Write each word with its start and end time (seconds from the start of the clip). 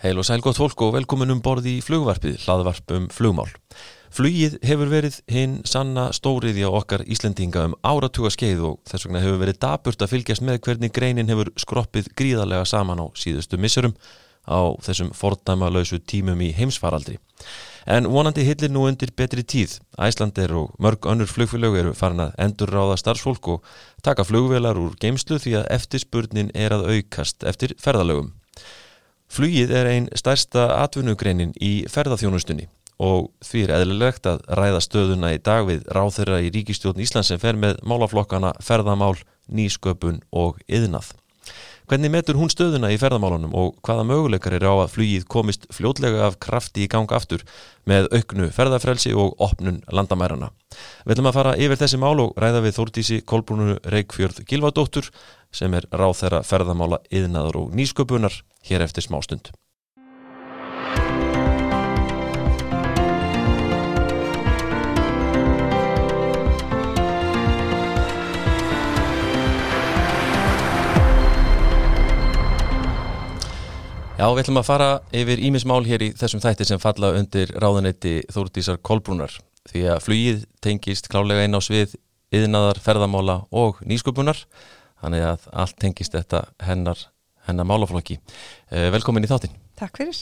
Heil 0.00 0.16
og 0.16 0.24
sæl 0.24 0.40
gott 0.40 0.56
fólk 0.56 0.80
og 0.80 0.94
velkomin 0.94 1.28
um 1.34 1.42
borði 1.44 1.74
í 1.76 1.80
flugvarpið, 1.84 2.38
hlaðvarp 2.46 2.92
um 2.96 3.08
flugmál. 3.12 3.50
Flugið 4.16 4.54
hefur 4.64 4.88
verið 4.88 5.18
hinn 5.28 5.58
sanna 5.68 6.06
stóriði 6.16 6.64
á 6.64 6.72
okkar 6.72 7.04
Íslendinga 7.04 7.66
um 7.68 7.74
áratuga 7.84 8.30
skeið 8.32 8.62
og 8.70 8.78
þess 8.88 9.04
vegna 9.04 9.20
hefur 9.20 9.42
verið 9.42 9.58
daburt 9.60 10.00
að 10.00 10.14
fylgjast 10.14 10.46
með 10.48 10.62
hvernig 10.64 10.94
greinin 10.96 11.28
hefur 11.28 11.52
skroppið 11.60 12.08
gríðarlega 12.16 12.64
saman 12.72 13.04
á 13.04 13.06
síðustu 13.12 13.60
missurum 13.60 13.92
á 14.48 14.72
þessum 14.80 15.12
fordæmalausu 15.12 16.00
tímum 16.00 16.40
í 16.48 16.50
heimsfaraldri. 16.56 17.20
En 17.84 18.08
vonandi 18.08 18.48
hillir 18.48 18.72
nú 18.72 18.88
undir 18.88 19.12
betri 19.12 19.44
tíð. 19.44 19.76
Æslandir 20.00 20.56
og 20.56 20.72
mörg 20.80 21.04
önnur 21.12 21.28
flugfélög 21.28 21.76
eru 21.76 21.92
farin 21.92 22.24
að 22.24 22.34
endur 22.40 22.72
ráða 22.72 22.96
starfsfólk 23.04 23.52
og 23.52 23.72
taka 24.00 24.24
flugvelar 24.24 24.80
úr 24.80 24.96
geimslu 24.96 25.36
því 25.36 25.58
að 25.60 25.72
eftirspurnin 25.76 26.54
er 26.56 26.72
að 26.72 26.88
aukast 26.88 27.44
eftir 27.44 27.76
ferðalögum. 27.76 28.39
Flugið 29.30 29.70
er 29.70 29.86
einn 29.86 30.08
stærsta 30.18 30.64
atvinnugreinin 30.80 31.52
í 31.62 31.84
ferðarþjónustunni 31.90 32.66
og 33.00 33.28
því 33.46 33.60
er 33.64 33.72
eðlilegt 33.78 34.26
að 34.26 34.42
ræða 34.58 34.80
stöðuna 34.84 35.30
í 35.36 35.38
dag 35.40 35.68
við 35.68 35.86
ráþurra 35.94 36.40
í 36.42 36.50
ríkistjórn 36.52 37.00
Íslands 37.00 37.30
sem 37.30 37.40
fer 37.40 37.56
með 37.56 37.78
málaflokkana 37.86 38.50
ferðamál, 38.60 39.14
nýsköpun 39.46 40.18
og 40.34 40.58
yðnað. 40.66 41.14
Hvernig 41.90 42.12
metur 42.14 42.36
hún 42.38 42.46
stöðuna 42.46 42.92
í 42.94 42.98
ferðamálunum 43.02 43.54
og 43.58 43.80
hvaða 43.82 44.04
möguleikar 44.06 44.54
er 44.54 44.62
á 44.62 44.78
að 44.78 44.92
flugið 44.92 45.24
komist 45.26 45.64
fljótlega 45.74 46.20
af 46.28 46.36
krafti 46.38 46.84
í 46.84 46.90
ganga 46.92 47.16
aftur 47.18 47.42
með 47.90 48.06
auknu 48.14 48.46
ferðarfrelsi 48.54 49.10
og 49.18 49.34
opnun 49.42 49.80
landamærarna? 49.90 50.52
Við 51.02 51.16
ætlum 51.16 51.30
að 51.32 51.38
fara 51.40 51.56
yfir 51.58 51.80
þessi 51.80 51.98
mál 51.98 52.22
og 52.22 52.38
ræða 52.38 52.60
við 52.62 52.76
Þórtísi 52.76 53.18
Kolbrúnu 53.26 53.80
Reykjörð 53.90 54.44
Gilvardóttur 54.46 55.10
sem 55.50 55.74
er 55.74 55.88
ráð 55.90 56.20
þeirra 56.20 56.44
ferðamála 56.46 57.00
yðnaður 57.10 57.58
og 57.64 57.74
nýsköpunar 57.74 58.38
hér 58.70 58.86
eftir 58.86 59.08
smá 59.08 59.18
Já, 74.20 74.26
við 74.36 74.42
ætlum 74.42 74.58
að 74.60 74.66
fara 74.68 74.86
yfir 75.16 75.40
ímismál 75.48 75.80
hér 75.86 76.02
í 76.04 76.06
þessum 76.12 76.42
þætti 76.42 76.66
sem 76.68 76.80
falla 76.82 77.08
undir 77.16 77.48
ráðanetti 77.56 78.18
Þórdísar 78.28 78.76
Kolbrúnar 78.84 79.32
því 79.70 79.84
að 79.94 80.02
flugið 80.04 80.42
tengist 80.60 81.08
klálega 81.08 81.46
inn 81.46 81.56
á 81.56 81.60
svið 81.64 81.94
yðnaðar, 82.36 82.82
ferðamála 82.84 83.38
og 83.48 83.80
nýsköpunar 83.88 84.42
þannig 85.00 85.24
að 85.24 85.48
allt 85.64 85.78
tengist 85.80 86.18
þetta 86.18 86.42
hennar, 86.66 87.06
hennar 87.48 87.70
málaflokki. 87.72 88.18
Eh, 88.68 88.90
velkomin 88.92 89.24
í 89.24 89.32
þáttinn. 89.32 89.56
Takk 89.80 90.02
fyrir. 90.02 90.20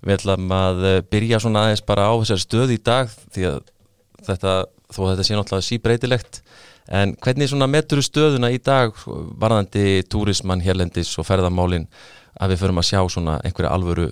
Við 0.00 0.16
ætlum 0.16 0.56
að 0.56 0.84
eh, 0.94 0.98
byrja 1.04 1.44
svona 1.44 1.66
aðeins 1.66 1.84
bara 1.92 2.08
á 2.08 2.16
þessar 2.16 2.40
stöð 2.46 2.72
í 2.72 2.82
dag 2.88 3.12
því 3.36 3.48
að 3.52 3.62
þetta, 4.30 4.58
þó 4.88 5.00
að 5.02 5.10
þetta 5.12 5.28
sé 5.28 5.36
náttúrulega 5.36 5.68
síbreytilegt 5.68 6.44
en 6.88 7.18
hvernig 7.20 7.52
svona 7.52 7.68
metur 7.68 8.00
stöðuna 8.00 8.48
í 8.54 8.62
dag 8.64 8.96
varðandi 9.04 10.06
túrismann, 10.08 10.64
hérlendis 10.64 11.12
og 11.20 11.28
ferðamálin 11.28 11.90
að 12.40 12.52
við 12.52 12.62
förum 12.62 12.80
að 12.82 12.88
sjá 12.90 13.00
svona 13.12 13.38
einhverja 13.44 13.72
alvöru 13.74 14.10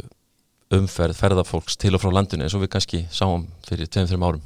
umferð 0.75 1.19
ferðarfólks 1.19 1.77
til 1.81 1.95
og 1.95 2.03
frá 2.03 2.13
landinu 2.15 2.47
eins 2.47 2.55
og 2.57 2.65
við 2.65 2.73
kannski 2.75 3.05
sáum 3.13 3.47
fyrir 3.67 3.91
2-3 3.91 4.19
árum? 4.19 4.43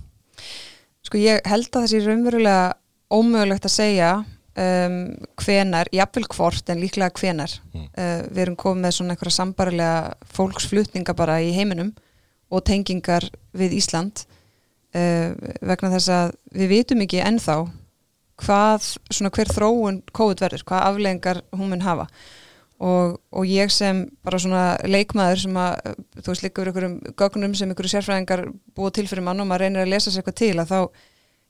Sko 1.07 1.21
ég 1.21 1.45
held 1.49 1.71
að 1.73 1.87
þessi 1.87 2.03
raunverulega 2.05 2.75
ómögulegt 3.15 3.69
að 3.69 3.75
segja 3.75 4.11
um, 4.59 4.99
hvenar, 5.41 5.91
jafnvel 5.95 6.27
hvort 6.35 6.73
en 6.73 6.83
líklega 6.83 7.15
hvenar 7.17 7.55
mm. 7.73 7.87
uh, 7.87 8.23
við 8.29 8.43
erum 8.45 8.59
komið 8.61 8.85
með 8.85 8.97
svona 8.99 9.15
einhverja 9.15 9.37
sambarilega 9.39 10.33
fólksflutninga 10.37 11.15
bara 11.19 11.39
í 11.45 11.53
heiminum 11.57 11.95
og 12.49 12.65
tengingar 12.69 13.27
við 13.57 13.79
Ísland 13.79 14.25
uh, 14.97 15.33
vegna 15.63 15.93
þess 15.95 16.13
að 16.13 16.35
við 16.59 16.75
vitum 16.75 17.05
ekki 17.07 17.23
ennþá 17.25 17.61
hvað, 18.39 18.93
svona 19.11 19.33
hver 19.35 19.51
þróun 19.51 20.03
COVID 20.15 20.45
verður, 20.45 20.67
hvað 20.69 20.85
afleggingar 20.93 21.43
hún 21.57 21.73
mun 21.73 21.87
hafa 21.87 22.07
og, 22.79 23.19
og 23.35 23.47
ég 23.51 23.73
sem 23.75 24.05
bara 24.25 24.39
svona 24.43 24.65
leikmaður 24.87 25.45
sem 25.45 25.57
að, 25.59 25.95
þú 26.21 26.33
veist, 26.33 26.45
líka 26.45 26.63
verið 26.63 26.73
einhverjum 26.73 27.15
gögnum 27.19 27.55
sem 27.59 27.71
einhverju 27.71 27.95
sérfræðingar 27.95 28.45
búið 28.79 28.99
til 28.99 29.07
fyrir 29.11 29.27
mann 29.27 29.43
og 29.43 29.49
maður 29.51 29.67
reynir 29.67 29.85
að 29.85 29.95
lesa 29.95 30.13
sér 30.13 30.23
eitthvað 30.23 30.39
til 30.43 30.53
að 30.63 30.75
þá 30.75 30.79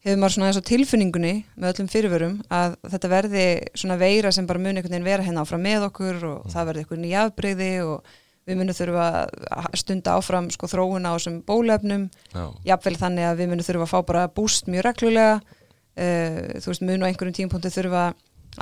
hefur 0.06 0.21
maður 0.22 0.34
svona 0.37 0.49
þess 0.53 0.62
á 0.62 0.69
tilfinningunni 0.71 1.34
með 1.59 1.72
öllum 1.72 1.91
fyrirvörum 1.93 2.38
að 2.55 2.78
þetta 2.94 3.11
verði 3.12 3.44
svona 3.77 3.99
veira 4.00 4.33
sem 4.33 4.47
bara 4.49 4.62
muni 4.62 4.78
einhvern 4.78 4.94
veginn 4.94 5.09
vera 5.11 5.27
hérna 5.27 5.44
áfram 5.44 5.65
með 5.67 5.88
okkur 5.88 6.22
og 6.22 6.38
mm. 6.38 6.55
það 6.55 6.69
verði 6.71 6.84
einhvern 6.84 7.05
nýja 7.05 7.25
afbreyði 7.27 7.71
og 7.84 8.17
við 8.49 8.61
munum 8.61 8.78
þurfa 8.78 9.09
að 9.59 9.69
stunda 9.77 10.15
áfram 10.17 10.49
sko 10.55 10.71
þróuna 10.71 11.12
á 11.12 11.17
þessum 11.19 11.41
bólefnum 11.44 12.06
jafnvel 12.65 12.94
þannig 12.97 13.28
að 13.28 13.43
við 13.43 13.50
munum 13.50 13.67
þurfa 13.67 13.88
að 13.88 13.93
fá 13.93 13.99
bara 14.09 14.28
búst 14.33 14.71
mjög 14.71 14.87
reglulega. 14.88 15.41
Uh, 15.99 16.55
þú 16.62 16.71
veist 16.71 16.84
munu 16.87 17.05
á 17.05 17.09
einhverjum 17.11 17.34
tímpunktu 17.34 17.72
þurfa 17.75 18.05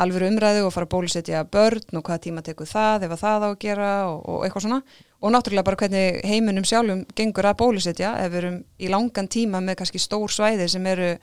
alveg 0.03 0.27
umræðu 0.31 0.67
og 0.67 0.73
fara 0.75 0.87
að 0.87 0.93
bólusetja 0.95 1.43
börn 1.53 1.99
og 1.99 2.05
hvaða 2.07 2.23
tíma 2.27 2.45
tekur 2.45 2.69
það, 2.71 3.07
ef 3.07 3.15
að 3.17 3.23
það 3.23 3.47
á 3.47 3.49
að 3.49 3.59
gera 3.65 3.91
og, 4.11 4.19
og 4.29 4.45
eitthvað 4.47 4.67
svona. 4.67 4.81
Og 5.25 5.33
náttúrulega 5.33 5.67
bara 5.67 5.81
hvernig 5.81 6.21
heiminum 6.29 6.67
sjálfum 6.69 7.05
gengur 7.17 7.49
að 7.49 7.59
bólusetja 7.63 8.13
ef 8.21 8.33
við 8.33 8.43
erum 8.43 8.59
í 8.79 8.91
langan 8.93 9.31
tíma 9.33 9.63
með 9.65 9.81
kannski 9.81 10.03
stór 10.03 10.33
svæði 10.33 10.69
sem 10.71 10.87
eru 10.87 11.15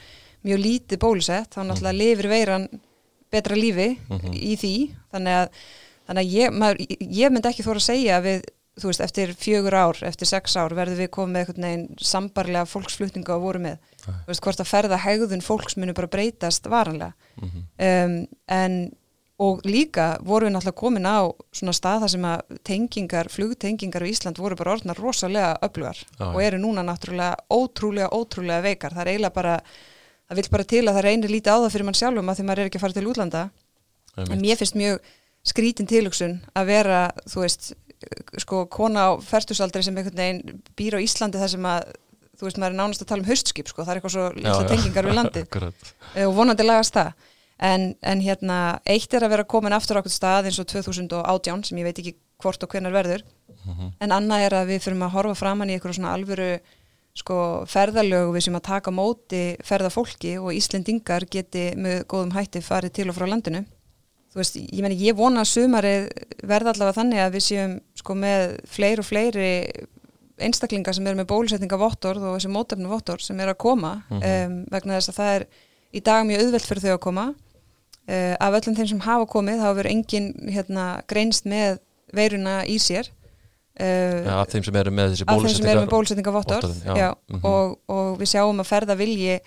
mjög 0.44 0.63
lítið 0.63 1.01
bólusett 1.03 1.53
þá 1.53 1.61
náttúrulega 1.63 2.00
lifir 2.00 2.29
veiran 2.31 2.67
betra 3.31 3.56
lífi 3.57 3.94
mm 3.95 4.17
-hmm. 4.17 4.34
í 4.34 4.57
því. 4.57 4.75
Þannig 5.13 5.40
að, 5.44 5.63
þannig 6.07 6.23
að 6.25 6.34
ég, 6.34 6.51
maður, 6.51 6.84
ég 7.22 7.31
myndi 7.31 7.50
ekki 7.50 7.66
þóra 7.66 7.81
að 7.81 7.90
segja 7.91 8.17
að 8.17 8.28
við 8.28 8.51
þú 8.81 8.90
veist, 8.90 9.03
eftir 9.05 9.34
fjögur 9.38 9.75
ár, 9.78 10.00
eftir 10.05 10.29
sex 10.29 10.55
ár 10.57 10.73
verður 10.73 11.03
við 11.03 11.11
komið 11.13 11.34
með 11.34 11.44
einhvern 11.44 11.67
veginn 11.67 11.88
sambarlega 12.01 12.69
fólksflutninga 12.69 13.35
og 13.35 13.45
voru 13.45 13.61
með 13.67 13.93
þú 14.06 14.28
veist, 14.28 14.44
hvort 14.44 14.59
að 14.64 14.72
ferða 14.72 15.00
hegðun 15.03 15.46
fólks 15.46 15.78
munu 15.78 15.94
bara 15.94 16.12
breytast 16.12 16.68
varanlega 16.69 17.14
mm 17.41 17.50
-hmm. 17.50 17.64
um, 17.88 18.28
en 18.47 18.91
og 19.41 19.64
líka 19.66 20.18
voru 20.22 20.47
við 20.47 20.53
náttúrulega 20.53 20.78
komin 20.78 21.08
á 21.09 21.25
svona 21.56 21.74
stað 21.74 22.03
þar 22.03 22.12
sem 22.14 22.28
að 22.30 22.59
tengingar, 22.69 23.30
flugtengingar 23.34 24.06
í 24.06 24.12
Ísland 24.14 24.40
voru 24.41 24.58
bara 24.59 24.75
orðnar 24.75 25.00
rosalega 25.02 25.58
öflugar 25.66 25.97
ah, 26.19 26.36
og 26.36 26.44
eru 26.44 26.59
núna 26.62 26.84
náttúrulega 26.86 27.36
ótrúlega, 27.50 28.12
ótrúlega 28.14 28.62
veikar. 28.62 28.94
Það 28.94 29.02
er 29.02 29.12
eiginlega 29.14 29.34
bara, 29.34 29.58
það 30.30 30.40
vil 30.40 30.50
bara 30.52 30.68
til 30.74 30.84
að 30.84 30.94
það 30.94 31.08
reynir 31.08 31.34
lítið 31.34 31.58
á 31.58 31.58
það 31.64 31.74
fyrir 31.74 31.88
mann 31.90 32.00
sjálfum 32.00 32.30
að 32.30 32.40
því 32.40 32.47
maður 32.47 32.62
er 32.62 32.70
ekki 32.70 32.80
að 32.80 32.85
fara 32.85 32.97
til 33.00 33.09
útlanda. 33.09 33.44
En 34.24 34.44
mér 34.44 34.59
finnst 34.62 34.78
mjög 34.78 35.12
skrítin 35.44 35.90
tilugsun 35.90 36.38
að 36.53 36.70
vera, 36.70 37.00
þú 37.28 37.44
veist, 37.44 37.74
sko, 38.44 38.64
kona 38.72 39.09
á 39.09 39.12
ferstusaldri 39.24 39.81
sem 39.84 39.97
einhvern 39.97 40.22
veginn 40.22 40.62
býr 40.78 41.00
á 41.02 41.03
Íslandi 41.03 41.41
þar 41.41 41.52
sem 41.56 41.68
að, 41.68 41.90
þú 42.44 42.50
veist, 42.50 42.59
maður 42.59 42.74
er 42.76 42.80
nánast 42.81 43.04
að 43.06 43.09
tala 43.14 43.24
um 43.24 43.30
höstskip, 43.30 43.70
sko, 43.72 43.86
það 43.86 43.94
er 43.94 44.00
eitthvað 44.00 44.16
svo 44.18 44.26
lilla 44.36 44.66
tengingar 44.68 45.08
við 45.08 45.16
landi 45.16 45.44
og 46.28 46.36
vonandi 46.36 46.68
lagast 46.68 46.98
það. 46.98 47.14
En, 47.64 47.84
en 48.04 48.20
hérna 48.20 48.58
eitt 48.90 49.14
er 49.16 49.24
að 49.24 49.36
vera 49.38 49.48
komin 49.48 49.76
aftur 49.76 49.96
á 49.96 50.02
okkur 50.02 50.12
stað 50.12 50.50
eins 50.50 50.59
og 50.59 50.68
2018 50.68 51.68
sem 51.70 51.80
ég 51.80 51.88
veit 51.88 52.02
ekki 52.02 52.16
hvort 52.44 52.66
og 52.66 52.74
hvernar 52.74 52.92
verður. 52.92 53.24
Mm 53.64 53.74
-hmm. 53.74 53.92
en 54.03 54.12
annað 54.12 54.46
er 54.48 54.53
að 54.59 54.70
við 54.74 54.82
fyrir 54.84 55.03
að 55.03 55.14
horfa 55.16 55.36
framann 55.40 55.70
í 55.70 55.78
eitthvað 55.78 55.96
svona 55.96 56.16
alvöru 56.18 56.50
sko 57.14 57.38
ferðalög 57.70 58.34
við 58.34 58.44
sem 58.48 58.58
að 58.58 58.68
taka 58.68 58.92
móti 58.92 59.44
ferðafólki 59.64 60.34
og 60.42 60.52
Íslendingar 60.58 61.26
geti 61.30 61.72
með 61.78 62.03
góðum 62.09 62.34
hætti 62.34 62.62
farið 62.62 62.92
til 62.92 63.09
og 63.09 63.16
frá 63.16 63.28
landinu. 63.30 63.64
Þú 64.34 64.42
veist, 64.42 64.56
ég 64.58 64.82
menn 64.82 64.98
ég 64.98 65.16
vona 65.16 65.44
að 65.44 65.52
sumari 65.52 65.94
verða 66.42 66.74
allavega 66.74 66.98
þannig 66.98 67.20
að 67.22 67.36
við 67.36 67.44
séum 67.48 67.76
sko 67.94 68.16
með 68.18 68.56
fleiri 68.66 69.03
og 69.03 69.06
fleiri 69.06 69.52
einstaklingar 70.44 70.96
sem 70.96 71.08
eru 71.08 71.20
með 71.22 71.30
bólusetninga 71.31 71.80
vottorð 71.80 72.24
og 72.28 72.36
þessi 72.38 72.52
mótefnu 72.52 72.92
vottorð 72.92 73.26
sem 73.26 73.40
eru 73.40 73.54
að 73.56 73.64
koma 73.64 73.94
mm 74.09 74.20
-hmm. 74.20 74.46
um, 74.46 74.66
vegna 74.72 75.00
þess 75.00 75.09
að 75.09 75.20
það 75.22 75.36
er 75.36 75.48
í 75.94 76.00
dag 76.00 76.26
mjög 76.26 76.44
auðvelt 76.44 76.68
fyrir 76.68 76.84
þau 76.84 76.94
að 76.94 77.06
koma 77.08 77.34
Uh, 78.04 78.36
af 78.36 78.58
öllum 78.58 78.76
þeim 78.76 78.88
sem 78.90 79.03
hafa 79.06 79.26
komið 79.32 79.62
þá 79.64 79.68
verður 79.78 79.88
engin 79.94 80.26
hérna, 80.52 80.86
greinst 81.08 81.46
með 81.48 81.78
veiruna 82.12 82.58
í 82.68 82.74
sér 82.76 83.08
uh, 83.08 84.26
ja, 84.26 84.42
af 84.42 84.50
þeim 84.52 84.66
sem 84.67 84.76
eru 84.76 84.91
með 84.91 85.14
þessi 85.14 85.28
bólusetninga 85.88 86.34
vottorð 86.35 86.82
mm 86.84 86.97
-hmm. 86.97 87.46
og, 87.47 87.78
og 87.88 88.09
við 88.20 88.34
sjáum 88.34 88.59
að 88.59 88.67
ferðavilji 88.73 89.38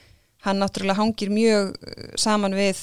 hann 0.46 0.62
náttúrulega 0.62 0.96
hangir 1.02 1.34
mjög 1.36 1.76
saman 2.16 2.56
við 2.56 2.80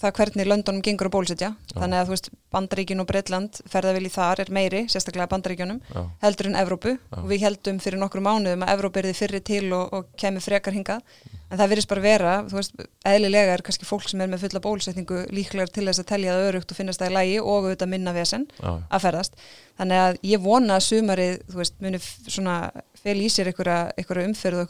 það 0.00 0.14
hvernig 0.16 0.48
löndunum 0.48 0.84
gengur 0.84 1.10
að 1.10 1.14
bólusetja 1.16 1.50
þannig 1.74 1.98
að 2.00 2.06
þú 2.08 2.14
veist 2.14 2.30
Bandaríkin 2.50 3.02
og 3.02 3.06
Breitland 3.10 3.58
ferðavilji 3.70 4.12
þar 4.14 4.40
er 4.42 4.52
meiri, 4.54 4.80
sérstaklega 4.90 5.28
Bandaríkjunum 5.30 5.80
Já. 5.86 6.00
heldur 6.24 6.48
en 6.50 6.56
Evrópu 6.60 6.94
Já. 6.96 7.18
og 7.20 7.26
við 7.30 7.44
heldum 7.44 7.80
fyrir 7.82 8.00
nokkru 8.00 8.22
mánuðum 8.24 8.64
að 8.64 8.72
Evrópu 8.74 9.00
er 9.02 9.10
því 9.10 9.16
fyrir 9.18 9.44
til 9.44 9.66
og, 9.76 9.92
og 9.92 10.08
kemur 10.20 10.44
frekar 10.44 10.76
hingað 10.76 11.04
en 11.50 11.58
það 11.58 11.72
virðist 11.72 11.90
bara 11.90 12.04
vera, 12.04 12.32
þú 12.46 12.58
veist, 12.60 12.82
eðlilega 13.10 13.56
er 13.56 13.64
kannski 13.66 13.88
fólk 13.88 14.08
sem 14.08 14.20
er 14.22 14.30
með 14.30 14.44
fulla 14.44 14.62
bólusetningu 14.64 15.24
líklegar 15.34 15.72
til 15.74 15.86
þess 15.88 16.02
að 16.04 16.10
telja 16.12 16.36
það 16.36 16.48
örugt 16.50 16.70
og 16.72 16.78
finnast 16.78 17.02
það 17.02 17.10
í 17.10 17.16
lægi 17.18 17.40
og 17.42 17.66
auðvitað 17.66 17.92
minna 17.92 18.14
vesen 18.14 18.46
Já. 18.56 18.70
að 18.86 19.04
ferðast 19.04 19.36
þannig 19.80 20.04
að 20.06 20.20
ég 20.30 20.44
vona 20.44 20.78
að 20.78 20.86
sumarið, 20.86 21.36
þú 21.50 21.60
veist, 21.60 21.76
muni 21.82 22.02
svona 22.06 22.56
fel 23.02 23.18
í 23.20 23.28
sér 23.32 23.50
einhverja 23.50 24.26
umferð 24.30 24.64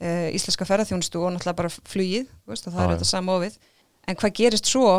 uh, 0.00 0.28
íslenska 0.34 0.66
ferðarþjónustu 0.68 1.22
og 1.22 1.34
náttúrulega 1.34 1.60
bara 1.62 1.72
flugið, 1.92 2.28
veist, 2.48 2.68
og 2.68 2.76
það 2.76 2.84
er 2.84 2.94
þetta 2.96 3.10
samofið 3.12 3.58
en 4.08 4.20
hvað 4.20 4.36
gerist 4.40 4.70
svo 4.70 4.90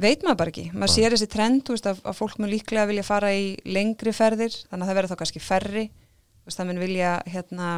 veit 0.00 0.24
maður 0.24 0.40
bara 0.40 0.52
ekki, 0.52 0.66
maður 0.72 0.94
sér 0.94 1.14
þessi 1.14 1.28
trend 1.32 1.68
veist, 1.68 1.86
að, 1.88 2.00
að 2.08 2.16
fólk 2.16 2.40
mun 2.40 2.50
líklega 2.52 2.88
vilja 2.88 3.04
fara 3.04 3.34
í 3.36 3.52
lengri 3.68 4.14
ferðir, 4.16 4.54
þannig 4.70 4.84
að 4.84 4.90
það 4.90 4.98
verður 4.98 5.12
þá 5.12 5.20
kannski 5.22 5.44
ferri, 5.44 5.84
veist, 6.46 6.56
það 6.56 6.70
mun 6.70 6.82
vilja 6.82 7.12
hérna, 7.28 7.68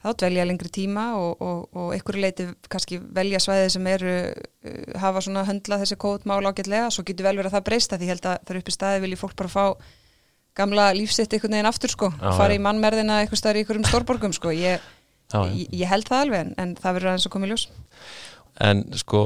þá 0.00 0.08
dvelja 0.24 0.46
lengri 0.48 0.72
tíma 0.74 1.06
og, 1.20 1.44
og, 1.44 1.62
og 1.76 1.94
einhverju 1.94 2.24
leiti 2.24 2.48
kannski 2.72 2.98
velja 3.14 3.40
svæðið 3.42 3.72
sem 3.76 3.88
eru 3.92 4.14
uh, 4.26 5.00
hafa 5.02 5.22
svona 5.26 5.46
höndla 5.46 5.80
þessi 5.82 5.98
kótmál 6.00 6.40
ágætlega. 6.48 6.90
Svo 6.90 7.04
getur 7.06 7.28
vel 7.28 7.36
verið 7.36 7.52
að 7.52 7.58
það 7.58 7.66
breysta 7.68 7.98
því 8.00 8.12
held 8.14 8.24
að 8.24 8.38
það 8.38 8.54
eru 8.54 8.62
upp 8.62 8.70
í 8.70 8.76
staði 8.78 9.02
vilji 9.04 9.20
fólk 9.20 9.36
bara 9.38 9.52
fá 9.52 9.64
gamla 10.58 10.88
lífsitt 10.96 11.36
einhvern 11.36 11.54
veginn 11.54 11.68
aftur 11.70 11.92
sko, 11.92 12.08
Já, 12.16 12.30
fara 12.34 12.56
í 12.56 12.62
mannmerðina 12.62 13.20
eitthvað 13.22 13.38
staðar 13.38 13.60
í 13.60 13.62
einhverjum 13.62 13.86
stórborgum 13.86 14.32
sko, 14.34 14.50
ég, 14.56 14.82
Já, 15.30 15.38
já. 15.46 15.54
ég, 15.54 15.70
ég 15.82 15.90
held 15.90 16.10
það 16.10 16.24
alveg 16.24 16.44
en, 16.44 16.52
en 16.58 16.74
það 16.78 16.98
verður 16.98 17.12
aðeins 17.12 17.28
að 17.28 17.34
koma 17.36 17.48
í 17.48 17.52
ljós 17.52 17.66
En 18.60 18.82
sko, 18.98 19.20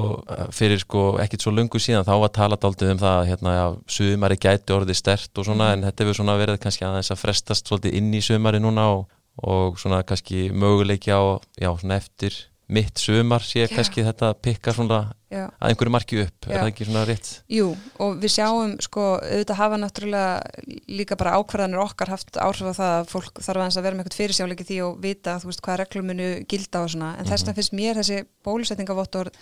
fyrir 0.55 0.79
sko 0.79 1.17
ekkit 1.19 1.43
svo 1.43 1.51
lungu 1.51 1.81
síðan 1.83 2.07
þá 2.07 2.13
var 2.23 2.31
talað 2.37 2.67
aldrei 2.69 2.93
um 2.93 3.01
það 3.01 3.17
að 3.19 3.29
hérna, 3.33 3.55
já, 3.57 3.65
sumari 3.97 4.37
gæti 4.39 4.75
orðið 4.77 4.99
stert 5.01 5.41
og 5.41 5.49
svona, 5.49 5.73
en 5.75 5.83
þetta 5.89 6.05
hefur 6.05 6.19
svona 6.21 6.37
verið 6.39 6.61
kannski 6.63 6.87
aðeins 6.87 7.11
að 7.11 7.23
frestast 7.25 7.67
svolítið 7.67 7.97
inn 7.99 8.13
í 8.15 8.21
sumari 8.23 8.61
núna 8.63 8.85
og, 8.93 9.09
og 9.43 9.81
svona 9.83 10.05
kannski 10.07 10.53
möguleiki 10.55 11.11
á, 11.11 11.43
já, 11.59 11.71
svona 11.73 11.99
eftir 11.99 12.37
mitt 12.73 12.97
sumar 12.99 13.45
sé 13.45 13.67
kannski 13.69 14.05
þetta 14.07 14.31
pikka 14.41 14.73
svona 14.73 15.01
Já. 15.29 15.51
að 15.61 15.73
einhverju 15.73 15.93
marki 15.93 16.21
upp, 16.23 16.47
er 16.47 16.55
Já. 16.55 16.59
það 16.63 16.71
ekki 16.71 16.87
svona 16.89 17.03
rétt? 17.09 17.31
Jú, 17.53 17.67
og 18.01 18.17
við 18.23 18.33
sjáum 18.37 18.75
sko, 18.85 19.05
auðvitað 19.21 19.61
hafa 19.61 19.81
náttúrulega 19.83 20.79
líka 20.89 21.19
bara 21.21 21.35
ákvarðanir 21.37 21.83
okkar 21.85 22.13
haft 22.15 22.39
áhrif 22.41 22.71
á 22.73 22.79
það 22.79 22.95
að 22.95 23.11
fólk 23.13 23.43
þarf 23.45 23.65
að 23.67 23.85
vera 23.85 23.99
með 23.99 24.05
eitthvað 24.05 24.21
fyrirsjáleiki 24.21 24.69
því 24.71 24.79
og 24.87 25.03
vita 25.05 25.37
þú 25.43 25.51
veist 25.51 25.65
hvað 25.67 25.81
reglum 25.83 26.09
munu 26.13 26.31
gilda 26.49 26.85
og 26.85 26.95
svona 26.95 27.11
en 27.19 27.29
þess 27.29 27.45
vegna 27.45 27.57
finnst 27.59 27.77
mér 27.77 28.01
þessi 28.01 28.23
bólusetningavottor 28.47 29.33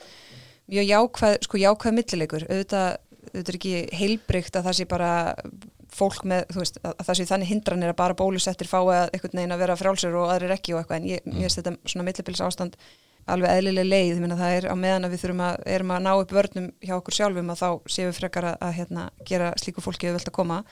mjög 0.73 0.89
jákvæð, 0.91 1.39
sko 1.47 1.63
jákvæð 1.63 1.97
millileikur, 1.99 2.49
auðvitað, 2.49 2.99
auðvitað 3.33 3.53
er 3.53 3.61
ekki 3.61 3.77
heilbrygt 4.01 4.59
að 4.59 4.67
það 4.69 4.79
sé 4.81 4.89
bara 4.91 5.13
fólk 5.93 6.25
með, 6.29 6.47
þú 6.53 6.63
veist, 6.63 6.79
að 6.87 7.07
það 7.07 7.19
sé 7.19 7.29
þannig 7.29 7.51
hindranir 7.53 7.93
að 7.93 7.99
bara 8.01 8.17
bólusettir 8.17 8.71
fái 8.71 8.81
að 8.81 9.11
einhvern 9.13 9.39
veginn 9.39 9.55
að 9.55 9.63
vera 9.67 9.77
frjálsur 9.77 10.19
og 10.23 10.31
aðrir 10.33 10.55
ekki 10.55 10.73
og 10.75 10.81
eitthvað 10.81 11.01
en 11.01 11.09
ég, 11.11 11.27
mér 11.27 11.45
finnst 11.45 11.61
þetta 11.61 11.75
svona 11.93 12.07
millibils 12.07 12.45
ástand 12.45 12.79
alveg 13.31 13.59
eðlileg 13.59 13.87
leið, 13.87 14.15
ég 14.15 14.23
meina 14.23 14.39
það 14.39 14.55
er 14.57 14.69
á 14.71 14.75
meðan 14.79 15.07
að 15.07 15.13
við 15.15 15.23
þurfum 15.23 15.43
að, 15.47 15.59
erum 15.75 15.93
að 15.95 16.01
ná 16.07 16.13
upp 16.15 16.33
vörnum 16.35 16.71
hjá 16.83 16.95
okkur 16.97 17.17
sjálfum 17.19 17.53
að 17.53 17.61
þá 17.61 17.69
séum 17.95 18.09
við 18.11 18.19
frekar 18.19 18.49
að, 18.51 18.57
að 18.67 18.73
hérna, 18.79 19.05
gera 19.29 19.53
slíku 19.61 19.85
fólki 19.85 20.11
auðvelt 20.11 20.31
að 20.33 20.39
koma. 20.39 20.63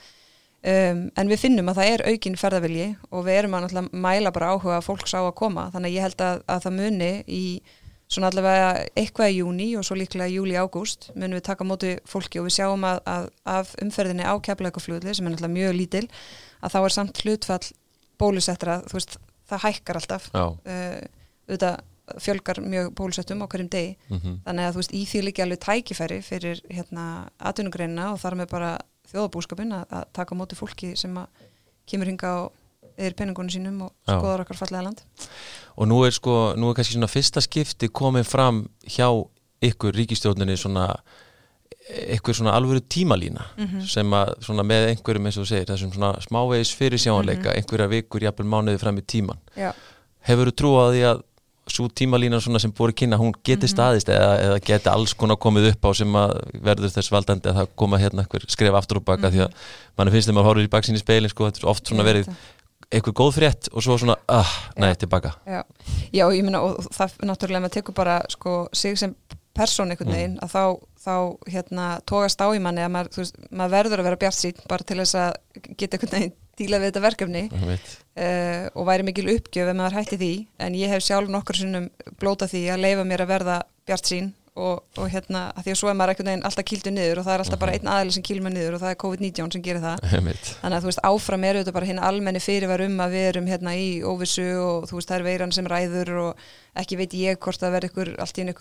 Um, 0.61 1.05
en 1.17 1.31
við 1.31 1.41
finnum 1.41 1.71
að 1.71 1.79
það 1.79 1.91
er 1.91 2.03
aukin 2.11 2.37
ferðavilji 2.37 2.87
og 3.09 3.23
við 3.25 3.37
erum 3.39 3.55
að 3.57 3.77
mæla 3.97 4.33
bara 4.35 4.51
áhuga 4.53 4.75
að 4.77 4.87
fólk 4.91 5.07
sá 5.09 5.17
að 5.23 5.37
koma, 5.39 5.69
þannig 5.73 5.89
að 5.89 5.95
ég 5.95 6.05
held 6.05 6.25
að, 6.27 6.43
að 6.53 6.65
það 6.67 6.75
muni 6.77 7.11
í 7.25 7.45
svona 8.11 8.27
allavega 8.29 8.71
eitthvað 8.99 9.31
í 9.31 9.37
júni 9.39 9.67
og 9.79 9.85
svo 9.87 9.95
líklega 9.95 10.29
júli 10.29 10.57
ágúst 10.59 11.07
munum 11.15 11.39
við 11.39 11.45
taka 11.47 11.65
móti 11.65 11.93
fólki 12.09 12.41
og 12.41 12.49
við 12.49 12.57
sjáum 12.57 12.83
að, 12.85 12.99
að 13.07 13.29
af 13.47 13.71
umferðinni 13.81 14.27
á 14.27 14.35
keflaugaflugli 14.43 15.15
sem 15.15 15.27
er 15.27 15.33
náttúrulega 15.33 15.55
mjög 15.55 15.77
lítil 15.77 16.03
að 16.59 16.75
þá 16.75 16.79
er 16.81 16.95
samt 16.97 17.21
hlutfall 17.23 17.61
bólusettra, 18.21 18.81
þú 18.85 18.99
veist, 18.99 19.15
það 19.49 19.63
hækkar 19.65 19.99
alltaf. 20.01 20.27
Uh, 20.35 20.99
auðvitað 21.47 21.79
fjölgar 22.19 22.59
mjög 22.61 22.93
bólusettum 22.95 23.41
á 23.43 23.47
hverjum 23.47 23.69
degi. 23.69 23.97
Mhm, 24.09 24.39
þannig 24.45 24.65
að 24.67 24.71
þú 24.73 24.81
veist 24.81 24.93
í 24.93 25.03
því 25.05 25.21
líka 25.23 25.43
alveg 25.43 25.59
tækifæri 25.59 26.21
fyrir 26.23 26.61
hérna 26.69 27.29
atvinnugreinina 27.39 28.11
og 28.13 28.19
þar 28.19 28.35
með 28.35 28.49
bara 28.49 28.77
þjóðabúskapin 29.11 29.71
að, 29.73 29.85
að 29.91 30.05
taka 30.13 30.35
á 30.35 30.39
móti 30.39 30.55
fólki 30.55 30.95
sem 30.97 31.15
að 31.17 31.27
kemur 31.87 32.05
hinga 32.07 32.33
og 32.45 32.51
eðir 32.97 33.15
peningunum 33.15 33.49
sínum 33.49 33.81
og 33.81 33.91
skoðar 34.05 34.41
okkar 34.43 34.57
fallega 34.57 34.83
land. 34.83 35.01
Og 35.77 35.87
nú 35.87 36.03
er 36.05 36.11
sko, 36.11 36.53
nú 36.55 36.69
er 36.69 36.73
kannski 36.75 36.93
svona 36.97 37.07
fyrsta 37.11 37.41
skipti 37.41 37.87
komið 37.89 38.25
fram 38.27 38.69
hjá 38.85 39.07
ykkur 39.61 39.93
ríkistjórninni 39.93 40.57
svona 40.57 40.95
eitthvað 41.91 42.37
svona 42.37 42.53
alvöru 42.55 42.79
tímalína 42.81 43.41
Mhm. 43.57 43.81
sem 43.87 44.09
að 44.11 44.35
svona 44.45 44.63
með 44.63 44.87
einhverjum 44.91 45.25
eins 45.27 45.37
og 45.37 45.47
segir 45.47 45.65
þessum 45.65 45.91
svona 45.93 46.13
smávegis 46.21 46.73
fyrir 46.75 46.97
sjáanleika 46.99 47.49
Mhm. 47.51 47.57
einhverja 47.57 47.87
vikur, 47.89 48.21
jafnvel 48.21 48.45
mánuði 48.47 48.79
fram 48.79 48.97
í 48.97 49.01
tíman 49.01 49.37
Já, 49.57 49.73
hefur 50.27 50.45
þú 50.51 50.51
trú 50.55 50.71
á 50.77 50.85
því 50.93 51.01
að 51.11 51.21
svo 51.75 51.87
tímalína 51.89 52.39
svona 52.43 52.59
sem 52.59 52.71
búið 52.71 52.93
kynna, 53.01 53.17
hún 53.17 53.33
geti 53.43 53.67
Mhm. 53.67 53.73
staðist 53.73 54.09
eða, 54.09 54.31
eða 54.45 54.59
geti 54.65 54.89
alls 54.91 55.13
konar 55.13 55.37
komið 55.37 55.71
upp 55.73 55.81
á 55.85 55.91
sem 55.95 56.13
að 56.13 56.33
verður 56.61 56.91
þess 56.95 57.11
valdandi 57.11 57.49
að 57.49 57.55
það 57.61 57.67
koma 57.75 57.97
hérna 57.97 58.25
skref 58.47 58.73
aftur 58.79 58.97
og 59.01 59.05
baka 59.05 59.29
því 59.31 59.45
að 59.47 59.51
mann 59.97 60.11
finnst 60.11 60.27
þeim 60.29 60.37
að 60.41 60.43
horfa 60.49 60.65
í 60.67 60.69
baksinni 60.69 60.99
speilin 60.99 61.29
sko, 61.29 61.45
þetta 61.49 61.63
er 61.63 61.69
oft 61.69 61.85
svona 61.87 62.03
Mhm. 62.03 62.11
Verið 62.11 62.35
einhver 62.91 63.13
góð 63.15 63.33
frétt 63.37 63.69
og 63.71 63.81
svo 63.83 63.97
svona, 63.97 64.15
ah, 64.27 64.47
nei, 64.77 64.89
Já. 64.91 64.95
tilbaka 65.05 65.31
já, 65.47 65.63
já 66.11 66.25
ég 66.31 66.43
meina 66.43 66.59
og 66.61 66.77
það 66.91 67.11
náttúrulega 67.23 67.61
maður 67.63 67.75
tekur 67.77 67.93
bara 67.95 68.21
sko 68.29 68.67
sig 68.73 68.97
sem 68.97 69.15
persón 69.57 69.91
einhvern 69.91 70.11
veginn 70.11 70.39
að 70.41 70.51
þá, 70.51 70.79
þá 71.05 71.37
hérna 71.47 72.01
tógast 72.05 72.39
á 72.43 72.47
í 72.51 72.59
manni 72.59 72.81
að 72.83 72.91
maður, 72.91 73.15
veist, 73.17 73.35
maður 73.51 73.71
verður 73.71 73.99
að 73.99 74.03
vera 74.03 74.15
bjart 74.17 74.35
sín 74.35 74.67
bara 74.67 74.83
til 74.83 74.97
þess 74.97 75.15
að 75.15 75.33
geta 75.77 75.97
einhvern 75.97 76.11
veginn 76.19 76.33
díla 76.59 76.81
við 76.81 76.91
þetta 76.91 77.05
verkefni 77.05 77.45
uh, 77.51 78.65
og 78.75 78.85
væri 78.89 79.07
mikil 79.07 79.29
uppgjöf 79.37 79.71
ef 79.71 79.77
maður 79.77 79.97
hætti 80.01 80.19
því 80.21 80.33
en 80.65 80.77
ég 80.77 80.91
hef 80.93 81.05
sjálf 81.05 81.31
nokkur 81.31 81.61
sinnum 81.61 81.89
blóta 82.21 82.49
því 82.51 82.67
að 82.73 82.85
leifa 82.85 83.07
mér 83.07 83.25
að 83.25 83.33
verða 83.35 83.57
bjart 83.87 84.11
sín 84.11 84.31
og, 84.59 84.81
og 84.99 85.07
hérna, 85.11 85.45
að 85.55 85.65
því 85.65 85.73
að 85.73 85.77
svo 85.79 85.89
er 85.89 85.95
maður 85.97 86.11
einhvern 86.11 86.29
veginn 86.31 86.45
alltaf 86.47 86.65
kýldu 86.67 86.91
niður 86.91 87.21
og 87.21 87.27
það 87.27 87.33
er 87.33 87.43
alltaf 87.45 87.61
bara 87.61 87.75
einn 87.77 87.91
aðeili 87.91 88.15
sem 88.15 88.25
kýlur 88.27 88.43
mig 88.45 88.53
niður 88.55 88.75
og 88.75 88.81
það 88.81 88.93
er 88.93 88.97
COVID-19 89.03 89.53
sem 89.55 89.63
gerir 89.63 89.83
það. 89.85 90.01
Þannig 90.59 90.75
að 90.75 90.83
þú 90.83 90.89
veist 90.89 91.03
áfram 91.07 91.45
er 91.47 91.59
auðvitað 91.59 91.77
bara 91.77 91.89
hinn 91.91 92.01
almenni 92.09 92.41
fyrirvar 92.43 92.83
um 92.83 92.97
að 93.05 93.15
við 93.15 93.27
erum 93.29 93.47
hérna 93.47 93.75
í 93.79 93.87
óvissu 94.03 94.47
og 94.59 94.89
þú 94.89 94.97
veist 94.99 95.13
það 95.13 95.21
er 95.21 95.27
veiran 95.29 95.55
sem 95.55 95.69
ræður 95.71 96.11
og 96.25 96.43
ekki 96.83 96.99
veit 96.99 97.15
ég 97.21 97.39
hvort 97.39 97.63
það 97.63 97.77
verður 97.77 98.13
allt 98.19 98.41
í 98.41 98.43
einu 98.43 98.57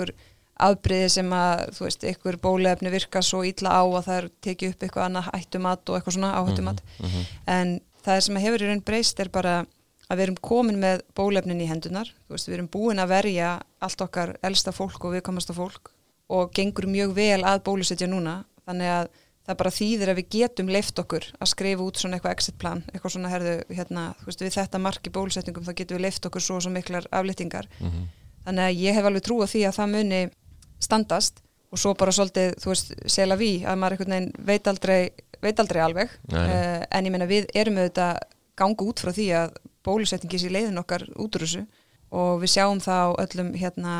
ykkur 0.60 0.70
afbriði 0.76 1.08
sem 1.10 1.30
að 1.32 1.70
þú 1.76 1.84
veist 1.86 2.04
ykkur 2.04 2.36
bólefni 2.42 2.90
virka 2.92 3.22
svo 3.22 3.42
illa 3.44 3.70
á 3.72 3.82
að 3.84 4.04
það 4.06 4.16
er 4.20 4.28
tekið 4.44 4.70
upp 4.74 4.82
eitthvað 4.86 5.06
annað 5.08 5.30
hættumat 5.34 5.88
og 5.88 5.96
eitthvað 5.98 6.16
svona 6.16 6.32
áhættumat 6.36 6.80
Mhm. 7.00 7.24
en 7.46 7.80
það 8.04 8.20
sem 8.20 8.36
hefur 8.36 8.60
í 8.62 8.66
raun 8.68 8.82
breyst 8.84 9.20
er 9.20 9.28
bara 9.28 9.66
að 10.10 10.16
við 10.18 10.22
erum 10.22 10.36
komin 10.42 10.80
með 10.80 11.00
bólefnin 11.14 11.60
í 11.62 11.68
hendunar 11.68 12.06
þú 12.28 12.30
veist 12.34 12.48
við 12.48 12.54
erum 12.58 12.68
búin 12.68 12.98
að 12.98 13.08
verja 13.08 13.60
allt 13.80 14.00
okkar 14.00 14.36
elsta 14.42 14.72
fólk 14.72 15.04
og 15.04 15.12
viðkomasta 15.14 15.54
fólk 15.54 15.90
og 16.30 16.52
gengur 16.52 16.86
mjög 16.86 17.14
vel 17.14 17.42
að 17.42 17.62
bólusetja 17.64 18.06
núna 18.08 18.44
þannig 18.66 18.86
að 18.88 19.08
það 19.46 19.56
bara 19.56 19.70
þýðir 19.70 20.08
að 20.12 20.16
við 20.20 20.28
getum 20.30 20.66
leift 20.68 20.98
okkur 20.98 21.24
að 21.40 21.46
skrifa 21.48 21.82
út 21.82 21.96
svona 21.96 22.16
eitthvað 22.18 22.32
exit 22.36 22.58
plan 22.58 22.82
eitthvað 22.92 23.10
svona 23.16 23.30
herðu 23.30 23.54
hérna 23.74 24.14
þú 24.20 24.26
veist 24.26 24.40
við 24.42 24.54
þetta 24.54 24.78
marki 24.78 25.10
bólusetningum 25.10 25.64
þá 25.64 25.74
getum 25.74 25.96
við 25.98 26.02
leift 26.02 26.26
okkur 26.26 26.40
svo 26.40 26.60
svo 26.60 26.70
miklar 26.70 27.06
aflýtingar 27.10 27.66
Mhm. 27.80 28.04
þannig 28.46 28.64
að 28.68 28.78
ég 28.80 28.94
hef 28.94 29.04
alveg 29.04 29.22
trú 29.22 29.42
á 29.42 29.46
því 29.46 29.60
að 29.68 29.76
það 29.78 29.90
muni 29.90 30.30
standast 30.80 31.42
og 31.70 31.78
svo 31.78 31.92
bara 31.94 32.12
svolítið, 32.14 32.54
þú 32.62 32.72
veist, 32.72 32.94
sela 33.06 33.36
við 33.38 33.66
að 33.68 33.76
maður 33.78 33.96
einhvern 33.96 34.14
veginn 34.16 34.46
veit 34.48 34.70
aldrei, 34.70 35.00
veit 35.42 35.60
aldrei 35.62 35.82
alveg. 35.84 36.14
Uh, 36.32 36.80
en 36.90 37.06
ég 37.06 37.14
meina 37.14 37.28
við 37.30 37.46
erum 37.54 37.78
auðvitað 37.78 38.24
ganga 38.58 38.86
út 38.90 39.02
frá 39.04 39.12
því 39.14 39.28
að 39.38 39.52
bólusetningi 39.86 40.40
sé 40.42 40.50
leiðin 40.50 40.80
okkar 40.82 41.06
út 41.14 41.36
úr 41.38 41.46
þessu. 41.46 41.62
Og 42.10 42.40
við 42.42 42.50
sjáum 42.56 42.80
það 42.82 43.04
á 43.06 43.10
öllum 43.22 43.52
hérna 43.54 43.92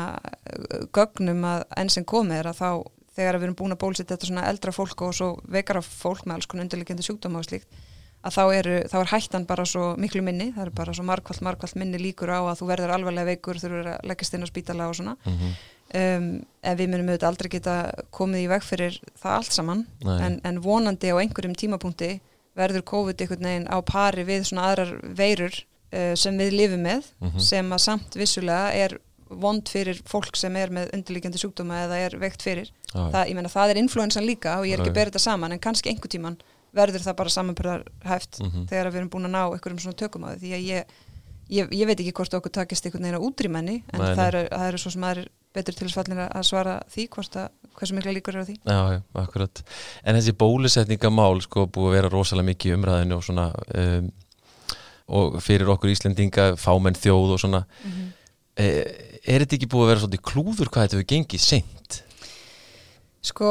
gögnum 0.91 1.45
að 1.47 1.63
enn 1.79 1.93
sem 1.93 2.03
komið 2.03 2.41
er 2.41 2.49
að 2.51 2.59
þá 2.59 2.69
þegar 3.15 3.37
við 3.39 3.47
erum 3.47 3.55
búin 3.59 3.75
að 3.75 3.81
bólusetja 3.85 4.15
þetta 4.17 4.27
svona 4.27 4.49
eldra 4.51 4.73
fólk 4.75 5.05
og 5.07 5.15
svo 5.15 5.29
veikara 5.51 5.81
fólk 5.83 6.25
með 6.25 6.37
alls 6.37 6.51
konar 6.51 6.67
undirleikjandi 6.67 7.07
sjúkdóma 7.07 7.39
og 7.39 7.47
slíkt 7.47 7.79
að 8.21 8.35
þá, 8.35 8.41
eru, 8.53 8.73
þá 8.91 8.95
er 8.99 9.11
hættan 9.15 9.45
bara 9.49 9.65
svo 9.65 9.85
miklu 9.97 10.21
minni, 10.25 10.51
það 10.53 10.67
er 10.67 10.73
bara 10.77 10.93
svo 10.93 11.05
margkvælt, 11.07 11.41
margkvælt 11.45 11.77
minni 11.81 12.01
líkur 12.01 12.29
á 12.29 12.39
að 12.51 12.59
þú 12.59 12.67
verður 12.69 12.93
alvarlega 12.93 13.31
veikur, 13.31 13.59
þurfur 13.61 13.89
að 13.95 14.09
leggast 14.11 14.35
inn 14.37 14.45
á 14.45 14.51
spítala 14.51 14.89
og 14.91 14.97
svona. 14.99 15.15
Mhm. 15.25 15.55
Um, 15.93 16.27
en 16.63 16.77
við 16.77 16.89
munum 16.91 17.09
auðvitað 17.11 17.27
aldrei 17.31 17.49
geta 17.49 17.75
komið 18.15 18.43
í 18.45 18.49
veg 18.51 18.63
fyrir 18.63 18.99
það 19.21 19.35
allt 19.37 19.51
saman 19.57 19.85
en, 20.25 20.39
en 20.43 20.61
vonandi 20.61 21.11
á 21.11 21.17
einhverjum 21.21 21.55
tímapunkti 21.57 22.19
verður 22.55 22.83
COVID 22.83 23.21
einhvern 23.23 23.47
veginn 23.47 23.67
á 23.71 23.77
pari 23.81 24.23
við 24.27 24.43
svona 24.49 24.69
aðrar 24.71 24.91
veirur 25.15 25.53
uh, 25.93 26.13
sem 26.15 26.37
við 26.37 26.51
lifum 26.57 26.83
með 26.83 27.03
Mhm. 27.21 27.39
sem 27.39 27.69
að 27.71 27.79
samt 27.79 28.15
vissulega 28.15 28.73
er 28.75 28.97
vond 29.31 29.63
fyrir 29.71 30.01
fólk 30.03 30.35
sem 30.35 30.55
er 30.59 30.67
með 30.69 30.89
undirlíkjandi 30.93 31.39
sjúkdóma 31.39 31.85
eða 31.85 31.97
er 32.05 32.15
veikt 32.19 32.41
fyrir. 32.43 32.67
Það, 32.91 33.29
ég 33.29 33.35
meina 33.37 33.47
það 33.47 33.69
er 33.71 33.77
influensan 33.79 34.25
líka 34.27 34.57
og 34.59 34.65
ég 34.67 34.73
er 34.75 34.81
ekki 34.83 34.91
að 34.91 34.97
bera 34.97 35.09
þetta 35.13 35.21
saman 35.23 35.51
en 35.55 35.59
kannski 35.63 35.87
einhver 35.93 36.11
tíman 36.11 36.35
verður 36.75 36.99
það 37.05 37.15
bara 37.15 37.29
samanbyrðar 37.29 37.85
hæft 38.03 38.41
Mhm. 38.43 38.65
þegar 38.67 38.91
við 38.91 38.97
erum 38.99 39.09
búin 39.09 39.25
að 39.29 39.31
ná 39.31 39.43
einhverjum 39.55 39.79
svona 39.79 39.95
tökum 39.95 40.25
á 40.27 40.35
því. 40.35 40.51
Að 40.51 40.65
ég, 40.67 40.85
ég, 41.49 41.69
ég 41.71 41.87
veit 41.87 41.99
ekki 42.03 42.11
hvort 42.19 42.33
okkur 42.33 42.51
takist 42.51 42.83
einhvern 42.85 43.03
veginn 43.07 43.19
að 43.21 43.27
útrýmenni 43.31 43.77
en 43.93 43.99
Nei, 44.03 44.15
það 44.19 44.27
eru, 44.27 44.43
það 44.51 44.67
eru 44.67 44.77
svo 44.83 44.91
sem 44.91 45.01
aðrir 45.07 45.29
betur 45.55 45.75
til 45.75 45.87
þess 45.87 45.97
fallinir 45.99 46.23
að 46.27 46.47
svara 46.47 46.77
því 46.91 47.07
hvort 47.15 47.37
að 47.41 47.49
hversu 47.77 47.97
mikla 47.97 48.15
líkur 48.15 48.35
eru 48.35 48.45
á 48.45 48.49
því 48.49 48.55
Já, 48.61 48.79
já, 48.95 48.99
akkurat. 49.23 49.63
En 50.03 50.17
þessi 50.17 50.35
bólusetningamál 50.39 51.41
sko 51.43 51.67
búið 51.67 51.89
að 51.89 51.97
vera 51.97 52.11
rosalega 52.13 52.49
mikið 52.51 52.71
í 52.71 52.75
umræðinu 52.77 53.17
og 53.17 53.25
svona 53.27 53.47
um, 53.81 54.11
og 55.11 55.41
fyrir 55.43 55.71
okkur 55.73 55.91
Íslendinga, 55.91 56.53
fámenn 56.59 56.95
þjóð 56.95 57.35
og 57.35 57.41
svona 57.41 57.65
e, 58.55 58.67
er 59.25 59.43
þetta 59.43 59.57
ekki 59.57 59.69
búið 59.71 59.83
að 59.83 59.91
vera 59.91 60.03
svolítið 60.03 60.23
klúður 60.31 60.71
hvað 60.71 60.85
þetta 60.85 60.97
hefur 60.97 61.09
gengið 61.11 61.43
seint? 61.43 61.97
Sko, 63.21 63.49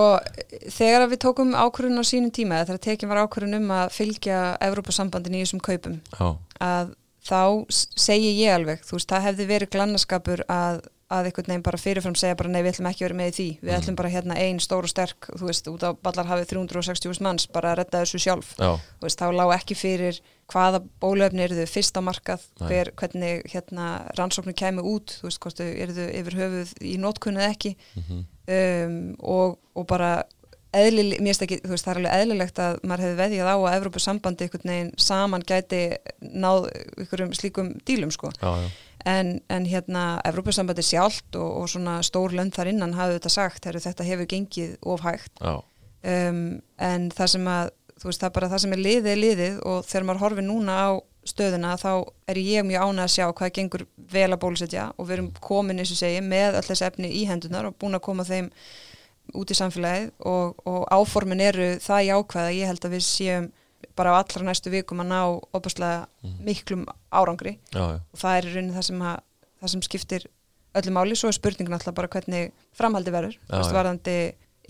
þegar 0.72 1.04
við 1.12 1.20
tókum 1.22 1.52
ákvörðun 1.54 2.02
á 2.02 2.04
sínum 2.06 2.32
tíma, 2.34 2.64
þegar 2.66 2.80
tekjum 2.88 3.12
var 3.12 3.20
ákvörðun 3.22 3.60
um 3.60 3.68
að 3.76 3.92
fylgja 3.94 4.38
Evrópasambandin 4.66 5.36
í 5.38 5.44
þessum 5.44 5.62
kaupum, 5.62 6.00
Já, 6.16 6.32
að 6.58 6.96
þá 7.28 7.42
segi 7.70 8.32
ég 8.40 8.56
alveg, 8.56 8.82
þú 8.82 8.96
veist, 8.96 9.12
það 9.12 9.26
hefði 9.28 9.46
verið 9.52 9.72
glannaskapur 9.76 10.42
að 10.50 10.80
að 11.10 11.28
einhvern 11.28 11.50
veginn 11.50 11.64
bara 11.66 11.80
fyrirfram 11.80 12.16
segja 12.18 12.36
bara 12.38 12.50
nei 12.52 12.60
við 12.62 12.70
ætlum 12.72 12.88
ekki 12.90 13.02
að 13.02 13.08
vera 13.08 13.18
með 13.18 13.30
í 13.30 13.34
því. 13.36 13.46
Við 13.66 13.76
ætlum 13.76 13.96
bara 13.98 14.12
hérna 14.12 14.36
einn 14.38 14.60
stór 14.62 14.86
og 14.86 14.92
sterk 14.92 15.30
þú 15.34 15.48
veist 15.48 15.70
út 15.72 15.86
á 15.86 15.90
ballar 16.06 16.28
hafið 16.30 16.52
360 16.52 17.22
manns 17.26 17.48
bara 17.50 17.72
að 17.72 17.80
redda 17.80 18.02
þessu 18.04 18.22
sjálf. 18.22 18.52
Já, 18.60 18.70
þú 18.78 19.08
veist 19.08 19.22
þá 19.22 19.26
lág 19.34 19.54
ekki 19.56 19.78
fyrir 19.78 20.20
hvaða 20.50 20.82
bólöfni 21.02 21.44
eru 21.46 21.58
þau 21.58 21.70
fyrst 21.70 21.98
á 21.98 22.02
markað 22.02 22.46
hver, 22.62 22.92
hvernig 22.98 23.46
hérna 23.52 23.86
rannsóknir 24.18 24.58
kæmi 24.58 24.82
út 24.86 25.16
þú 25.20 25.28
veist 25.28 25.42
hvort 25.42 25.62
eru 25.66 25.96
þau 25.98 26.06
yfir 26.22 26.38
höfuð 26.40 26.74
í 26.82 26.96
nótkunni 27.02 27.42
eða 27.42 27.54
ekki. 27.54 27.74
Mhm, 28.00 28.20
um, 28.58 29.00
og, 29.34 29.58
og 29.74 29.86
bara 29.90 30.12
eðlileg, 30.76 31.18
mér 31.18 31.34
finnst 31.34 31.44
ekki, 31.46 31.58
þú 31.64 31.72
veist 31.74 31.86
það 31.86 31.92
er 31.92 32.00
alveg 32.00 32.20
eðlilegt 32.20 32.60
að 32.62 32.76
maður 32.86 33.04
hefði 33.04 33.18
veðjað 33.20 33.50
á 33.50 33.56
að 33.56 33.76
Evrópusambandi 33.78 34.46
einhvern 34.46 34.70
veginn 34.70 34.92
saman 35.02 35.46
gæti 35.46 35.80
náð 36.22 36.68
einhverjum 36.70 37.32
slíkum 37.34 37.72
dílum 37.88 38.12
sko. 38.14 38.30
Já, 38.38 38.50
já, 38.62 38.68
en, 39.08 39.34
en 39.48 39.66
hérna 39.68 40.04
Evrópusambandi 40.28 40.84
sjálft 40.84 41.36
og, 41.38 41.50
og 41.62 41.68
svona 41.72 41.98
stór 42.06 42.34
lönd 42.36 42.54
þar 42.56 42.72
innan 42.72 42.96
hafði 42.98 43.18
þetta 43.18 43.34
sagt, 43.34 43.68
heru, 43.68 43.82
þetta 43.82 44.06
hefur 44.06 44.30
gengið 44.30 44.74
ofhægt 44.82 45.42
um, 45.44 46.42
en 46.80 47.10
það 47.14 47.32
sem 47.34 47.52
að 47.52 47.70
þú 48.00 48.08
veist 48.08 48.22
það 48.22 48.30
er 48.30 48.36
bara 48.38 48.50
það 48.50 48.62
sem 48.64 48.74
er 48.74 48.84
liðið 48.84 49.10
er 49.12 49.22
liðið 49.24 49.62
og 49.68 49.80
þegar 49.88 50.06
maður 50.08 50.22
horfir 50.24 50.46
núna 50.46 50.76
á 50.80 50.88
stöðuna 51.28 51.74
þá 51.80 51.90
er 52.32 52.38
ég 52.40 52.64
mjög 52.64 52.86
ánað 52.86 53.04
að 53.04 53.14
sjá 53.14 53.26
hvað 53.36 53.52
gengur 53.58 53.84
vel 54.10 54.28
að 54.30 54.40
bólusetja 54.40 54.86
og 54.96 55.08
við 55.08 55.16
erum 55.18 55.32
komin 55.44 55.82
eins 55.82 55.92
og 55.92 56.00
segi 56.00 56.22
með 56.24 56.56
öll 56.60 56.68
þessi 56.70 56.86
efni 56.88 57.10
í 57.20 57.26
hendunar 57.28 57.68
og 57.68 57.76
búin 57.80 57.98
að 57.98 58.06
koma 58.06 58.24
þeim 58.24 58.48
út 59.36 59.52
í 59.52 59.56
samfélagið 59.58 60.08
og, 60.26 60.62
og 60.64 60.86
áformin 60.90 61.44
eru 61.44 61.74
það 61.82 62.06
jákvæða 62.08 62.54
ég 62.56 62.70
held 62.70 62.86
að 62.88 62.96
við 62.96 63.04
séum 63.06 63.50
bara 63.96 64.12
á 64.12 64.20
allra 64.20 64.44
næstu 64.50 64.70
vikum 64.72 65.00
að 65.02 65.10
ná 65.12 65.20
opaslega 65.56 66.06
miklum 66.44 66.84
árangri. 67.12 67.58
Já, 67.74 67.80
já. 67.96 68.00
og 68.12 68.18
það 68.18 68.36
er 68.36 68.44
í 68.50 68.52
rauninni 68.54 68.76
það 68.76 68.86
sem, 68.90 69.02
að, 69.02 69.16
það 69.60 69.72
sem 69.74 69.82
skiptir 69.88 70.26
öllu 70.80 70.92
máli, 70.94 71.16
svo 71.18 71.28
er 71.32 71.34
spurningin 71.38 71.74
alltaf 71.74 71.94
bara 71.94 72.08
hvernig 72.08 72.52
framhaldi 72.78 73.10
verður, 73.10 73.38
já. 73.50 73.62
varðandi 73.74 74.18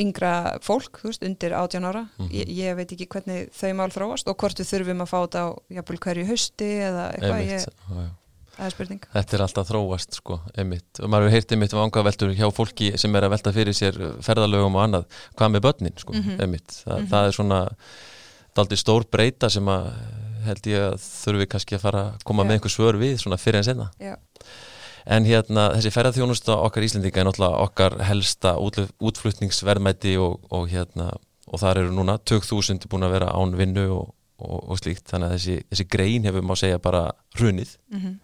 yngra 0.01 0.57
fólk, 0.65 1.03
þú 1.03 1.11
veist, 1.11 1.25
undir 1.27 1.53
18 1.53 1.85
ára. 1.85 2.07
Mhm. 2.17 2.31
ég, 2.33 2.49
ég 2.57 2.77
veit 2.79 2.93
ekki 2.95 3.07
hvernig 3.11 3.51
þau 3.53 3.75
mál 3.77 3.91
þróast 3.93 4.31
og 4.33 4.37
hvort 4.41 4.57
við 4.63 4.71
þurfum 4.71 5.03
að 5.05 5.11
fá 5.11 5.19
þetta 5.27 5.43
á 5.45 5.49
jafnvel 5.77 5.99
hverju 6.07 6.25
hausti 6.31 6.71
eða 6.87 7.05
eitthvað, 7.19 7.43
ég, 7.51 7.67
það 8.57 8.65
er 8.65 8.75
spurning. 8.75 9.03
Þetta 9.13 9.37
er 9.37 9.43
alltaf 9.45 9.69
þróast 9.69 10.17
sko, 10.17 10.39
einmitt. 10.57 11.01
Og 11.05 11.11
maður 11.13 11.29
hefur 11.29 11.37
heyrt 11.37 11.53
einmitt 11.53 11.73
vanga 11.77 12.03
veldur 12.07 12.33
hjá 12.39 12.49
fólki 12.55 12.91
sem 12.97 13.15
er 13.17 13.27
að 13.29 13.35
velta 13.37 13.53
fyrir 13.53 13.77
sér 13.77 13.99
ferðalögum 14.25 14.77
og 14.81 14.87
annað. 14.87 15.05
Hvað 15.37 15.53
með 15.59 15.65
börnin 15.69 15.99
sko, 16.01 16.13
Mhm. 16.17 16.41
einmitt. 16.41 16.81
Þa, 16.87 16.99
það 17.13 17.27
er 17.29 17.33
svona 17.37 17.61
daldi 18.61 18.79
stór 18.79 19.07
breyta 19.11 19.51
sem 19.53 19.67
að 19.71 19.89
held 20.47 20.69
ég 20.71 20.85
að 20.91 21.01
þurfi 21.05 21.49
kannski 21.53 21.77
að 21.77 21.83
fara 21.85 22.05
að 22.11 22.23
koma 22.29 22.45
Já. 22.45 22.49
með 22.49 22.57
einhver 22.57 22.73
svör 22.73 22.99
við 23.01 23.17
svona 23.21 23.41
fyrir 23.41 23.61
en 23.61 23.67
senna 23.67 23.89
en 25.11 25.27
hérna 25.29 25.67
þessi 25.75 25.93
ferðarþjónusta 25.95 26.57
okkar 26.69 26.87
Íslendinga 26.87 27.23
er 27.23 27.29
náttúrulega 27.29 27.67
okkar 27.67 27.99
helsta 28.09 28.55
útflutningsverðmæti 28.61 30.15
og, 30.21 30.39
og 30.53 30.71
hérna 30.73 31.11
og 31.51 31.61
þar 31.61 31.83
eru 31.83 31.93
núna 31.97 32.17
2000 32.31 32.89
búin 32.89 33.05
að 33.05 33.17
vera 33.17 33.35
án 33.35 33.57
vinnu 33.59 33.87
og, 33.97 34.13
og, 34.39 34.59
og 34.71 34.79
slíkt. 34.79 35.09
Þannig 35.11 35.27
að 35.27 35.33
þessi, 35.35 35.57
þessi 35.73 35.87
grein 35.91 36.29
hefur 36.29 36.45
má 36.47 36.55
segja 36.59 36.79
bara 36.83 37.09
hrunið. 37.37 37.73
Mm 37.91 38.19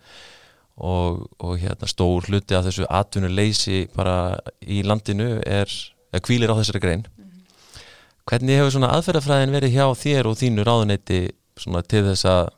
og, 0.76 1.22
og 1.40 1.56
hérna 1.60 1.88
stór 1.88 2.26
hluti 2.28 2.56
af 2.56 2.66
þessu 2.66 2.86
atvinnuleysi 2.92 3.86
bara 3.96 4.36
í 4.60 4.82
landinu 4.84 5.38
er, 5.40 5.70
er 6.12 6.24
kvílir 6.24 6.52
á 6.52 6.58
þessari 6.58 6.82
grein 6.82 7.06
hvernig 8.26 8.58
hefur 8.58 8.74
svona 8.74 8.92
aðferðafræðin 8.96 9.54
verið 9.54 9.76
hjá 9.76 9.86
þér 10.02 10.30
og 10.30 10.38
þínu 10.40 10.66
ráðuneyti 10.66 11.20
svona 11.56 11.82
til 11.86 12.02
þess 12.08 12.28
að 12.30 12.48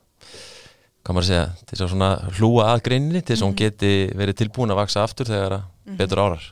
hvað 1.05 1.15
maður 1.15 1.25
að 1.25 1.29
segja, 1.29 1.43
til 1.63 1.73
þess 1.73 1.83
að 1.85 1.91
svona 1.93 2.09
hlúa 2.37 2.69
að 2.73 2.85
greininni 2.87 3.21
til 3.21 3.33
þess 3.35 3.43
að 3.43 3.49
hún 3.49 3.59
geti 3.59 3.91
verið 4.19 4.39
tilbúin 4.41 4.73
að 4.73 4.81
vaksa 4.81 5.03
aftur 5.05 5.29
þegar 5.29 5.59
að 5.59 5.93
betur 5.99 6.23
árar 6.25 6.47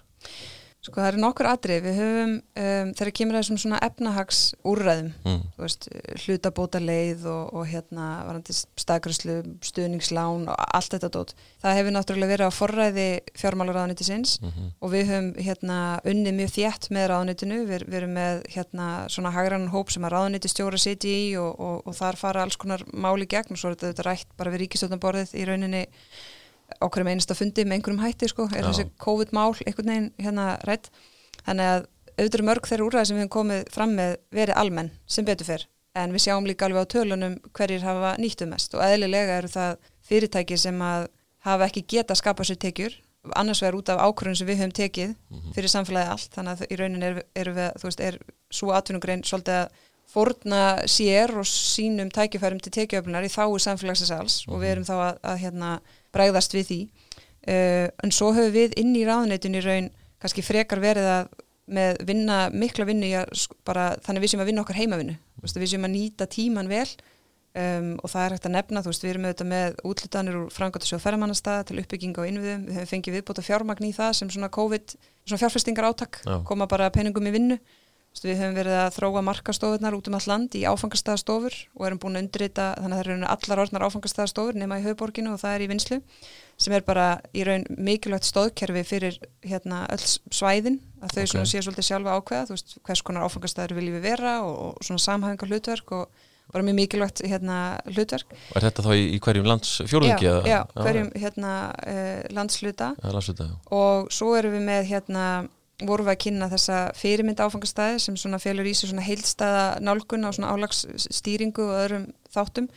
sko 0.87 1.01
það 1.01 1.09
eru 1.11 1.21
nokkur 1.21 1.49
atrið, 1.51 1.81
við 1.83 1.97
höfum 2.01 2.33
um, 2.37 2.91
þegar 2.97 3.11
kemur 3.19 3.37
þessum 3.39 3.59
svona 3.61 3.79
efnahags 3.83 4.41
úrræðum, 4.67 5.09
mm, 5.23 5.41
þú 5.57 5.65
veist, 5.65 5.87
hlutabóta 6.23 6.81
leið 6.81 7.27
og, 7.31 7.53
og 7.59 7.67
hérna 7.67 8.07
varandi 8.27 8.55
staðgræslu, 8.55 9.37
stuðningslán 9.67 10.47
og 10.47 10.65
allt 10.79 10.95
þetta 10.95 11.11
dót. 11.13 11.33
Það 11.63 11.79
hefur 11.81 11.95
náttúrulega 11.97 12.33
verið 12.33 12.51
á 12.51 12.57
forræði 12.57 13.07
fjármálaráðanitisins 13.41 14.37
mm 14.43 14.55
og 14.77 14.91
við 14.93 15.09
höfum 15.09 15.27
hérna 15.41 15.77
unnið 16.07 16.35
mjög 16.37 16.51
þétt 16.53 16.87
með 16.93 17.05
ráðanitinu, 17.11 17.57
við, 17.67 17.85
við 17.87 17.97
erum 17.99 18.13
með 18.17 18.41
hérna 18.53 18.87
svona 19.11 19.31
hagrannan 19.33 19.71
hóp 19.73 19.91
sem 19.93 20.05
að 20.05 20.13
ráðaniti 20.13 20.51
stjóra 20.51 20.79
siti 20.81 21.13
í 21.13 21.27
og, 21.39 21.55
og, 21.57 21.87
og 21.87 21.97
þar 21.97 22.19
fara 22.19 22.43
alls 22.45 22.59
konar 22.61 22.83
máli 22.93 23.27
gegn 23.29 23.55
og 23.55 23.61
svo 23.61 23.71
er 23.73 23.79
þetta 23.81 24.05
rætt 24.05 24.29
bara 24.37 24.53
við 24.53 24.65
ríkistjóðanborðið 24.65 25.33
í 25.33 25.47
rauninni 25.49 25.83
okkur 26.83 27.03
um 27.03 27.11
einasta 27.11 27.37
fundi 27.37 27.65
með 27.65 27.79
einhverjum 27.79 28.03
hætti 28.03 28.29
sko, 28.31 28.47
er 28.51 28.65
Já. 28.65 28.71
þessi 28.71 28.87
COVID-mál 29.03 29.55
einhvern 29.63 29.93
veginn 29.93 30.11
hérna 30.19 30.47
rætt 30.67 30.91
þannig 31.45 31.71
að 31.71 31.87
auðvitað 32.17 32.37
eru 32.39 32.47
mörg 32.49 32.67
þeirra 32.67 32.87
úrræði 32.87 33.09
sem 33.09 33.17
við 33.17 33.23
höfum 33.23 33.33
komið 33.37 33.73
fram 33.73 33.97
með 33.97 34.13
verið 34.33 34.61
almenn 34.61 34.93
sem 35.05 35.25
betur 35.27 35.47
fyrr 35.47 35.67
en 35.97 36.13
við 36.13 36.25
sjáum 36.27 36.47
líka 36.47 36.67
alveg 36.67 36.85
á 36.85 36.91
tölunum 36.93 37.35
hverjir 37.57 37.85
hafa 37.85 38.15
nýttu 38.21 38.47
mest. 38.49 38.75
Og 38.77 38.83
eðlilega 38.85 39.39
eru 39.41 39.51
það 39.51 39.91
fyrirtæki 40.07 40.57
sem 40.59 40.81
að 40.83 41.07
hafa 41.47 41.67
ekki 41.69 41.85
geta 41.95 42.17
skapað 42.17 42.51
sér 42.51 42.61
tekjur 42.65 42.97
annars 43.35 43.61
vegar 43.63 43.75
út 43.75 43.89
af 43.91 44.01
ákvörðun 44.05 44.37
sem 44.39 44.47
við 44.47 44.61
höfum 44.61 44.75
tekið 44.77 45.15
fyrir 45.55 45.71
samfélagi 45.73 46.13
allt. 46.13 46.29
Þannig 46.35 46.61
að 46.61 46.71
í 46.71 46.79
raunin 46.79 47.07
er, 47.07 47.21
er 47.35 47.51
er 48.07 48.19
svo 48.53 48.71
atvinnugrein 48.75 49.25
svolítið 49.27 49.63
að 49.63 49.81
fórna 50.07 50.61
sér 50.87 51.33
og 51.37 51.47
sínum 51.49 52.09
tækifærum 52.13 52.61
til 52.63 52.73
tekjuöflunar 52.77 53.27
í 53.27 53.31
þáu 53.31 53.57
samfélagsins 53.59 54.13
alls 54.15 54.37
og 54.47 54.61
við 54.61 54.75
erum 54.75 54.87
þá 54.87 54.95
að, 54.95 55.19
að 55.31 55.41
hérna, 55.43 55.73
bregðast 56.15 56.55
við 56.55 56.69
því. 56.71 56.79
Uh, 57.47 57.87
en 58.03 58.13
svo 58.15 58.31
höfum 58.35 58.55
við 58.55 58.77
inn 58.79 58.95
í 58.95 59.03
ráðuneytun 59.07 59.59
í 59.59 59.63
raun 59.63 59.91
kannski 60.21 60.43
frekar 60.45 60.81
verið 60.83 61.11
að 61.11 61.35
með 61.67 61.99
vinna, 62.07 62.47
mikla 62.55 62.87
vinnu 62.87 63.25
bara, 63.67 63.91
þannig 64.05 64.23
við 64.23 64.31
séum 64.31 64.43
að 64.43 64.49
vinna 64.51 64.63
okkar 64.63 64.79
heimavinnu. 64.79 65.17
Veist, 65.43 65.59
við 65.59 65.73
séum 65.73 65.87
að 65.87 65.95
nýta 65.97 66.27
tíman 66.31 66.69
vel 66.71 66.87
um, 66.87 67.89
og 67.99 68.11
það 68.11 68.23
er 68.23 68.35
hægt 68.35 68.47
að 68.47 68.53
nefna, 68.55 68.83
þú 68.83 68.93
veist, 68.93 69.03
við 69.03 69.11
erum 69.13 69.27
auðvitað 69.27 69.49
með 69.51 69.81
útlutanir 69.91 70.37
úr 70.39 70.53
frangatasjóð 70.55 71.03
ferðamannastað 71.03 71.65
til 71.67 71.79
uppbygginga 71.81 72.23
og 72.23 72.29
innviðum, 72.31 72.63
við 72.69 72.79
hefum 72.79 72.91
fengið 72.93 73.17
viðbóta 73.17 73.45
fjármagn 73.45 73.89
í 73.89 73.91
það 73.97 74.13
sem 74.21 74.31
svona 74.31 74.51
COVID, 74.57 74.95
svona 75.27 75.41
fjárfestingar 75.43 75.89
átak 75.91 76.21
Já. 76.23 76.37
koma 76.47 76.69
bara 76.71 76.89
peningum 76.95 77.27
í 77.27 77.35
vinnu 77.35 77.59
við 78.25 78.39
höfum 78.41 78.55
verið 78.57 78.75
að 78.81 78.95
þróa 78.97 79.21
markastofunar 79.27 79.95
út 79.97 80.07
um 80.09 80.17
all 80.17 80.27
land 80.31 80.55
í 80.57 80.63
áfangastæðastofur 80.69 81.55
og 81.77 81.85
erum 81.87 81.99
búin 82.01 82.17
að 82.17 82.23
undirrita, 82.25 82.67
þannig 82.79 82.97
að 82.97 83.01
það 83.01 83.11
eru 83.13 83.31
allar 83.35 83.61
orðnar 83.65 83.85
áfangastæðastofur 83.87 84.59
nema 84.61 84.79
í 84.79 84.85
höfuborginu 84.87 85.33
og 85.35 85.41
það 85.43 85.55
er 85.57 85.65
í 85.65 85.69
vinslu 85.71 85.99
sem 86.57 86.73
er 86.73 86.85
bara 86.87 87.07
í 87.37 87.43
raun 87.45 87.65
mikilvægt 87.77 88.25
stóðkerfi 88.25 88.83
fyrir 88.87 89.19
hérna 89.45 89.83
öll 89.93 90.05
svæðin 90.33 90.79
að 91.03 91.13
þau 91.17 91.21
Ok. 91.21 91.31
svona 91.33 91.51
sé 91.51 91.61
svolítið 91.61 91.89
sjálfa 91.91 92.15
ákveða, 92.17 92.47
þú 92.49 92.55
veist, 92.57 92.77
hvers 92.87 93.03
konar 93.05 93.27
áfangastæður 93.27 93.77
viljum 93.77 93.99
við 93.99 94.07
vera 94.09 94.39
og, 94.47 94.55
og 94.71 94.87
svona 94.87 95.03
samhæfingar 95.03 95.51
hlutverk 95.53 95.93
og 95.99 96.25
bara 96.47 96.63
mjög 96.63 96.77
mikilvægt 96.79 97.21
hérna 97.27 97.55
hlutverk. 97.91 98.29
og 98.31 98.55
er 98.55 98.65
þetta 98.69 98.83
þá 98.85 98.91
í, 98.95 99.01
í 99.17 99.19
hverjum 99.19 99.49
lands 99.51 99.73
fjórðungi? 99.83 100.23
Já, 100.23 100.35
já, 100.47 100.59
hverjum 100.79 101.09
hérna 101.19 101.51
uh, 101.75 102.21
landsluta 102.31 102.93
Já, 102.95 103.09
landsluta, 103.11 103.49
og 103.75 104.07
svo 104.15 104.31
erum 104.39 104.55
við 104.55 104.63
með 104.69 104.87
hérna 104.93 105.25
vorum 105.85 106.07
við 106.07 106.13
að 106.15 106.21
kynna 106.23 106.49
þessa 106.49 106.77
fyrirmynda 106.97 107.45
áfangastæði 107.45 107.99
sem 108.01 108.15
svona 108.17 108.39
felur 108.41 108.65
í 108.65 108.73
sig 108.73 108.89
svona 108.89 109.05
heildstæða 109.05 109.65
nálgun 109.85 110.25
á 110.25 110.33
svona 110.33 110.53
álagsstýringu 110.55 111.67
og 111.67 111.81
öðrum 111.83 112.07
þáttum 112.33 112.69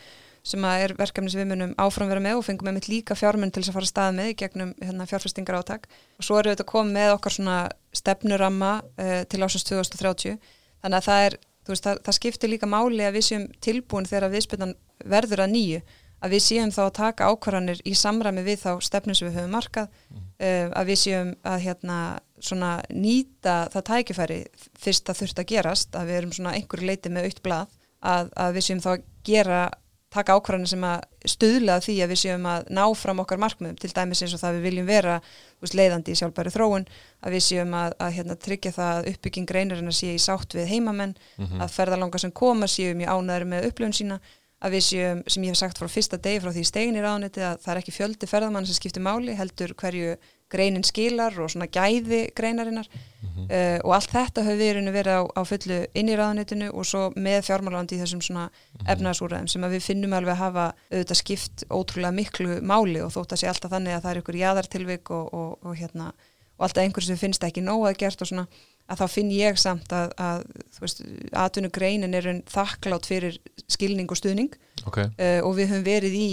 sem 0.47 0.65
að 0.65 0.83
er 0.85 0.95
verkefni 0.97 1.33
sem 1.33 1.43
við 1.43 1.51
munum 1.53 1.73
áfram 1.81 2.09
vera 2.09 2.23
með 2.25 2.39
og 2.41 2.47
fengum 2.47 2.69
með 2.69 2.79
mitt 2.79 2.89
líka 2.89 3.17
fjármun 3.17 3.53
til 3.53 3.63
þess 3.63 3.73
að 3.73 3.77
fara 3.77 3.89
að 3.89 3.93
stað 3.93 4.15
með 4.17 4.31
í 4.31 4.37
gegnum 4.41 4.73
hérna, 4.81 5.07
fjárfestingar 5.09 5.59
átak 5.61 5.87
og 6.17 6.27
svo 6.27 6.39
erum 6.41 6.53
við 6.53 6.57
þetta 6.57 6.71
komið 6.71 6.97
með 6.97 7.13
okkar 7.17 7.37
svona 7.37 7.57
stefnuramma 8.01 8.71
uh, 8.81 9.21
til 9.29 9.43
ásins 9.45 9.67
2030 9.69 10.39
þannig 10.81 10.97
að 10.97 11.09
það 11.09 11.27
er, 11.27 11.37
þú 11.65 11.75
veist, 11.75 11.89
það, 11.89 12.01
það 12.07 12.19
skiptir 12.19 12.53
líka 12.55 12.71
máli 12.73 13.05
að 13.05 13.19
við 13.19 13.27
séum 13.29 13.47
tilbúin 13.61 14.09
þegar 14.09 14.33
viðspilnan 14.33 14.75
verður 15.13 15.45
að 15.45 15.53
nýju 15.57 15.83
að 16.21 16.35
við 16.35 16.43
séum 16.45 16.73
þá 16.75 16.81
að 16.85 16.97
taka 17.01 17.29
ákvarðanir 17.33 17.83
í 17.89 17.95
samræmi 17.97 18.45
við 18.47 18.63
þá 18.65 18.71
stefnum 18.85 19.17
sem 19.17 19.29
við 19.29 19.41
höfum 19.41 19.55
markað 19.57 19.89
uh, 19.89 20.69
að 20.77 20.91
við 20.93 21.03
séum 21.05 21.35
að 21.43 21.61
hérna 21.67 21.99
svona 22.41 22.73
nýta 22.93 23.57
það 23.73 23.87
tækifæri 23.91 24.41
fyrst 24.81 25.07
það 25.09 25.21
þurft 25.23 25.43
að 25.43 25.51
gerast 25.53 25.97
að 25.97 26.11
við 26.11 26.21
erum 26.21 26.35
svona 26.37 26.57
einhverju 26.57 26.89
leiti 26.89 27.13
með 27.13 27.31
aukt 27.31 27.45
blað 27.45 27.79
að, 28.01 28.33
að 28.37 28.57
við 28.57 28.67
séum 28.69 28.83
þá 28.85 28.91
að 28.95 29.07
gera 29.29 29.63
taka 30.11 30.35
ákvarðanir 30.35 30.71
sem 30.73 30.85
að 30.87 31.29
stuðla 31.31 31.77
því 31.85 31.95
að 32.03 32.11
við 32.11 32.19
séum 32.25 32.47
að 32.51 32.71
ná 32.75 32.83
fram 32.99 33.21
okkar 33.23 33.39
markmiðum 33.39 33.77
til 33.79 33.93
dæmis 33.95 34.23
eins 34.25 34.33
og 34.35 34.41
það 34.43 34.57
við 34.57 34.65
viljum 34.67 34.89
vera 34.89 35.19
veist, 35.63 35.77
leiðandi 35.79 36.15
í 36.15 36.19
sjálfbæri 36.19 36.51
þróun 36.51 36.87
að 37.21 37.37
við 37.37 37.45
séum 37.47 37.77
að, 37.79 37.95
að 38.03 38.17
hérna, 38.17 38.37
tryggja 38.47 38.73
það 38.75 38.91
að 38.97 39.11
uppbygging 39.13 39.53
reynirinn 39.55 39.93
að 39.93 39.99
sé 40.01 40.15
í 40.17 40.23
sátt 40.23 40.57
við 40.59 40.67
heimamenn 40.73 41.15
að 41.63 41.77
ferðalanga 41.77 42.23
sem 42.25 42.35
koma 42.35 42.67
séu 42.67 42.97
mjög 42.99 43.13
ánæður 43.15 43.47
með 43.53 43.69
upplifun 43.71 43.97
sína 44.01 44.19
að 44.61 44.75
við 44.77 44.83
séum, 44.85 45.23
sem 45.27 45.43
ég 45.47 45.55
hef 45.55 45.57
sagt 45.57 45.79
frá 45.81 45.89
fyrsta 45.89 46.19
degi 46.21 46.41
frá 46.43 46.51
því 46.53 46.65
stegin 46.69 46.97
í 46.99 47.05
ráðniti 47.05 47.41
að 47.41 47.63
það 47.65 47.73
er 47.73 47.81
ekki 47.81 47.95
fjöldi 47.97 48.27
ferðamann 48.29 48.67
sem 48.69 48.77
skiptir 48.77 49.03
máli 49.03 49.35
heldur 49.39 49.73
hverju 49.75 50.17
greinin 50.51 50.83
skilar 50.85 51.37
og 51.39 51.49
svona 51.53 51.69
gæði 51.71 52.33
greinarinnar 52.35 52.89
Mhm. 53.23 53.45
uh, 53.53 53.79
og 53.85 53.93
allt 53.95 54.11
þetta 54.11 54.43
hefur 54.43 54.59
við 54.59 54.91
verið 54.93 55.15
á, 55.17 55.23
á 55.39 55.43
fullu 55.47 55.87
inn 55.95 56.09
í 56.09 56.17
ráðunitinu 56.19 56.71
og 56.75 56.85
svo 56.85 57.03
með 57.15 57.45
fjármálandi 57.47 57.95
í 57.97 58.01
þessum 58.03 58.21
svona 58.25 58.51
Mhm. 58.51 58.87
efnaðsúræðum 58.97 59.49
sem 59.49 59.63
að 59.63 59.75
við 59.77 59.83
finnum 59.87 60.13
alveg 60.13 60.35
að 60.35 60.43
hafa 60.45 60.75
auðvitað 60.91 61.21
skipt 61.23 61.65
ótrúlega 61.71 62.13
miklu 62.15 62.61
máli 62.61 63.01
og 63.05 63.13
þótt 63.15 63.33
að 63.33 63.41
sé 63.45 63.47
alltaf 63.49 63.71
þannig 63.71 63.95
að 63.97 64.03
það 64.03 64.11
er 64.17 64.21
ykkur 64.23 64.41
jaðartilvik 64.43 65.11
og, 65.11 65.35
og, 65.35 65.59
og 65.65 65.77
hérna 65.77 66.13
og 66.59 66.67
alltaf 66.67 66.83
einhver 66.85 67.03
sem 67.07 67.17
finnst 67.17 67.43
ekki 67.45 67.63
nóg 67.63 67.87
að 67.89 67.97
gert 68.03 68.21
og 68.23 68.29
svona 68.29 68.47
að 68.91 69.03
þá 69.03 69.07
finn 69.13 69.31
ég 69.35 69.61
samt 69.61 69.93
að, 69.95 70.15
að 70.21 70.43
þú 70.75 70.83
veist, 70.85 71.05
atvinnugreinin 71.45 72.17
er 72.19 72.27
einn 72.33 72.41
þakklátt 72.51 73.07
fyrir 73.09 73.39
skilning 73.71 74.11
og 74.11 74.19
stuðning. 74.19 74.57
Ok, 74.89 75.05
uh, 75.05 75.39
og 75.47 75.55
við 75.59 75.71
höfum 75.71 75.87
verið 75.87 76.17
í 76.19 76.29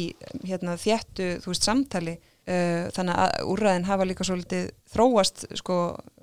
hérna, 0.47 0.77
þéttu, 0.81 1.37
þú 1.43 1.53
veist, 1.53 1.67
samtali. 1.67 2.17
Uh, 2.47 2.87
þannig 2.95 3.17
að 3.19 3.47
úrræðin 3.51 3.87
hafa 3.89 4.05
líka 4.07 4.23
svolítið 4.23 4.69
þróast 4.93 5.43
sko 5.59 5.79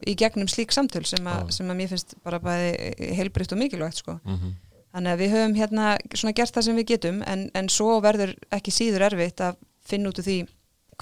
í 0.08 0.14
gegnum 0.16 0.48
slík 0.48 0.72
samtöl 0.72 1.02
sem, 1.04 1.26
a, 1.28 1.42
sem 1.52 1.68
að 1.68 1.76
mér 1.82 1.90
finnst 1.90 2.14
bara 2.24 2.40
bæði 2.40 3.12
heilbritt 3.18 3.52
og 3.52 3.60
mikilvægt 3.60 4.00
sko. 4.00 4.16
Mhm, 4.24 4.54
þannig 4.94 5.12
að 5.12 5.20
við 5.20 5.34
höfum 5.34 5.58
hérna 5.58 5.90
svona 6.14 6.32
gert 6.38 6.56
það 6.56 6.66
sem 6.68 6.80
við 6.80 6.88
getum 6.94 7.20
en, 7.28 7.44
en 7.52 7.68
svo 7.72 7.98
verður 8.00 8.32
ekki 8.56 8.72
síður 8.72 9.04
erfitt 9.10 9.42
að 9.44 9.60
finna 9.84 10.08
út 10.08 10.22
úr 10.22 10.26
því 10.30 10.38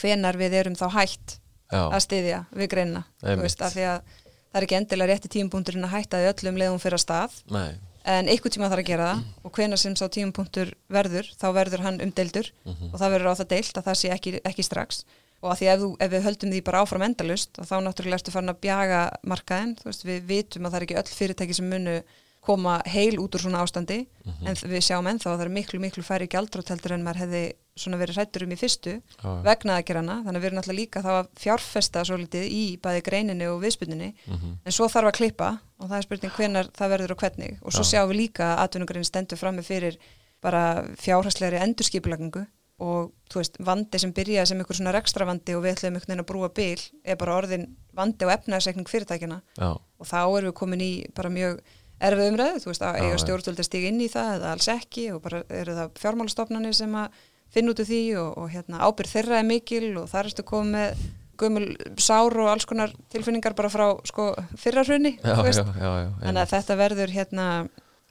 hvenar 0.01 0.39
við 0.41 0.59
erum 0.59 0.75
þá 0.81 0.87
hætt 0.97 1.37
já, 1.71 1.83
að 1.87 2.01
styðja 2.07 2.41
við 2.57 2.71
greinina 2.73 3.05
þú 3.23 3.39
veist, 3.45 3.63
af 3.63 3.77
því 3.77 3.87
að 3.93 4.19
það 4.53 4.61
er 4.61 4.67
ekki 4.67 4.79
endilega 4.79 5.13
rétti 5.13 5.33
tímapunkturinn 5.33 5.89
að 5.89 5.95
hætta 5.97 6.21
því 6.21 6.29
öllum 6.33 6.61
leiðum 6.61 6.83
fyrir 6.83 6.99
að 6.99 7.05
stað. 7.07 7.41
Nei, 7.53 7.73
en 8.05 8.29
einhver 8.29 8.53
tíma 8.53 8.69
þarf 8.69 8.85
að 8.85 8.91
gera 8.93 9.09
það. 9.09 9.25
Og 9.43 9.57
hvenar 9.57 9.81
sem 9.81 9.97
sá 9.97 10.07
tímapunktur 10.13 10.75
verður 10.93 11.33
þá 11.41 11.47
verður 11.57 11.85
hann 11.87 12.01
umdeildur. 12.05 12.53
Mhm. 12.65 12.93
og 12.93 13.01
það 13.01 13.13
verður 13.17 13.33
á 13.33 13.39
það 13.41 13.53
deilt 13.55 13.77
að 13.79 13.87
það 13.91 14.01
sé 14.03 14.13
ekki, 14.17 14.41
ekki 14.45 14.67
strax. 14.69 15.05
Og 15.43 15.51
að 15.51 15.59
því 15.59 15.67
ef, 15.73 15.79
þú, 15.81 15.89
ef 15.99 16.11
við 16.13 16.27
höldum 16.29 16.51
því 16.53 16.61
bara 16.63 16.83
áfram 16.85 17.03
endalust 17.03 17.59
þá 17.59 17.75
náttúrulega 17.83 18.21
ertu 18.21 18.31
farin 18.31 18.53
að 18.53 18.61
bjaga 18.63 19.01
markaðin, 19.27 19.73
veist, 19.83 20.05
við 20.07 20.21
vitum 20.29 20.67
að 20.67 20.71
það 20.71 20.79
er 20.79 20.85
ekki 20.87 20.99
öll 21.01 21.17
fyrirtæki 21.19 21.57
sem 21.59 21.67
munu 21.73 21.97
koma 22.43 22.81
heil 22.91 23.21
út 23.23 23.37
úr 23.37 23.43
svona 23.45 23.63
ástandi. 23.63 24.07
Mhm. 24.25 24.47
en 24.47 24.55
við 24.55 24.83
sjáum 24.83 25.07
ennþá 25.11 25.29
að 25.31 25.39
það 25.39 25.45
er 25.45 25.53
miklu, 25.57 25.79
miklu 25.83 26.03
færi 26.03 26.29
gjaldrótteldur 26.31 26.93
en 26.95 27.05
maður 27.05 27.23
hefði 27.23 27.43
svona 27.77 27.99
verið 27.99 28.17
hrættur 28.19 28.45
um 28.45 28.53
í 28.53 28.59
fyrstu 28.59 28.93
já. 29.01 29.43
vegna 29.43 29.77
aðgerana, 29.79 30.17
þannig 30.23 30.39
að 30.39 30.43
við 30.43 30.49
erum 30.51 30.59
náttúrulega 30.59 30.81
líka 30.83 31.03
þá 31.03 31.11
að 31.17 31.29
fjárfesta 31.43 32.05
svolítið 32.05 32.45
í 32.53 32.65
bæði 32.83 33.03
greininni 33.07 33.47
og 33.49 33.63
viðspunninni 33.63 34.11
mhm, 34.27 34.57
en 34.65 34.73
svo 34.73 34.89
þarf 34.93 35.11
að 35.11 35.19
klippa 35.19 35.51
og 35.79 35.89
það 35.89 35.97
er 35.99 36.07
spurning 36.07 36.33
hvenar 36.37 36.71
það 36.77 36.93
verður 36.95 37.15
og 37.15 37.23
hvernig. 37.23 37.59
Og 37.63 37.73
svo 37.73 37.83
Já. 37.83 37.91
sjáum 37.95 38.11
við 38.13 38.21
líka 38.23 38.51
að 38.53 38.63
atvinnugrein 38.67 39.05
stendur 39.09 39.39
frammi 39.41 39.63
fyrir 39.67 39.97
bara 40.43 40.85
fjárhæslegri 40.99 41.63
endurskipulagningu. 41.63 42.47
Og 42.83 43.13
þú 43.31 43.39
veist, 43.39 43.59
vandi 43.63 43.99
sem 44.01 44.13
byrjaði 44.13 44.49
sem 44.49 44.59
einhver 44.59 44.75
svona 44.75 44.93
rekstra 44.97 45.27
vandi 45.29 45.55
og 45.55 45.63
við 45.63 45.77
ætlum 45.77 45.95
einhvern 45.95 46.09
veginn 46.11 46.23
að 46.25 46.31
brúa 46.31 46.49
bil 46.55 46.81
er 47.05 47.19
bara 47.21 47.37
orðin 47.39 47.77
vandi 47.95 48.27
og 48.27 48.33
efnaðsreikning 48.35 48.89
fyrirtækjana 48.91 49.39
já, 49.55 49.69
og 49.79 50.09
þá 50.09 50.19
erum 50.25 50.49
við 50.49 50.57
komin 50.59 50.83
í 50.83 50.93
bara 51.15 51.31
mjög 51.31 51.61
erfið 52.09 52.31
umræðu, 52.33 52.63
þú 52.63 52.71
veist, 52.71 52.85
að 52.87 53.01
eiga 53.01 53.19
stjórnvöld 53.23 53.63
að 53.63 53.69
stíga 53.69 53.91
inn 53.93 54.03
í 54.03 54.09
það 54.13 54.31
eða 54.37 54.53
alls 54.57 54.69
ekki 54.73 55.09
og 55.15 55.23
bara 55.25 55.43
eru 55.63 55.77
það 55.79 55.93
fjármálastofnanir 56.03 56.77
sem 56.77 56.97
að 56.99 57.21
finna 57.53 57.75
út 57.75 57.83
úr 57.83 57.89
því 57.89 58.03
og, 58.21 58.31
og 58.43 58.49
hérna 58.53 58.83
ábyrð 58.87 59.15
þeirra 59.17 59.39
er 59.43 59.49
mikil 59.49 59.85
og 60.01 60.09
þar 60.11 60.31
ertu 60.31 60.47
komið 60.49 60.73
með 60.77 61.05
gömul 61.43 61.69
sár 62.01 62.37
og 62.39 62.51
alls 62.53 62.67
konar 62.69 62.93
tilfinningar 63.13 63.57
bara 63.59 63.71
frá 63.73 63.87
sko 64.09 64.33
fyrra 64.61 64.85
hrunni, 64.87 65.17
já, 65.19 65.33
þú 65.33 65.39
já, 65.39 65.47
veist, 65.49 65.73
já, 65.81 65.89
já, 66.03 66.11
þannig 66.23 66.43
að 66.45 66.53
þetta 66.57 66.79
verður 66.83 67.17
hérna 67.17 67.49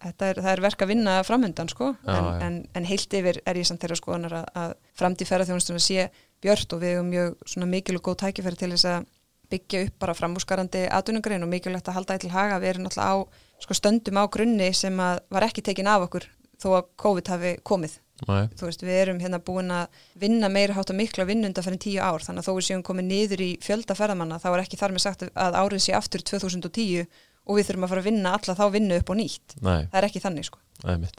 Þetta 0.01 0.27
er, 0.31 0.39
það 0.41 0.51
er 0.51 0.61
verk 0.65 0.81
að 0.81 0.89
vinna 0.89 1.15
framöndan 1.21 1.67
sko, 1.69 1.91
Já, 2.01 2.09
en, 2.15 2.25
já. 2.25 2.45
en, 2.47 2.55
en 2.73 2.85
heilt 2.89 3.15
yfir 3.19 3.37
er 3.45 3.57
ég 3.59 3.67
samt 3.69 3.83
þeirra 3.83 3.97
skoðanar 3.99 4.33
að, 4.39 4.47
að 4.57 4.71
framtíð 4.97 5.29
ferðarþjónustuna 5.29 5.81
sé 5.85 6.07
björt 6.41 6.73
og 6.73 6.81
við 6.81 6.95
hefum 6.95 7.11
mjög 7.11 7.35
svona 7.51 7.67
mikil 7.69 7.99
og 7.99 8.03
góð 8.07 8.17
tækifæri 8.23 8.57
til 8.57 8.71
þess 8.73 8.87
að 8.89 9.05
byggja 9.51 9.83
upp 9.85 9.99
bara 10.01 10.15
framúskarandi 10.17 10.81
atvinnugrein 10.97 11.45
og 11.45 11.51
mikilvægt 11.51 11.91
að 11.91 11.99
halda 11.99 12.17
til 12.23 12.31
haga. 12.33 12.59
Við 12.63 12.71
erum 12.71 12.87
náttúrulega 12.87 13.13
á, 13.13 13.17
sko, 13.63 13.77
stöndum 13.77 14.19
á 14.21 14.25
grunni 14.31 14.71
sem 14.77 15.01
að 15.01 15.21
var 15.33 15.47
ekki 15.47 15.63
tekin 15.65 15.89
af 15.91 16.07
okkur 16.07 16.27
þó 16.61 16.69
að 16.77 16.87
COVID 17.01 17.31
hafi 17.33 17.51
komið. 17.67 17.97
Nei, 18.21 18.45
þú 18.53 18.67
veist, 18.67 18.83
við 18.85 18.97
erum 19.01 19.19
hérna 19.23 19.39
búin 19.41 19.71
að 19.73 20.01
vinna 20.21 20.49
meira 20.53 20.75
hátt 20.77 20.91
og 20.93 20.97
mikla 20.99 21.25
vinnunda 21.25 21.63
fyrir 21.65 21.81
tíu 21.81 22.03
ár 22.05 22.21
þannig 22.21 22.43
að 22.43 22.49
þó 22.51 22.57
við 22.59 22.67
séum 22.67 22.83
komið 22.85 23.07
niður 23.07 23.41
í 23.41 23.51
fjölda 23.65 23.97
ferðamanna 23.97 24.37
þá 24.43 24.49
er 24.51 24.61
ekki 24.61 24.77
þar 24.77 24.93
með 24.93 25.05
sagt 25.07 25.25
að 25.33 25.57
árið 25.57 25.81
sé 25.87 25.95
aftur 25.97 26.21
2010 26.29 27.07
og 27.49 27.57
við 27.57 27.69
þurfum 27.71 27.87
að 27.87 27.93
fara 27.95 28.03
að 28.03 28.09
vinna 28.11 28.35
alla 28.37 28.57
þá 28.59 28.65
vinnu 28.75 28.99
upp 29.01 29.09
og 29.09 29.17
nýtt. 29.17 29.55
Nei, 29.57 29.79
það 29.87 29.97
er 30.03 30.09
ekki 30.11 30.21
þannig 30.21 30.51
sko. 30.51 30.61
Nei 30.85 31.09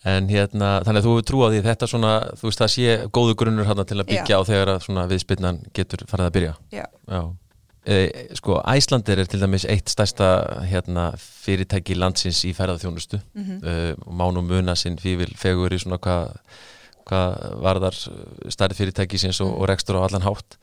En 0.00 0.30
hérna, 0.32 0.78
þannig 0.80 1.02
að 1.02 1.06
þú 1.06 1.10
hefur 1.12 1.24
trú 1.28 1.40
á 1.44 1.48
því 1.52 1.58
þetta 1.66 1.86
svona, 1.92 2.10
þú 2.40 2.46
veist 2.46 2.60
það 2.62 2.70
sé 2.72 2.92
góðu 3.12 3.34
grunnur 3.36 3.66
hérna 3.68 3.84
til 3.84 3.98
að 4.00 4.06
byggja 4.08 4.38
á 4.40 4.48
þegar 4.48 4.70
að 4.72 4.84
svona 4.86 5.02
viðspinnan 5.10 5.58
getur 5.76 6.04
farið 6.08 6.28
að 6.30 6.36
byrja? 6.38 6.54
Já, 6.72 6.84
Já, 7.04 7.20
sko 8.36 8.58
Æslandir 8.68 9.22
er 9.22 9.28
til 9.30 9.40
dæmis 9.40 9.64
eitt 9.64 9.88
stærsta 9.88 10.26
hérna, 10.68 11.10
fyrirtæki 11.16 11.96
landsins 11.96 12.42
í 12.44 12.52
ferðarþjónustu 12.56 13.20
mm 13.32 13.62
e, 13.64 13.94
og 14.04 14.12
má 14.12 14.26
nú 14.34 14.42
muna 14.44 14.74
sinn 14.76 14.98
fývil 15.00 15.32
fegur 15.36 15.72
í 15.72 15.78
svona 15.80 15.98
hvað 15.98 16.34
hva 17.10 17.22
varðar 17.64 17.96
stærri 18.52 18.76
fyrirtæki 18.76 19.18
sinns 19.18 19.40
og, 19.40 19.54
og 19.56 19.68
rekstur 19.70 19.98
á 19.98 20.06
allan 20.06 20.26
hátt. 20.26 20.58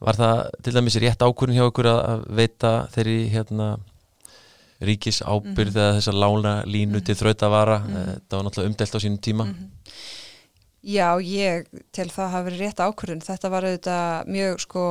Var 0.00 0.16
það 0.16 0.42
til 0.64 0.74
dæmis 0.76 0.98
rétt 1.02 1.24
ákvörðin 1.24 1.58
hjá 1.58 1.66
okkur 1.66 1.88
að, 1.90 2.22
veita 2.28 2.72
þeirri 2.94 3.18
hérna 3.32 3.70
ríkis 4.80 5.20
ábyrð 5.20 5.76
eða 5.76 5.96
þessa 5.98 6.14
lána 6.16 6.54
línu 6.64 7.02
til 7.04 7.18
þrautavara? 7.18 7.82
Mm 7.84 8.16
það 8.30 8.36
var 8.36 8.46
náttúrulega 8.46 8.70
umdelt 8.70 8.96
á 8.96 9.00
sínum 9.02 9.20
tíma 9.20 9.48
Já, 10.80 11.08
ég 11.20 11.66
til 11.92 12.06
það 12.08 12.30
hafi 12.32 12.46
verið 12.48 12.60
rétt 12.64 12.78
ákvörðun 12.80 13.20
þetta 13.26 13.48
var 13.52 13.66
auðvitað 13.68 14.28
mjög 14.32 14.60
sko 14.64 14.84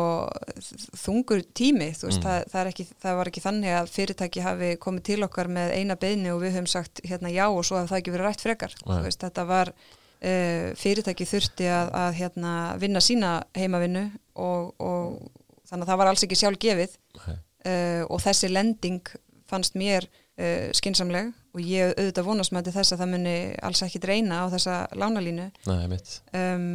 þungur 1.02 1.42
tími 1.58 1.88
þú 1.98 2.10
veist, 2.10 2.20
Mm. 2.20 2.26
það, 2.28 2.44
það, 2.52 2.68
ekki, 2.72 2.86
það 3.02 3.16
var 3.20 3.30
ekki 3.32 3.42
þannig 3.46 3.74
að 3.80 3.90
fyrirtæki 3.96 4.44
hafi 4.46 4.70
komið 4.86 5.04
til 5.10 5.24
okkar 5.26 5.48
með 5.50 5.74
eina 5.80 5.96
beðni 5.96 6.30
og 6.34 6.42
við 6.44 6.54
höfum 6.58 6.68
sagt 6.70 7.02
hérna 7.10 7.32
já 7.34 7.46
og 7.50 7.64
svo 7.66 7.80
hafi 7.80 7.90
það 7.94 8.02
ekki 8.04 8.14
verið 8.14 8.28
rætt 8.30 8.46
frekar. 8.46 8.76
Þú 8.86 9.00
veist, 9.08 9.24
þetta 9.26 9.46
var 9.50 9.72
uh, 9.74 10.70
fyrirtæki 10.78 11.26
þurfti 11.26 11.70
að, 11.74 11.92
að 12.04 12.14
hérna, 12.22 12.54
vinna 12.80 13.02
sína 13.02 13.34
heimavinnu 13.58 14.06
og, 14.36 14.74
og 14.78 15.32
þannig 15.70 15.86
að 15.86 15.90
það 15.94 16.02
var 16.04 16.12
alls 16.14 16.24
ekki 16.28 16.38
sjálf 16.40 16.60
gefið 16.62 16.98
uh, 17.26 18.04
og 18.10 18.22
þessi 18.22 18.50
lending 18.54 19.02
fannst 19.50 19.74
mér 19.74 20.06
uh, 20.40 20.70
skinsamleg 20.78 21.34
og 21.54 21.62
ég 21.66 21.92
auðvitað 21.98 22.30
vonast 22.30 22.54
með 22.56 22.72
þess 22.76 22.94
að 22.96 23.04
það 23.04 23.12
muni 23.16 23.36
alls 23.68 23.84
ekki 23.86 24.02
dreina 24.04 24.42
á 24.42 24.46
þessa 24.54 24.80
lánalínu. 24.96 25.50
Nei, 25.68 26.00
um, 26.40 26.66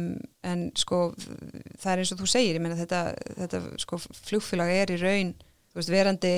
en 0.45 0.69
sko 0.77 1.01
það 1.17 1.91
er 1.93 2.03
eins 2.03 2.13
og 2.13 2.21
þú 2.21 2.31
segir, 2.31 2.59
ég 2.59 2.63
meina 2.63 2.79
þetta, 2.79 3.03
þetta 3.41 3.61
sko 3.81 4.01
flugfélag 4.03 4.73
er 4.75 4.95
í 4.95 5.01
raun 5.01 5.35
veist, 5.75 5.91
verandi 5.91 6.33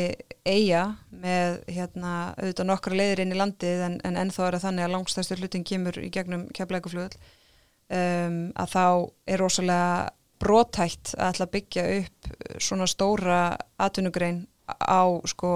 eiga 0.47 0.83
með 1.13 1.59
hérna 1.71 2.13
auðvitað 2.37 2.69
nokkra 2.71 2.97
leiðir 2.97 3.23
inn 3.23 3.33
í 3.35 3.39
landið 3.39 3.83
en, 3.87 3.97
en 4.07 4.21
ennþá 4.23 4.47
er 4.47 4.57
það 4.57 4.65
þannig 4.67 4.87
að 4.87 4.93
langstæðstur 4.95 5.43
hlutin 5.43 5.67
kemur 5.67 5.99
í 6.01 6.11
gegnum 6.13 6.47
keflækuflugul 6.57 7.11
um, 7.93 8.39
að 8.57 8.73
þá 8.73 8.85
er 9.33 9.43
rosalega 9.43 9.91
brotætt 10.41 11.13
að 11.17 11.31
ætla 11.31 11.47
að 11.47 11.53
byggja 11.55 11.85
upp 11.97 12.31
svona 12.61 12.89
stóra 12.89 13.41
atvinnugrein 13.81 14.43
á 14.67 15.05
sko 15.29 15.51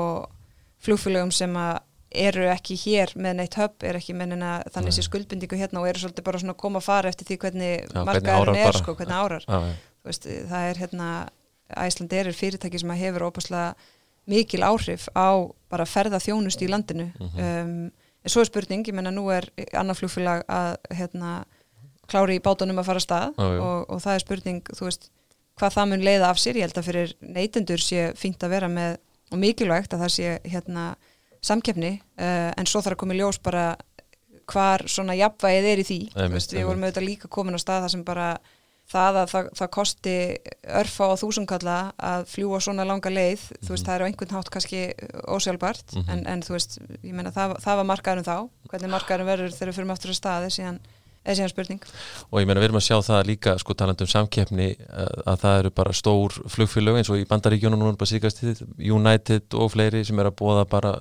flugfélögum 0.86 1.32
sem 1.36 1.54
að 1.62 1.80
eru 2.12 2.44
ekki 2.52 2.76
hér 2.76 3.14
með 3.16 3.38
neitt 3.40 3.56
höpp, 3.56 3.84
er 3.88 3.96
ekki 3.96 4.14
með 4.18 4.34
neina 4.34 4.50
þannig 4.74 4.92
sé 4.98 5.06
skuldbindingu 5.06 5.56
hérna 5.62 5.80
og 5.80 5.88
eru 5.88 6.02
svolítið 6.02 6.26
bara 6.28 6.42
svona 6.42 6.52
að 6.58 6.60
koma 6.60 6.82
að 6.82 6.88
fara 6.90 7.10
eftir 7.14 7.30
því 7.30 7.38
hvernig 7.46 7.94
markaðurinn 7.96 8.58
er 8.60 8.68
bara. 8.68 8.82
sko, 8.82 8.96
hvernig 9.00 9.16
árar 9.16 9.46
Já, 9.48 9.60
já. 9.70 9.76
Veist, 10.04 10.28
það 10.50 10.66
er 10.72 10.82
hérna 10.82 11.08
Æsland 11.72 12.14
er 12.18 12.32
fyrirtæki 12.36 12.80
sem 12.82 12.92
að 12.92 13.00
hefur 13.06 13.28
ópaslega 13.30 13.76
mikil 14.28 14.60
áhrif 14.68 15.06
á 15.16 15.30
bara 15.72 15.86
ferða 15.88 16.20
þjónust 16.20 16.62
í 16.62 16.68
landinu 16.68 17.08
Mhm. 17.16 17.40
um, 17.40 17.92
en 18.24 18.30
svo 18.30 18.42
er 18.42 18.46
spurning, 18.52 18.84
ég 18.86 18.94
menna 18.94 19.10
nú 19.12 19.30
er 19.34 19.48
annar 19.74 19.96
flugfélag 19.96 20.44
að 20.52 20.76
hérna 20.92 21.46
klári 22.12 22.36
í 22.38 22.44
bátunum 22.44 22.78
að 22.82 22.86
fara 22.86 23.00
að 23.00 23.08
stað 23.08 23.34
já. 23.40 23.62
og, 23.62 23.86
og 23.90 24.02
það 24.04 24.14
er 24.16 24.20
spurning, 24.26 24.62
þú 24.76 24.84
veist 24.90 25.10
hvað 25.58 25.74
það 25.78 25.90
mun 25.90 26.04
leiða 26.06 26.28
af 26.30 26.38
sér, 26.38 26.56
ég 26.60 26.68
held 26.68 26.78
að 26.78 26.88
fyrir 26.92 27.14
neytendur 27.22 27.80
sé 27.82 28.12
fínt 28.20 28.44
að 28.44 28.50
vera 28.50 28.68
með 28.68 28.98
og 29.32 29.40
mikilvægt 29.40 29.94
að 29.96 30.04
það 30.06 30.14
sé 30.18 30.32
hérna 30.52 30.96
samkeppni, 31.42 31.94
uh, 32.22 32.52
en 32.58 32.66
svo 32.70 32.82
þarf 32.84 32.98
að 32.98 33.02
koma 33.02 33.16
í 33.16 33.22
ljós 33.22 33.40
bara 33.42 33.76
hvar 34.52 34.84
svona 34.92 35.16
jafnvægið 35.16 35.68
er 35.72 35.80
í 35.82 35.86
því, 35.88 36.00
veist, 36.34 36.52
við 36.54 36.66
vorum 36.68 36.84
auðvitað 36.84 37.06
líka 37.08 37.30
komin 37.32 37.56
á 37.56 37.60
stað 37.62 37.86
þar 37.86 37.94
sem 37.94 38.04
bara 38.04 38.26
það 38.92 39.18
að 39.22 39.28
það, 39.32 39.46
það 39.56 39.70
kosti 39.72 40.14
örfa 40.82 41.06
á 41.08 41.14
þúsundkalla 41.22 41.76
að 42.12 42.26
fljúa 42.28 42.60
svona 42.60 42.84
langa 42.90 43.10
leið, 43.14 43.46
þú 43.64 43.70
veist, 43.72 43.86
það 43.88 43.96
er 43.96 44.04
á 44.04 44.08
einhvern 44.10 44.36
hátt 44.36 44.50
kannski 44.52 44.82
ósjálfbart, 45.32 45.94
Mhm. 45.96 46.10
en, 46.12 46.26
en 46.28 46.42
þú 46.44 46.58
veist, 46.58 46.78
ég 47.04 47.14
meina 47.16 47.32
það, 47.32 47.56
það 47.64 47.80
var 47.80 47.88
markaðurum 47.94 48.28
þá 48.28 48.50
hvernig 48.74 48.92
markaðurum 48.98 49.30
verður 49.32 49.56
þegar 49.56 49.72
við 49.72 49.78
fyrir 49.80 49.92
aftur 49.96 50.12
að 50.12 50.20
staði 50.20 50.50
síðan, 50.58 50.80
eða 51.26 51.36
síðan 51.38 51.52
spurning 51.54 51.82
og 52.32 52.40
ég 52.42 52.48
meina 52.50 52.60
við 52.62 52.70
erum 52.70 52.80
að 52.82 52.88
sjá 52.88 52.98
það 53.06 53.28
líka 53.30 53.56
sko 53.62 53.74
talandi 53.78 54.06
um 54.08 54.12
samkeppni 54.14 54.68
að, 54.90 55.12
að 55.26 55.40
það 55.44 55.60
eru 55.60 55.72
bara 55.82 55.94
stór 55.94 56.38
flugfélög 56.50 56.98
eins 56.98 57.12
og 57.14 57.22
í 57.22 57.28
bandaríkjónum 57.30 57.80
núna 57.80 57.98
bara 57.98 58.10
síkast 58.10 58.42
United 58.80 59.54
og 59.54 59.72
fleiri 59.76 60.04
sem 60.08 60.20
er 60.20 60.32
að 60.32 60.38
bóða 60.42 60.66
bara 60.70 60.96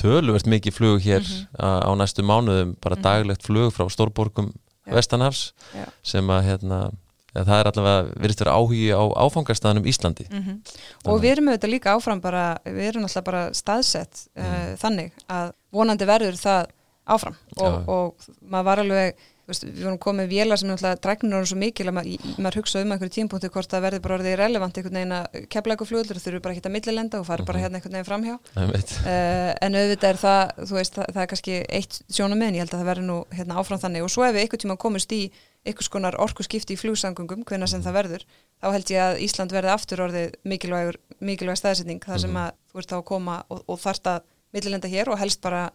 töluvert 0.00 0.46
mikið 0.48 0.72
flug 0.76 1.00
hér 1.04 1.20
Mhm. 1.20 1.46
á, 1.60 1.68
á 1.88 1.90
næstu 1.96 2.22
mánuðum 2.22 2.76
bara 2.80 2.96
Mhm. 2.96 3.02
daglegt 3.02 3.42
flug 3.42 3.72
frá 3.72 3.88
stórborgum 3.90 4.52
Já. 4.86 4.94
Vestanhafs 4.94 5.52
Já. 5.74 5.84
sem 6.02 6.26
að 6.26 6.44
hérna 6.44 6.92
ja, 7.34 7.44
það 7.44 7.60
er 7.60 7.68
allavega 7.70 8.14
verið 8.18 8.38
vera 8.40 8.54
áhugi 8.58 8.88
á 8.90 9.02
áfangarstaðanum 9.24 9.86
Íslandi 9.86 10.26
mm 10.30 10.42
-hmm. 10.42 10.56
og 11.04 11.20
við 11.22 11.30
erum 11.32 11.48
auðvitað 11.48 11.70
líka 11.70 11.94
áfram 11.94 12.20
bara, 12.20 12.58
við 12.64 12.88
erum 12.88 13.02
alltaf 13.04 13.24
bara 13.24 13.50
staðsett 13.54 14.28
mm. 14.36 14.42
uh, 14.42 14.76
þannig 14.76 15.12
að 15.28 15.52
vonandi 15.72 16.04
verður 16.06 16.36
það 16.36 16.66
áfram 17.06 17.36
og, 17.56 17.88
og 17.88 18.14
maður 18.42 18.64
var 18.64 18.78
alveg 18.78 19.14
veist, 19.50 19.64
við 19.66 19.84
vorum 19.86 19.98
komið 20.00 20.30
vélar 20.30 20.60
sem 20.60 20.68
náttúrulega 20.70 21.00
dræknur 21.04 21.38
eru 21.40 21.48
svo 21.50 21.58
mikil 21.60 21.86
að 21.90 21.96
maður, 21.96 22.28
maður 22.38 22.58
hugsa 22.60 22.82
um 22.82 22.94
einhverju 22.94 23.14
tímpunkti 23.16 23.50
hvort 23.52 23.72
það 23.72 23.84
verður 23.86 24.02
bara 24.04 24.16
orðið 24.16 24.36
relevant 24.40 24.80
einhvern 24.80 24.98
veginn 25.00 25.14
að 25.16 25.38
kepla 25.52 25.74
eitthvað 25.74 25.90
fljóður 25.90 26.20
þau 26.20 26.30
eru 26.30 26.40
bara 26.44 26.56
hitt 26.56 26.68
að 26.68 26.74
millilenda 26.76 27.20
og 27.20 27.28
fara 27.28 27.46
bara 27.48 27.58
mhm. 27.58 27.64
hérna 27.66 27.80
einhvern 27.80 27.96
veginn 27.98 28.08
framhjá. 28.08 28.36
Uh, 28.56 29.52
en 29.66 29.78
auðvitað 29.80 30.10
er 30.10 30.20
það 30.24 30.42
veist, 30.72 30.98
það, 30.98 31.12
það 31.14 31.22
er 31.22 31.30
kannski 31.34 31.60
eitt 31.80 32.00
sjónum 32.08 32.44
en 32.46 32.58
ég 32.58 32.64
held 32.64 32.74
að 32.74 32.82
það 32.82 32.90
verður 32.90 33.08
nú 33.10 33.18
hérna, 33.36 33.60
áfram 33.60 33.82
þannig. 33.84 34.06
Og 34.06 34.12
svo 34.14 34.26
ef 34.26 34.36
við 34.36 34.44
einhvern 34.44 34.64
tíma 34.64 34.78
komist 34.80 35.14
í 35.16 35.22
einhvers 35.66 35.90
konar 35.92 36.16
orku 36.22 36.44
skipti 36.46 36.76
í 36.76 36.80
flugsangungum 36.80 37.44
hvenna 37.48 37.68
sem 37.68 37.82
það 37.84 37.96
verður, 37.98 38.22
þá 38.62 38.68
held 38.72 38.92
ég 38.94 39.02
að 39.04 39.18
Ísland 39.26 39.52
verði 39.52 39.72
aftur 39.74 40.04
orðið 40.06 40.36
mikilvæg 40.48 41.58
staðsetning. 41.60 42.00
Þar 42.06 42.22
sem 42.22 42.32
mhm. 42.32 42.46
að 42.46 42.54
þú 42.70 42.80
ert 42.80 42.92
þá 42.94 42.96
að 43.00 43.08
koma 43.10 43.40
og, 43.52 43.64
og 43.68 43.82
þarft 43.82 44.08
að 44.14 44.22
millilenda 44.56 44.90
hér 44.90 45.10
og 45.12 45.20
helst 45.20 45.42
bara 45.44 45.68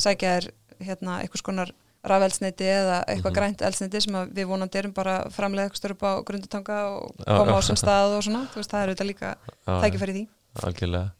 sækja 0.00 0.36
þér 0.36 0.50
hérna, 0.84 1.18
einhvers 1.22 1.44
konar 1.44 1.72
rafelsneiti 2.04 2.66
eða 2.68 2.96
eitthvað 3.08 3.16
mm 3.16 3.30
-hmm. 3.30 3.38
grænt 3.38 3.62
elsneiti 3.62 4.00
sem 4.00 4.16
við 4.36 4.48
vonandi 4.48 4.78
erum 4.78 4.92
bara 4.92 5.16
framlega 5.30 5.68
eitthvað 5.68 5.82
störp 5.82 6.02
á 6.04 6.12
grundutanga 6.24 6.78
og 6.88 7.14
koma 7.24 7.58
á 7.58 7.60
sem 7.62 7.76
stað 7.76 8.16
og 8.18 8.24
svona, 8.24 8.46
veist, 8.54 8.70
það 8.70 8.82
er 8.82 8.88
auðvitað 8.88 9.10
líka 9.12 9.36
tækifæri 9.64 10.12
því. 10.12 10.24
Algjörlega 10.62 11.10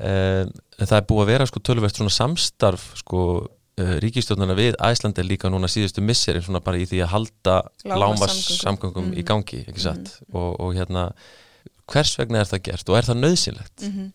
um, 0.00 0.50
Það 0.76 0.98
er 0.98 1.06
búið 1.08 1.22
að 1.22 1.30
vera 1.32 1.46
sko 1.46 1.60
tölverst 1.60 1.96
svona 1.96 2.12
samstarf 2.12 2.82
sko 3.00 3.20
uh, 3.80 3.96
ríkistjóðnarna 4.02 4.56
við 4.58 4.76
Æslandi 4.82 5.24
líka 5.24 5.48
núna 5.52 5.68
síðustu 5.68 6.04
misseri 6.04 6.42
svona 6.42 6.60
bara 6.60 6.78
í 6.78 6.86
því 6.88 7.02
að 7.04 7.12
halda 7.14 7.56
lámars 7.84 8.60
samgöngum 8.60 9.04
mm 9.04 9.10
-hmm. 9.10 9.18
í 9.18 9.22
mhm. 9.22 9.28
gangi, 9.30 9.64
ekki 9.68 9.80
satt 9.80 9.96
mm 9.96 10.04
-hmm. 10.04 10.38
og, 10.40 10.60
og 10.60 10.74
hérna, 10.74 11.12
hvers 11.86 12.18
vegna 12.18 12.40
er 12.40 12.50
það 12.52 12.62
gert 12.62 12.88
og 12.88 12.96
er 12.98 13.04
það 13.04 13.22
nöðsynlegt? 13.24 13.78
Mhm. 13.82 14.12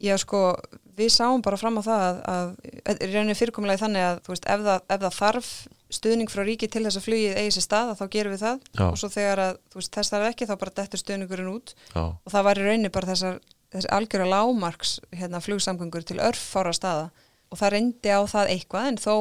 Já 0.00 0.16
sko, 0.18 0.54
við 0.98 1.10
sáum 1.14 1.42
bara 1.44 1.58
fram 1.60 1.78
á 1.78 1.82
það 1.86 2.04
að, 2.04 2.48
að, 2.90 3.02
reynir 3.12 3.38
fyrirkomulegi 3.38 3.82
þannig 3.82 4.06
að 4.06 4.18
veist, 4.28 4.48
ef, 4.48 4.64
það, 4.66 4.80
ef 4.94 5.02
það 5.04 5.18
þarf 5.18 5.50
stuðning 5.98 6.32
frá 6.32 6.42
ríki 6.44 6.68
til 6.68 6.82
þess 6.84 7.00
að 7.00 7.06
flugið 7.06 7.38
eigi 7.40 7.54
sér 7.56 7.64
stað 7.64 7.92
þá 7.98 8.04
gerum 8.14 8.34
við 8.34 8.42
það. 8.44 8.64
Já. 8.72 8.84
og 8.88 8.98
svo 9.00 9.10
þegar 9.12 9.44
að 9.44 9.60
veist, 9.76 9.92
þess 9.94 10.12
þarf 10.14 10.30
ekki 10.32 10.48
þá 10.48 10.54
bara 10.62 10.74
dettur 10.80 11.02
stuðningurinn 11.02 11.52
út. 11.52 11.74
Já. 11.94 12.02
og 12.02 12.34
það 12.34 12.48
var 12.48 12.60
í 12.60 12.66
rauninni 12.66 12.92
bara 12.94 13.10
þessar, 13.12 13.38
þessar 13.74 13.94
algjörða 13.98 14.32
lámarks 14.34 14.96
hérna, 15.14 15.42
flugsamgöngur 15.44 16.08
til 16.08 16.18
örfára 16.24 16.74
staða. 16.76 17.08
Og 17.48 17.60
það 17.60 17.74
reyndi 17.76 18.12
á 18.12 18.20
það 18.28 18.52
eitthvað 18.56 18.90
en 18.90 19.00
þó 19.00 19.14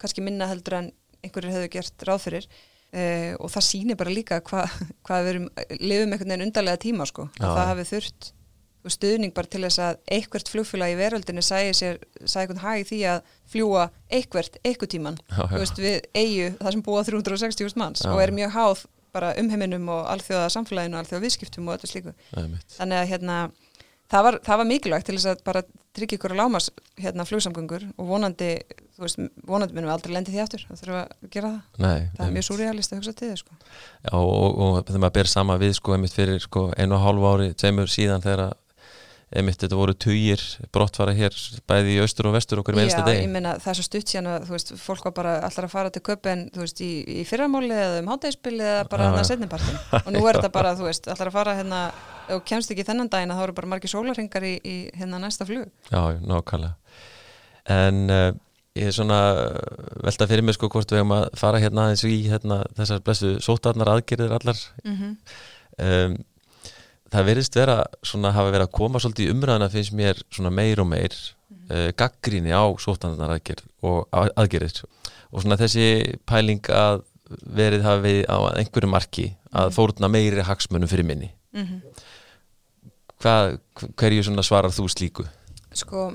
kannski 0.00 0.24
minna 0.24 0.48
heldur 0.48 0.78
en 0.78 0.88
einhverjir 1.24 1.56
hefur 1.56 1.74
gert 1.76 2.08
ráð 2.08 2.24
fyrir. 2.28 2.48
Uh, 2.96 3.34
og 3.42 3.50
það 3.52 3.64
sýnir 3.66 3.98
bara 3.98 4.12
líka 4.14 4.38
hvað 4.46 4.72
hva 5.04 5.18
við 5.26 5.32
erum, 5.34 5.46
lifum 5.82 6.12
einhvern 6.14 6.30
veginn 6.30 6.44
undarlega 6.46 6.80
tíma 6.80 7.04
sko, 7.08 7.26
að 7.42 7.50
það 7.50 7.70
hafi 7.72 7.86
þurft 7.90 8.28
stuðning 8.94 9.34
bara 9.36 9.50
til 9.50 9.62
þess 9.64 9.82
að 9.82 10.00
einhvert 10.16 10.50
flugfélag 10.52 10.94
í 10.94 10.98
veröldinu 10.98 11.44
sæði 11.44 11.72
sér 11.76 12.02
sæði 12.24 12.42
einhvern 12.42 12.62
hagi 12.64 12.88
því 12.90 13.00
að 13.12 13.32
fljúa 13.52 13.86
einhvert 14.10 14.60
eitthvað 14.62 14.92
tíman 14.96 15.20
veist, 15.54 15.80
við 15.80 16.00
eigu 16.14 16.52
það 16.60 16.76
sem 16.76 16.84
búa 16.86 17.06
360.000 17.06 17.82
manns 17.82 18.04
já, 18.04 18.10
og 18.12 18.22
er 18.22 18.34
mjög 18.36 18.54
háð 18.56 18.84
bara 19.16 19.32
umheiminum 19.40 19.88
og 19.92 20.08
alþjóða 20.12 20.50
samfélaginu 20.52 20.98
og 20.98 21.04
alþjóða 21.04 21.24
viðskiptum 21.24 21.70
og 21.70 21.78
öllu 21.78 21.88
slíku. 21.90 22.12
Þannig 22.76 22.98
að 22.98 23.10
hérna 23.12 23.36
það 24.12 24.26
var, 24.26 24.38
það 24.46 24.60
var 24.60 24.68
mikilvægt 24.70 25.08
til 25.08 25.16
þess 25.16 25.30
að 25.32 25.44
bara 25.46 25.62
tryggja 25.96 26.18
ykkur 26.18 26.34
að 26.34 26.40
lámas 26.42 26.68
hérna 27.00 27.24
flugsamgöngur 27.26 27.86
og 27.96 28.10
vonandi 28.10 28.50
þú 28.96 29.04
veist, 29.04 29.22
vonandi 29.48 29.76
minnum 29.76 29.90
við 29.90 29.94
aldrei 29.94 30.14
lendi 30.14 30.34
því 30.34 30.42
aftur 30.44 30.66
það 30.66 30.82
þurfum 30.82 30.98
að 31.00 31.32
gera 31.32 31.52
það. 31.54 31.80
Nei, 31.86 32.04
það 32.18 32.26
er 32.26 32.36
mjög 32.36 32.46
súrealist 32.50 32.92
að 32.92 33.00
hugsa 33.00 33.16
til 33.16 33.30
þið 33.30 33.40
sko. 33.42 33.58
Já 34.04 34.12
og, 34.20 34.60
og 34.66 34.78
þegar 34.82 35.02
maður 35.06 35.16
ber 35.18 35.32
sama 35.32 35.58
við 35.62 35.74
sko 35.80 35.96
einmitt 35.96 36.16
fyrir 36.16 36.44
sko 36.44 36.68
einu 36.76 36.98
og 36.98 37.04
hálfu 37.06 37.32
ári 37.32 37.50
tseimur 37.56 37.92
síðan 37.92 38.24
þegar 38.24 38.44
emitt 39.34 39.58
þetta 39.58 39.78
voru 39.78 39.94
tugir 39.98 40.42
brottfara 40.72 41.14
hér 41.16 41.34
bæði 41.66 41.96
í 41.96 42.02
austur 42.04 42.28
og 42.30 42.36
vestur 42.36 42.60
okkur 42.62 42.76
með 42.78 42.86
einsta 42.86 43.02
deg 43.06 43.16
Já, 43.18 43.22
ég 43.24 43.32
meina 43.32 43.56
það 43.58 43.72
er 43.72 43.78
svo 43.78 43.86
stutt 43.88 44.12
síðan 44.12 44.28
að 44.30 44.44
þú 44.46 44.54
veist, 44.54 44.74
fólk 44.78 45.08
var 45.08 45.16
bara 45.16 45.32
allar 45.48 45.66
að 45.66 45.72
fara 45.72 45.90
til 45.90 46.02
köpun 46.06 46.44
þú 46.54 46.62
veist, 46.62 46.82
í, 46.86 46.92
í 47.10 47.24
fyrramáli 47.26 47.74
eða 47.74 48.02
um 48.04 48.12
hátægisbili 48.12 48.62
eða 48.62 48.84
bara 48.92 49.08
hann 49.10 49.18
að 49.18 49.30
setnipartin 49.32 49.80
og 50.04 50.12
nú 50.14 50.22
er 50.22 50.38
þetta 50.38 50.52
bara, 50.58 50.76
þú 50.78 50.86
veist, 50.86 51.10
allar 51.10 51.32
að 51.32 51.38
fara 51.40 51.56
hérna 51.58 51.80
og 52.34 52.42
kemst 52.46 52.72
ekki 52.72 52.86
þennan 52.86 53.10
daginn 53.10 53.32
að 53.32 53.40
þá 53.40 53.44
eru 53.46 53.56
bara 53.58 53.70
margi 53.70 53.90
sólarhingar 53.90 54.46
í, 54.46 54.54
í 54.62 54.76
hérna 54.96 55.20
næsta 55.22 55.46
flug. 55.48 55.68
Já, 55.90 56.00
nákvæmlega. 56.22 56.74
En 57.72 58.00
uh, 58.12 58.30
ég 58.78 58.90
er 58.90 58.94
svona 58.94 59.20
velta 60.04 60.28
fyrir 60.30 60.46
mig 60.46 60.56
sko 60.56 60.70
hvort 60.72 60.92
við 60.92 61.02
hefum 61.02 61.16
að 61.16 61.26
fara 61.38 61.60
hérna 61.62 61.90
eins 61.90 62.04
og 62.06 62.14
í 62.14 62.22
hérna, 62.30 62.62
þessar 62.78 63.04
blessu 63.06 63.34
sótarnar 63.44 63.92
aðgerðir 63.94 64.36
allar. 64.38 64.64
Mm 64.84 64.96
-hmm. 64.96 65.14
um, 65.86 66.18
það 67.12 67.28
verðist 67.30 67.58
vera 67.58 67.76
svona 68.06 68.32
hafa 68.34 68.52
verið 68.54 68.66
að 68.66 68.76
koma 68.78 69.02
svolítið 69.02 69.26
í 69.26 69.34
umræðina 69.34 69.68
finnst 69.72 69.94
mér 69.96 70.22
svona 70.30 70.52
meir 70.54 70.80
og 70.82 70.88
meir 70.90 71.12
mm 71.12 71.56
-hmm. 71.56 71.74
uh, 71.74 71.90
gaggríni 71.96 72.52
á 72.52 72.64
sótanarnar 72.78 73.36
aðgerð 73.36 73.64
og 73.82 74.08
aðgerðir 74.12 74.82
og 75.30 75.42
svona 75.42 75.60
þessi 75.60 76.18
pæling 76.26 76.62
að 76.70 77.02
verið 77.58 77.82
hafi 77.82 78.16
á 78.30 78.38
einhverju 78.54 78.88
marki 78.90 79.26
að 79.50 79.66
mhm. 79.66 79.74
fóruna 79.74 80.08
meiri 80.08 80.42
hagsmönum 80.42 80.88
fyrir 80.88 81.04
minni 81.04 81.30
mm 81.52 81.64
-hmm. 81.64 81.80
hvað 83.20 83.58
hverju 83.96 84.22
svona 84.22 84.42
svarar 84.42 84.70
þú 84.70 84.88
slíku? 84.88 85.24
Sko, 85.72 86.12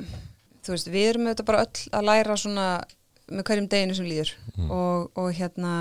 þú 0.64 0.72
veist, 0.72 0.88
við 0.88 1.10
erum 1.10 1.28
auðvitað 1.28 1.46
bara 1.46 1.62
öll 1.66 1.80
að 1.92 2.06
læra 2.06 2.38
svona 2.38 2.84
með 3.32 3.44
hverjum 3.44 3.68
deginu 3.68 3.96
sem 3.96 4.06
líður 4.06 4.32
mm. 4.58 4.72
og, 4.72 5.12
og 5.16 5.34
hérna 5.34 5.74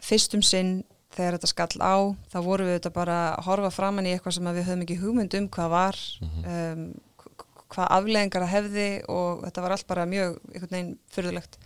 fyrstum 0.00 0.42
sinn 0.42 0.84
þegar 1.14 1.36
þetta 1.36 1.50
skall 1.50 1.76
á 1.82 1.96
þá 2.32 2.38
voru 2.46 2.66
við 2.68 2.76
þetta 2.78 2.92
bara 2.94 3.18
að 3.34 3.46
horfa 3.48 3.70
framann 3.74 4.08
í 4.08 4.14
eitthvað 4.14 4.36
sem 4.36 4.50
við 4.50 4.66
höfum 4.68 4.84
ekki 4.86 4.98
hugmynd 5.00 5.36
um 5.38 5.48
hvað 5.56 5.70
var 5.74 6.00
mm 6.20 6.28
-hmm. 6.28 6.50
um, 6.56 7.30
hvað 7.70 7.92
afleðingar 7.96 8.46
að 8.46 8.54
hefði 8.54 8.88
og 9.08 9.44
þetta 9.46 9.64
var 9.64 9.76
allt 9.76 9.86
bara 9.86 10.10
mjög 10.10 10.38
einhvern 10.52 10.74
veginn 10.76 10.98
fyrðulegt 11.14 11.58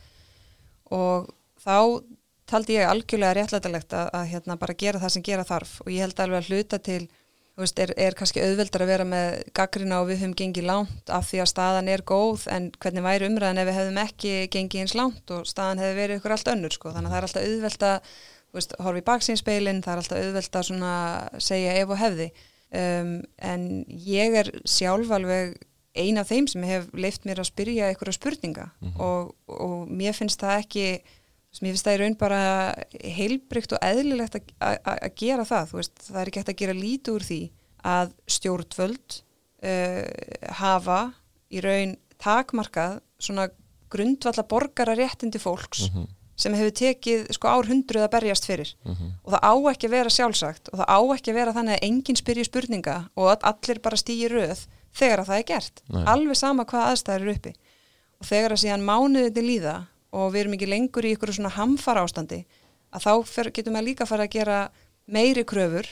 og 0.92 1.28
þá 1.64 2.04
taldi 2.50 2.76
ég 2.76 2.88
algjörlega 2.88 3.36
réttlætilegt 3.38 3.92
að, 3.96 4.08
að 4.12 4.30
hérna 4.32 4.56
bara 4.60 4.76
gera 4.76 5.00
það 5.00 5.14
sem 5.14 5.22
gera 5.22 5.44
þarf 5.48 5.78
og 5.84 5.92
ég 5.92 6.04
held 6.04 6.20
alveg 6.20 6.42
að 6.42 6.50
hluta 6.50 6.78
til 6.78 7.02
veist, 7.60 7.78
er, 7.78 7.92
er 7.96 8.16
kannski 8.18 8.42
auðveldar 8.42 8.84
að 8.84 8.90
vera 8.90 9.06
með 9.08 9.36
gaggrina 9.56 10.00
og 10.02 10.10
við 10.10 10.20
höfum 10.22 10.36
gengið 10.38 10.68
lánt 10.68 11.12
af 11.14 11.28
því 11.30 11.42
að 11.44 11.50
staðan 11.52 11.90
er 11.92 12.04
góð 12.06 12.46
en 12.52 12.70
hvernig 12.82 13.06
væri 13.06 13.28
umræðan 13.30 13.62
ef 13.62 13.68
við 13.68 13.78
hefðum 13.78 14.00
ekki 14.04 14.34
gengið 14.54 14.84
eins 14.84 14.96
lánt 14.98 15.34
og 15.34 15.48
staðan 15.48 15.82
hefði 15.82 15.98
verið 16.00 16.20
ykkur 16.20 16.34
allt 16.36 16.50
önnur 16.54 16.74
sko 16.74 16.94
þannig 16.94 17.10
að 17.10 17.14
það 17.14 17.20
er 17.20 17.28
alltaf 17.28 17.48
auðveld 17.48 17.86
að 17.90 18.14
veist, 18.54 18.74
horfi 18.82 19.02
í 19.02 19.06
baksinspeilin, 19.06 19.82
það 19.84 19.92
er 19.92 20.02
alltaf 20.02 20.20
auðvelt 20.20 20.58
að 20.60 21.40
segja 21.42 21.76
ef 21.80 21.92
og 21.92 22.00
hefði. 22.00 22.28
Um, 22.74 23.16
en 23.38 23.66
ég 23.86 24.34
er 24.40 24.50
sjálf 24.66 25.12
alveg 25.14 25.54
eina 25.94 26.24
af 26.24 26.30
þeim 26.32 26.48
sem 26.50 26.64
hef 26.66 26.88
leift 26.98 27.26
mér 27.26 27.42
að 27.42 27.52
spyrja 27.52 27.90
einhverja 27.90 28.16
spurninga. 28.16 28.70
Mm 28.80 28.88
-hmm. 28.88 29.00
og, 29.00 29.34
og 29.46 29.90
mér 29.90 30.16
finnst 30.16 30.42
það 30.42 30.64
ekki 30.64 30.86
mér 31.62 31.70
finnst 31.70 31.86
það 31.86 31.94
í 31.94 32.00
raun 32.02 32.16
bara 32.18 32.40
heilbrygt 32.98 33.72
og 33.76 33.78
eðlilegt 33.82 34.40
að 34.58 35.12
gera 35.14 35.44
það. 35.46 35.76
Veist, 35.78 35.94
það 36.02 36.20
er 36.20 36.28
ekki 36.28 36.40
hægt 36.40 36.54
að 36.54 36.62
gera 36.62 36.74
lítið 36.74 37.14
úr 37.14 37.26
því 37.28 37.42
að 37.84 38.16
stjórnvöld 38.26 39.20
uh, 39.62 40.02
hafa 40.58 41.00
í 41.50 41.62
raun 41.62 41.94
takmarkað 42.18 42.98
svona 43.18 43.48
grundvalla 43.88 44.42
borgara 44.42 44.96
réttindi 44.98 45.38
fólks 45.38 45.86
mm 45.86 45.94
-hmm 45.94 46.23
sem 46.36 46.54
hefur 46.54 46.74
tekið 46.80 47.26
sko 47.36 47.48
ár 47.48 47.68
hundruð 47.68 48.04
að 48.06 48.10
berjast 48.10 48.46
fyrir 48.48 48.74
mm 48.84 48.92
-hmm. 48.94 49.10
og 49.24 49.32
það 49.32 49.42
á 49.50 49.54
ekki 49.72 49.86
að 49.86 49.94
vera 49.96 50.10
sjálfsagt 50.10 50.68
og 50.72 50.78
það 50.78 50.88
á 50.90 50.98
ekki 51.14 51.30
að 51.30 51.38
vera 51.38 51.54
þannig 51.56 51.74
að 51.74 51.84
enginn 51.88 52.16
spyrji 52.16 52.44
spurninga 52.44 52.96
og 53.14 53.30
að 53.32 53.46
allir 53.50 53.80
bara 53.80 53.96
stýji 53.96 54.28
röð 54.28 54.66
þegar 54.94 55.20
að 55.20 55.28
það 55.28 55.38
er 55.38 55.44
gert, 55.44 55.82
Nei. 55.88 56.04
alveg 56.06 56.36
sama 56.36 56.64
hvað 56.64 56.88
aðstæður 56.90 57.22
eru 57.22 57.34
uppi 57.34 57.52
og 58.20 58.26
þegar 58.26 58.52
að 58.52 58.62
síðan 58.62 58.86
mánuðið 58.88 59.34
til 59.34 59.46
líða 59.46 59.76
og 60.14 60.32
við 60.32 60.40
erum 60.40 60.54
ekki 60.56 60.70
lengur 60.70 61.04
í 61.04 61.14
ykkur 61.14 61.34
svona 61.34 61.56
hamfara 61.56 62.04
ástandi 62.04 62.44
að 62.94 63.02
þá 63.06 63.12
fer, 63.26 63.50
getum 63.50 63.74
við 63.74 63.88
líka 63.88 64.06
fara 64.06 64.26
að 64.26 64.34
gera 64.36 64.58
meiri 65.06 65.44
kröfur 65.44 65.86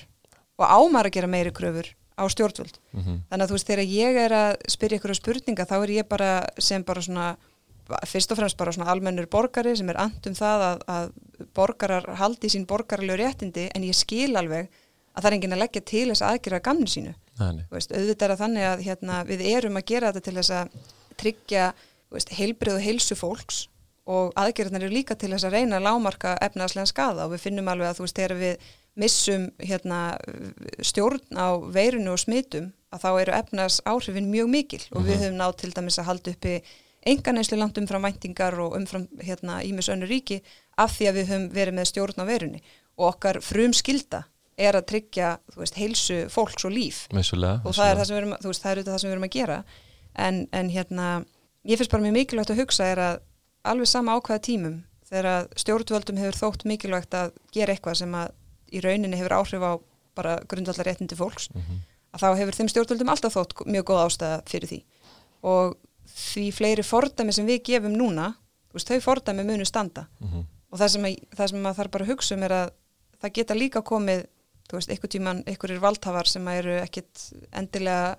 og 0.58 0.66
ámar 0.66 1.06
að 1.06 1.16
gera 1.18 1.30
meiri 1.30 1.50
kröfur 1.50 1.88
á 2.18 2.22
stjórnvöld 2.28 2.78
mm 2.92 3.00
-hmm. 3.00 3.18
þannig 3.30 3.44
að 3.44 3.48
þú 3.48 3.56
veist 3.56 3.66
þegar 3.66 3.84
ég 3.84 4.16
er 4.24 4.32
að 4.32 4.56
spyrja 4.68 4.98
ykkur 4.98 5.14
spurninga 5.14 5.64
þá 5.66 5.76
er 5.82 5.90
ég 5.90 6.08
bara 6.08 6.46
sem 6.58 6.84
bara 6.84 7.02
svona 7.02 7.36
fyrst 8.08 8.32
og 8.32 8.38
fremst 8.38 8.58
bara 8.60 8.72
svona 8.74 8.90
almennur 8.92 9.28
borgari 9.30 9.74
sem 9.78 9.90
er 9.92 10.00
andum 10.04 10.36
það 10.38 10.64
að, 10.68 10.84
að 10.94 11.48
borgarar 11.56 12.06
haldi 12.20 12.50
sín 12.52 12.66
borgarlegu 12.68 13.18
réttindi 13.20 13.68
en 13.74 13.86
ég 13.86 13.96
skil 13.96 14.36
alveg 14.38 14.70
að 15.12 15.22
það 15.22 15.28
er 15.28 15.36
enginn 15.36 15.56
að 15.56 15.62
leggja 15.64 15.84
til 15.90 16.06
þess 16.10 16.24
aðgerða 16.26 16.62
gamni 16.68 16.88
sínu. 16.88 17.14
Veist, 17.72 17.92
auðvitað 17.92 18.26
er 18.26 18.34
að 18.34 18.42
þannig 18.44 18.68
að 18.68 18.84
hérna, 18.86 19.22
við 19.28 19.42
erum 19.50 19.78
að 19.80 19.88
gera 19.90 20.12
þetta 20.12 20.26
til 20.28 20.36
þess 20.38 20.54
að 20.56 20.76
tryggja 21.20 21.66
heilbrið 22.38 22.76
og 22.76 22.84
heilsu 22.86 23.16
fólks 23.18 23.64
og 24.12 24.32
aðgerðarnir 24.38 24.86
eru 24.88 24.96
líka 24.96 25.16
til 25.18 25.30
þess 25.32 25.46
að 25.46 25.56
reyna 25.56 25.78
að 25.78 25.86
lámarka 25.86 26.36
efnaðslega 26.42 26.90
skada 26.90 27.26
og 27.26 27.34
við 27.34 27.44
finnum 27.46 27.70
alveg 27.70 27.90
að 27.90 27.98
þú 27.98 28.06
veist 28.06 28.18
þegar 28.18 28.38
við 28.40 28.70
missum 29.02 29.44
hérna, 29.62 30.00
stjórn 30.84 31.38
á 31.38 31.48
veirinu 31.72 32.12
og 32.12 32.20
smitum 32.20 32.72
að 32.92 33.04
þá 33.04 33.10
eru 33.22 33.36
efnaðs 33.38 33.78
áhrifin 33.88 34.28
mjög 34.32 34.50
mikil. 34.52 34.82
Og 34.92 35.06
við 35.06 35.14
mhm. 35.14 35.22
höfum 35.24 35.38
nátt 35.40 35.60
til 35.62 35.72
dæmis 35.72 36.00
að 36.00 36.08
halda 36.10 36.34
uppi 36.34 36.56
enganeinslu 37.06 37.58
langt 37.58 37.78
umfram 37.78 38.04
væntingar 38.06 38.58
og 38.62 38.76
umfram 38.78 39.08
hérna 39.20 39.62
ímis 39.66 39.90
önnu 39.92 40.06
ríki 40.06 40.42
af 40.78 40.94
því 40.96 41.08
að 41.08 41.18
við 41.18 41.32
höfum 41.32 41.48
verið 41.54 41.78
með 41.78 41.90
stjórn 41.90 42.22
á 42.22 42.24
verunni. 42.28 42.62
Og 42.98 43.08
okkar 43.14 43.40
frum 43.42 43.74
skilda 43.74 44.24
er 44.60 44.76
að 44.76 44.88
tryggja, 44.92 45.36
þú 45.52 45.62
veist, 45.62 45.78
heilsu 45.80 46.18
fólks 46.30 46.66
og 46.68 46.74
líf. 46.74 47.06
Vissulega, 47.12 47.62
og 47.64 47.74
það 47.74 47.90
er 47.90 47.98
það 47.98 48.06
sem 48.08 48.14
við 48.14 48.22
erum, 48.22 48.34
þú 48.42 48.52
veist, 48.52 48.62
það 48.62 48.72
er 48.72 48.88
það 48.88 48.98
sem 49.00 49.08
við 49.08 49.16
erum 49.16 49.28
að 49.28 49.36
gera. 49.36 49.58
En, 50.12 50.40
en 50.52 50.70
hérna, 50.70 51.06
ég 51.64 51.80
finnst 51.80 51.92
bara 51.92 52.04
mjög 52.04 52.16
mikilvægt 52.18 52.52
að 52.52 52.60
hugsa 52.62 52.88
er 52.92 53.00
að 53.02 53.22
alveg 53.72 53.88
sama 53.88 54.16
ákvaða 54.18 54.44
tímum 54.44 54.82
þegar 55.08 55.28
að 55.30 55.48
stjórnvöldum 55.62 56.20
hefur 56.20 56.38
þótt 56.40 56.66
mikilvægt 56.68 57.16
að 57.16 57.32
gera 57.54 57.74
eitthvað 57.74 57.98
sem 58.02 58.14
að 58.16 58.34
í 58.72 58.82
rauninni 58.84 59.18
hefur 59.20 59.36
áhrif 59.38 59.64
á 59.64 59.72
bara 60.16 60.36
grundvallar 60.48 60.88
réttindi 60.88 61.16
fólks 61.16 61.48
mm 61.52 61.60
-hmm. 61.60 61.80
að 62.12 62.22
þá 62.22 62.28
hefur 62.40 62.58
þeim 62.58 62.70
stjórnvöldum 62.72 63.12
alltaf 63.12 63.36
þótt 63.36 63.54
mjög 63.66 63.84
góð 63.88 64.02
ástæða 64.06 64.38
fyrir 64.48 64.68
því. 64.68 64.80
Og 65.42 65.76
því 66.08 66.52
fleiri 66.52 66.82
fordæmi 66.82 67.32
sem 67.32 67.46
við 67.46 67.62
gefum 67.64 67.92
núna, 67.96 68.34
veist, 68.72 68.88
þau 68.88 69.00
fordæmi 69.00 69.44
munu 69.44 69.64
standa 69.64 70.06
Mm 70.20 70.28
-hmm. 70.28 70.44
og 70.72 70.78
það 70.78 70.88
sem, 70.88 71.04
að, 71.04 71.16
það 71.36 71.46
sem 71.48 71.66
að 71.66 71.76
þarf 71.76 71.90
bara 71.90 72.04
að 72.04 72.10
hugsa 72.10 72.34
um 72.34 72.42
er 72.42 72.50
að 72.52 72.70
það 73.22 73.32
geta 73.32 73.54
líka 73.54 73.82
komið 73.82 74.26
þú 74.68 74.76
veist, 74.78 74.90
einhver 74.90 75.08
tíman, 75.08 75.42
einhverjir 75.46 75.80
valdhafar 75.80 76.26
sem 76.26 76.48
eru 76.48 76.78
ekkit 76.80 77.32
endilega 77.52 78.16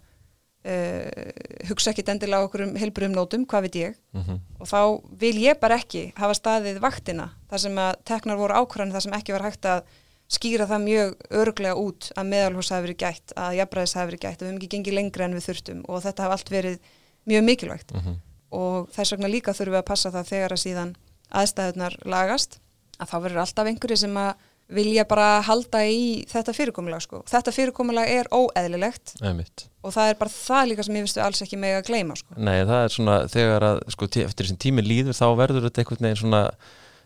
uh, 0.66 1.68
hugsa 1.70 1.92
ekkit 1.92 2.10
endilega 2.14 2.46
okkur 2.48 2.62
um 2.68 2.76
heilbruðum 2.80 3.16
nótum, 3.18 3.46
hvað 3.46 3.62
veit 3.68 3.76
ég 3.76 3.96
Mhm. 4.14 4.40
og 4.60 4.68
þá 4.68 5.02
vil 5.20 5.36
ég 5.42 5.60
bara 5.60 5.78
ekki 5.78 6.14
hafa 6.16 6.34
staðið 6.34 6.80
vaktina, 6.80 7.30
þar 7.50 7.60
sem 7.60 7.76
að 7.76 7.96
teknar 8.06 8.38
voru 8.38 8.54
ákvarðan, 8.54 8.92
þar 8.94 9.02
sem 9.02 9.14
ekki 9.14 9.34
var 9.34 9.42
hægt 9.42 9.66
að 9.66 9.84
skýra 10.30 10.66
það 10.68 10.84
mjög 10.84 11.16
örglega 11.32 11.76
út 11.76 12.12
að 12.16 12.26
meðalhús 12.28 12.70
hafi 12.72 12.88
verið 12.88 12.98
gætt, 12.98 13.34
að 13.36 13.56
jafnbræðis 13.60 13.94
hafi 13.94 14.08
verið 14.12 14.20
gætt 14.24 14.42
og 14.42 14.48
við 14.48 14.52
hefum 14.52 14.62
ekki 14.62 14.72
gengið 14.78 14.94
lengra 14.94 15.26
en 15.26 15.34
við 15.36 15.46
þurftum 15.48 15.84
og 15.90 16.04
þetta 16.04 16.24
hafi 16.24 16.32
allt 16.32 16.50
verið 16.50 16.80
mjög 17.30 17.44
mikilvægt 17.50 17.94
Mhm. 17.94 18.16
og 18.52 18.90
þess 18.96 19.12
vegna 19.16 19.28
líka 19.32 19.54
þurfum 19.54 19.74
við 19.74 19.82
að 19.82 19.86
passa 19.92 20.12
það 20.12 20.28
þegar 20.32 20.52
að 20.58 20.64
síðan 20.66 20.96
aðstæðunar 21.34 21.96
lagast 22.06 22.60
að 23.00 23.10
þá 23.10 23.16
verður 23.24 23.42
alltaf 23.44 23.68
einhverju 23.68 23.98
sem 23.98 24.14
að 24.18 24.34
vilja 24.74 25.04
bara 25.06 25.42
halda 25.44 25.82
í 25.86 26.26
þetta 26.30 26.54
fyrirkomulag 26.56 27.02
sko. 27.02 27.24
þetta 27.28 27.52
fyrirkomulag 27.52 28.08
er 28.10 28.26
óeðlilegt 28.32 29.16
Einmitt. 29.22 29.66
og 29.84 29.92
það 29.94 30.10
er 30.10 30.16
bara 30.16 30.30
það 30.32 30.68
líka 30.70 30.84
sem 30.86 30.96
ég 30.96 31.02
vistu 31.04 31.22
alls 31.22 31.42
ekki 31.42 31.58
með 31.60 31.82
að 31.82 31.86
gleyma 31.90 32.16
sko. 32.18 32.34
Nei, 32.38 32.64
það 32.64 32.84
er 32.86 32.90
svona 32.90 33.18
þegar 33.28 33.62
að 33.68 33.82
sko, 33.92 34.06
eftir 34.06 34.46
þessum 34.46 34.58
tími 34.58 34.82
líður 34.82 35.14
þá 35.20 35.28
verður 35.38 35.68
þetta 35.68 35.84
einhvern 35.84 36.06
veginn 36.08 36.22
svona 36.24 36.42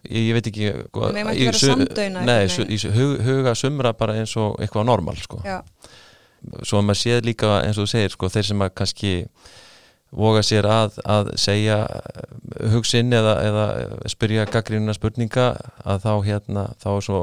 ég, 0.08 0.34
veit 0.38 0.48
ekki 0.48 0.70
sko, 2.48 2.64
í 2.70 2.78
su- 2.80 2.92
hug, 2.92 3.20
huga 3.26 3.56
sumra 3.56 3.94
bara 3.98 4.14
eins 4.14 4.36
og 4.38 4.58
eitthvað 4.62 4.86
normal 4.86 5.16
sko. 5.18 5.42
Já, 5.44 5.62
svo 6.64 6.78
að 6.80 6.86
maður 6.86 7.02
séð 7.02 7.22
líka 7.26 7.64
eins 7.66 7.78
og 7.78 7.88
þú 7.88 7.92
segir 7.96 8.12
sko, 8.14 8.30
þeir 8.30 8.46
sem 8.46 8.60
að 8.60 8.70
kannski 8.78 9.14
voga 10.12 10.42
sér 10.46 10.66
að, 10.72 11.00
að 11.06 11.34
segja 11.40 11.82
uh, 11.88 12.70
hugsin 12.74 13.12
eða, 13.14 13.34
eða 13.44 13.66
spyrja 14.10 14.46
gaggrínuna 14.48 14.94
spurninga 14.96 15.50
að 15.84 16.06
þá 16.06 16.14
hérna 16.26 16.64
þá 16.80 16.88
er 16.96 17.06
svo 17.10 17.20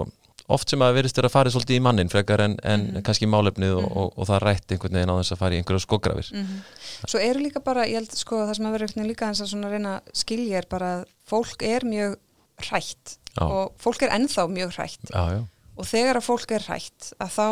oft 0.52 0.68
sem 0.68 0.82
að 0.84 0.98
verist 0.98 1.16
er 1.18 1.24
að 1.24 1.32
fara 1.32 1.48
svolítið 1.54 1.78
í 1.78 1.80
mannin 1.80 2.10
frekar 2.12 2.42
en, 2.44 2.58
en 2.68 2.82
Mhm. 2.92 3.02
kannski 3.06 3.24
málefnið 3.32 3.78
og, 3.78 3.86
og, 3.96 4.10
og 4.20 4.26
það 4.28 4.42
rætt 4.44 4.74
einhvern 4.74 4.98
veginn 4.98 5.12
á 5.14 5.16
þess 5.22 5.32
að 5.32 5.40
fara 5.40 5.54
í 5.56 5.60
einhverja 5.62 5.84
skografir. 5.86 6.28
Mm 6.34 6.60
Svo 7.08 7.18
eru 7.20 7.40
líka 7.40 7.60
bara, 7.64 7.86
ég 7.88 7.94
held 7.98 8.12
sko 8.16 8.42
það 8.44 8.54
sem 8.56 8.66
að 8.68 8.74
veginn 8.78 9.08
líka 9.08 9.26
eins 9.28 9.40
að 9.40 9.48
svona 9.54 9.70
reyna 9.72 9.94
skilja 10.12 10.58
er 10.60 10.66
bara 10.70 10.90
að 10.98 11.06
fólk 11.28 11.62
er 11.64 11.84
mjög 11.84 12.14
hrætt 12.68 13.16
Já. 13.34 13.42
og 13.48 13.72
fólk 13.82 14.02
er 14.06 14.12
ennþá 14.14 14.44
mjög 14.52 14.76
hrætt. 14.76 15.10
Já, 15.10 15.24
já, 15.34 15.40
og 15.76 15.84
þegar 15.90 16.16
að 16.20 16.26
fólk 16.28 16.52
er 16.54 16.62
hrætt 16.68 17.12
að 17.18 17.32
þá 17.34 17.48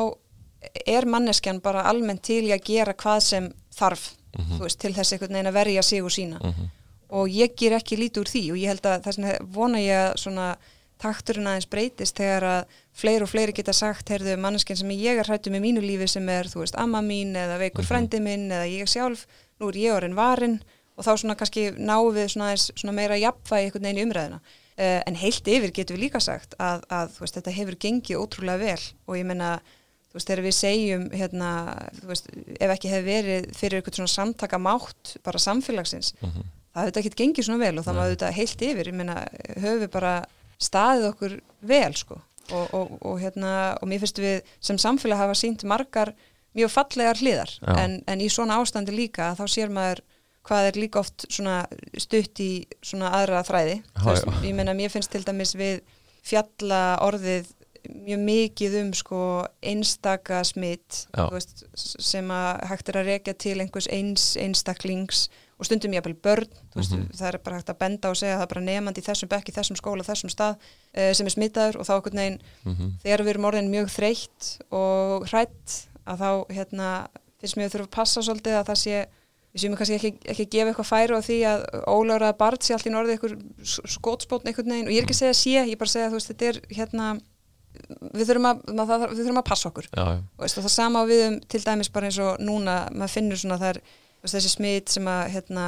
er 0.87 1.05
manneskjan 1.07 1.61
bara 1.63 1.83
almennt 1.91 2.23
til 2.23 2.43
í 2.49 2.53
að 2.55 2.65
gera 2.65 2.95
hvað 2.95 3.21
sem 3.23 3.53
þarf 3.77 4.11
Mhm. 4.33 4.57
þú 4.57 4.63
veist, 4.65 4.79
til 4.81 4.95
þess 4.95 5.13
einhvern 5.13 5.33
veginn 5.35 5.47
að 5.51 5.53
verja 5.59 5.83
sig 5.83 6.01
og 6.03 6.09
sína 6.11 6.39
mhm, 6.41 6.71
og 7.11 7.29
ég 7.29 7.55
ger 7.55 7.73
ekki 7.77 7.99
lítið 8.01 8.23
úr 8.23 8.31
því 8.33 8.51
og 8.53 8.57
ég 8.57 8.69
held 8.73 8.83
að 8.89 9.03
þess 9.05 9.19
vegna 9.19 9.39
vona 9.53 9.79
ég 9.79 10.15
að 10.17 10.57
takturinn 11.03 11.47
aðeins 11.51 11.67
breytist 11.69 12.17
þegar 12.17 12.43
að 12.47 12.65
fleiri 12.95 13.23
og 13.27 13.29
fleiri 13.29 13.53
geta 13.53 13.73
sagt, 13.75 14.09
heyrðu, 14.09 14.37
manneskjan 14.39 14.79
sem 14.79 14.89
ég 14.95 15.19
er 15.19 15.25
hrættu 15.29 15.51
með 15.51 15.61
mínu 15.67 15.83
lífi 15.83 16.09
sem 16.09 16.29
er, 16.29 16.45
þú 16.49 16.63
veist, 16.63 16.77
amma 16.79 17.01
mín 17.03 17.35
eða 17.37 17.59
veikur 17.59 17.83
Mhm. 17.83 17.89
frændi 17.91 18.21
minn 18.23 18.49
eða 18.51 18.69
ég 18.71 18.89
sjálf 18.89 19.27
nú 19.61 19.69
er 19.69 19.75
ég 19.75 19.93
orðin 19.99 20.15
varin 20.15 20.63
og 20.97 21.05
þá 21.05 21.17
svona 21.19 21.35
kannski 21.37 21.73
náum 21.77 22.15
við 22.15 22.29
svona, 22.33 22.55
svona 22.57 22.93
meira 22.95 23.17
jafnvægi 23.19 23.67
einhvern 23.67 23.83
veginn 23.83 23.99
í 23.99 24.07
umræðina 24.07 24.41
uh, 24.79 25.03
en 25.07 25.15
heilt 25.17 25.45
yfir 25.45 25.73
getum 25.73 25.97
við 25.97 26.03
líka 26.11 26.21
sagt 26.21 26.55
að, 26.59 26.83
að 26.89 27.19
veist, 27.21 27.35
þetta 27.35 27.51
hefur 27.53 27.77
gengið 27.77 28.17
ótrúlega 28.17 28.59
vel 28.59 28.81
og 29.09 29.17
ég 29.17 29.25
menna 29.27 29.61
þú 30.13 30.19
veist, 30.19 30.29
þegar 30.29 30.45
við 30.45 30.57
segjum 30.59 31.05
hérna, 31.17 31.51
þú 32.01 32.11
veist, 32.11 32.27
ef 32.53 32.75
ekki 32.75 32.91
hefur 32.93 33.07
verið 33.09 33.47
fyrir 33.57 33.79
eitthvað 33.79 34.01
svona 34.01 34.13
samtaka 34.13 34.61
mátt 34.61 35.15
bara 35.25 35.41
samfélagsins 35.41 36.13
mhm. 36.21 36.51
það 36.73 36.83
hefur 36.83 36.91
þetta 36.91 37.03
ekkert 37.03 37.21
gengið 37.23 37.49
svona 37.49 37.65
vel 37.65 37.79
og 37.79 37.87
það 37.87 37.99
maður 37.99 38.15
þetta 38.17 38.35
heilt 38.37 38.67
yfir, 38.69 38.91
ég 38.93 38.99
meina, 38.99 39.17
höfum 39.57 39.81
við 39.87 39.91
bara 39.97 40.13
staðið 40.63 41.09
okkur 41.13 41.39
vel 41.73 41.95
sko. 41.99 42.21
Og, 42.53 42.73
og, 42.75 42.95
og 43.07 43.21
hérna, 43.23 43.53
og 43.81 43.89
mér 43.89 44.03
finnst 44.03 44.19
við 44.21 44.49
sem 44.61 44.79
samfélag 44.81 45.21
hafa 45.21 45.37
sínt 45.39 45.63
margar 45.65 46.11
mjög 46.59 46.73
fallegar 46.75 47.17
hliðar, 47.17 47.53
en, 47.79 48.01
en 48.11 48.21
í 48.21 48.29
svona 48.29 48.59
ástandi 48.61 48.93
líka, 48.93 49.31
þá 49.39 49.47
sér 49.49 49.73
maður 49.73 50.03
hvað 50.47 50.69
er 50.69 50.79
líka 50.83 51.01
oft 51.01 51.25
svona 51.31 51.63
stutt 52.03 52.43
í 52.43 52.51
svona 52.83 53.13
aðra 53.17 53.45
þræði, 53.47 53.79
Þú 53.95 54.09
veist, 54.11 54.31
ég 54.43 54.57
meina, 54.59 54.75
mér 54.77 54.93
finnst 54.93 55.13
til 55.15 55.23
dæmis 55.25 55.55
við 55.57 55.81
fjalla 56.27 56.83
orðið 57.07 57.51
mjög 57.89 58.21
mikið 58.27 58.75
um 58.83 58.91
sko 58.95 59.21
einstaka 59.63 60.43
smitt 60.47 61.07
veist, 61.33 61.65
sem 61.75 62.29
að 62.31 62.67
hægt 62.71 62.93
er 62.93 63.01
að 63.01 63.09
rekja 63.11 63.35
til 63.35 63.57
einhvers 63.61 63.89
eins 63.91 64.33
einstaklings 64.41 65.27
og 65.59 65.69
stundum 65.69 65.95
ég 65.95 66.03
að 66.03 66.19
börn 66.23 66.51
þú 66.73 66.81
veist, 66.81 66.93
Mhm. 66.93 67.09
það 67.15 67.29
er 67.29 67.39
bara 67.39 67.57
hægt 67.57 67.71
að 67.71 67.79
benda 67.79 68.11
og 68.11 68.17
segja 68.17 68.35
að 68.35 68.39
það 68.39 68.43
er 68.43 68.55
bara 68.55 68.67
nefandi 68.67 69.01
í 69.01 69.07
þessum 69.07 69.29
bekk, 69.29 69.49
í 69.49 69.57
þessum 69.57 69.79
skóla, 69.79 70.07
þessum 70.07 70.31
stað 70.31 70.55
uh, 70.97 71.13
sem 71.13 71.27
er 71.27 71.35
smittaður 71.37 71.79
og 71.79 71.87
þá 71.87 71.95
einhvern 71.95 72.23
veginn 72.23 72.41
mhm. 72.65 72.93
þegar 73.03 73.23
við 73.23 73.33
erum 73.35 73.49
orðin 73.51 73.71
mjög 73.71 73.91
þreytt 73.97 74.53
og 74.71 75.27
hrætt 75.31 75.89
að 76.07 76.23
þá 76.23 76.31
hérna, 76.51 76.89
finnst 77.39 77.57
mér 77.57 77.67
að 77.67 77.75
þurfa 77.77 77.89
að 77.91 77.97
passa 77.99 78.23
svolítið 78.23 78.59
að 78.59 78.69
það 78.71 78.81
sé 78.83 79.07
við 79.53 79.61
séum 79.61 79.77
kannski 79.77 79.99
ekki, 79.99 80.13
ekki 80.33 80.47
að 80.47 80.53
gefa 80.55 80.71
eitthvað 80.73 80.89
færu 80.89 81.17
á 81.19 81.21
því 81.23 81.39
að 81.45 81.65
óláraða 81.93 82.39
barn 82.41 82.63
sé 82.65 82.73
allt 82.73 82.89
í 82.89 82.93
norðið 82.95 83.19
eitthvað 83.19 83.35
skótspótn 83.93 84.49
einhvern 84.49 84.73
veginn 84.73 84.89
og 84.89 84.95
ég 84.95 85.03
er 85.03 85.05
ekki 85.05 85.17
að 85.19 85.21
segja 85.21 85.37
sé, 85.37 85.57
ég 85.61 85.75
er 85.75 85.81
bara 85.83 85.91
að 85.91 85.97
segja 85.97 86.09
að 86.09 86.29
þetta 86.31 86.49
er 86.49 86.61
hérna 86.73 87.09
við 88.13 88.29
þurfum 88.29 88.49
að, 88.51 88.63
maður, 88.77 89.11
við 89.13 89.25
þurfum 89.25 89.43
að 89.43 89.49
passa 89.49 89.71
okkur. 89.71 89.89
Já, 89.93 90.05
já, 90.05 90.21
og 90.21 90.45
veist, 90.45 90.61
það 90.61 90.75
sama 90.75 91.03
við 91.09 91.27
um 91.29 91.41
til 91.55 91.61
dæmis 91.65 91.93
bara 91.93 92.09
eins 92.09 92.21
og 92.23 92.41
núna 92.43 92.79
maður 92.93 93.15
finnur 93.17 93.41
svona 93.41 93.59
þar 93.63 93.81
veist, 94.23 94.37
þessi 94.37 94.53
smit 94.53 94.93
sem 94.93 95.09
að 95.11 95.23
hérna, 95.37 95.67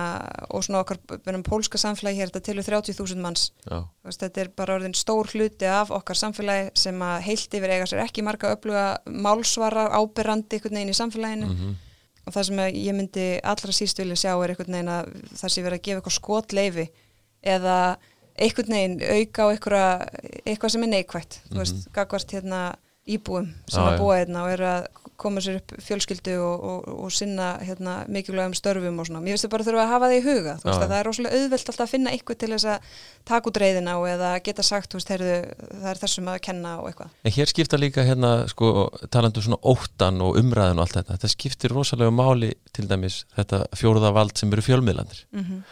og 0.55 0.65
svona 0.67 0.83
okkar 0.85 1.01
bennum 1.25 1.45
pólska 1.47 1.81
samfélagi 1.81 2.21
hér 2.21 2.33
þetta 2.33 2.45
tilur 2.49 2.69
30.000 2.69 3.23
manns. 3.25 3.49
Veist, 3.67 4.23
þetta 4.23 4.45
er 4.45 4.53
bara 4.57 4.77
orðin 4.79 4.97
stór 4.99 5.31
hluti 5.33 5.69
af 5.71 5.93
okkar 5.95 6.21
samfélagi 6.21 6.71
sem 6.85 7.03
að 7.05 7.17
heilt 7.29 7.59
yfir 7.59 7.75
eiga 7.75 7.89
sér 7.91 8.05
ekki 8.05 8.27
marga 8.27 8.55
öfluga 8.55 8.87
málsvarar 9.09 9.95
ábyrrandi 9.99 10.59
einhvern 10.59 10.81
veginn 10.81 10.95
í 10.95 10.99
samfélaginu. 11.01 11.51
Mhm, 11.51 11.75
og 12.25 12.33
það 12.33 12.47
sem 12.49 12.63
ég 12.73 12.97
myndi 12.97 13.27
allra 13.45 13.73
síst 13.77 13.99
vilja 14.01 14.17
sjá 14.17 14.33
er 14.33 14.55
einhvern 14.55 14.79
veginn 14.79 14.93
að 14.93 15.11
það 15.35 15.55
sé 15.55 15.65
verið 15.65 15.79
að 15.81 15.87
gefa 15.89 16.01
eitthvað 16.01 16.19
skotleifi 16.21 16.87
eða 17.45 17.79
einhvern 18.35 18.77
veginn 18.77 18.99
auka 19.03 19.47
á 19.47 19.53
eitthvað 19.55 20.75
sem 20.75 20.87
er 20.87 20.93
neikvætt 20.97 21.41
þú 21.51 21.61
veist, 21.61 21.87
gagvart 21.95 22.35
hérna 22.35 22.63
íbúum 23.05 23.51
sem 23.69 23.83
Já, 23.83 23.91
að 23.93 23.99
búa 24.01 24.21
hérna 24.21 24.45
og 24.47 24.55
eru 24.55 24.69
að 24.69 24.87
koma 25.21 25.43
sér 25.45 25.61
upp 25.61 25.75
fjölskyldu 25.85 26.33
og, 26.43 26.63
og, 26.69 26.87
og 27.05 27.13
sinna 27.15 27.53
hérna, 27.63 28.01
mikilvægum 28.11 28.55
störfum 28.57 28.99
og 28.99 29.07
svona. 29.07 29.21
Mér 29.23 29.37
finnst 29.37 29.47
það 29.47 29.53
bara 29.53 29.67
þurfa 29.69 29.85
að 29.85 29.93
hafa 29.93 30.09
það 30.11 30.17
í 30.17 30.23
huga, 30.25 30.55
þú 30.59 30.69
veist 30.69 30.75
að 30.75 30.83
já. 30.83 30.91
það 30.91 30.97
er 30.99 31.09
rosalega 31.09 31.39
auðvelt 31.39 31.71
alltaf 31.71 31.85
að 31.85 31.93
finna 31.93 32.15
eitthvað 32.15 32.41
til 32.41 32.51
þess 32.55 32.69
að 32.73 32.89
taka 33.31 33.51
út 33.51 33.61
reyðina 33.63 33.95
og 34.01 34.09
eða 34.11 34.33
geta 34.49 34.67
sagt, 34.67 34.91
þú 34.91 35.01
veist, 35.01 35.15
heyrðu, 35.15 35.39
það 35.71 35.89
er 35.93 36.03
þessum 36.03 36.33
að 36.33 36.41
kenna 36.49 36.75
og 36.81 36.91
eitthvað. 36.91 37.15
En 37.23 37.37
hér 37.39 37.53
skipta 37.53 37.81
líka 37.81 38.07
hérna 38.09 38.35
sko 38.51 38.75
talandu 39.15 39.45
svona 39.45 39.61
óttan 39.63 40.21
og 40.25 40.41
umræðin 40.41 40.83
og 40.83 40.89
allt 40.89 40.99
þetta. 40.99 41.19
Þetta 41.19 41.35
skiptir 41.37 41.77
rosalega 41.79 42.15
máli 42.15 42.53
til 42.75 42.89
dæmis 42.91 43.23
þetta 43.39 43.65
fjóruða 43.79 44.15
vald 44.19 44.35
sem 44.41 44.53
eru 44.53 44.67
fjölmiðlandir 44.67 45.27
Mm 45.31 45.65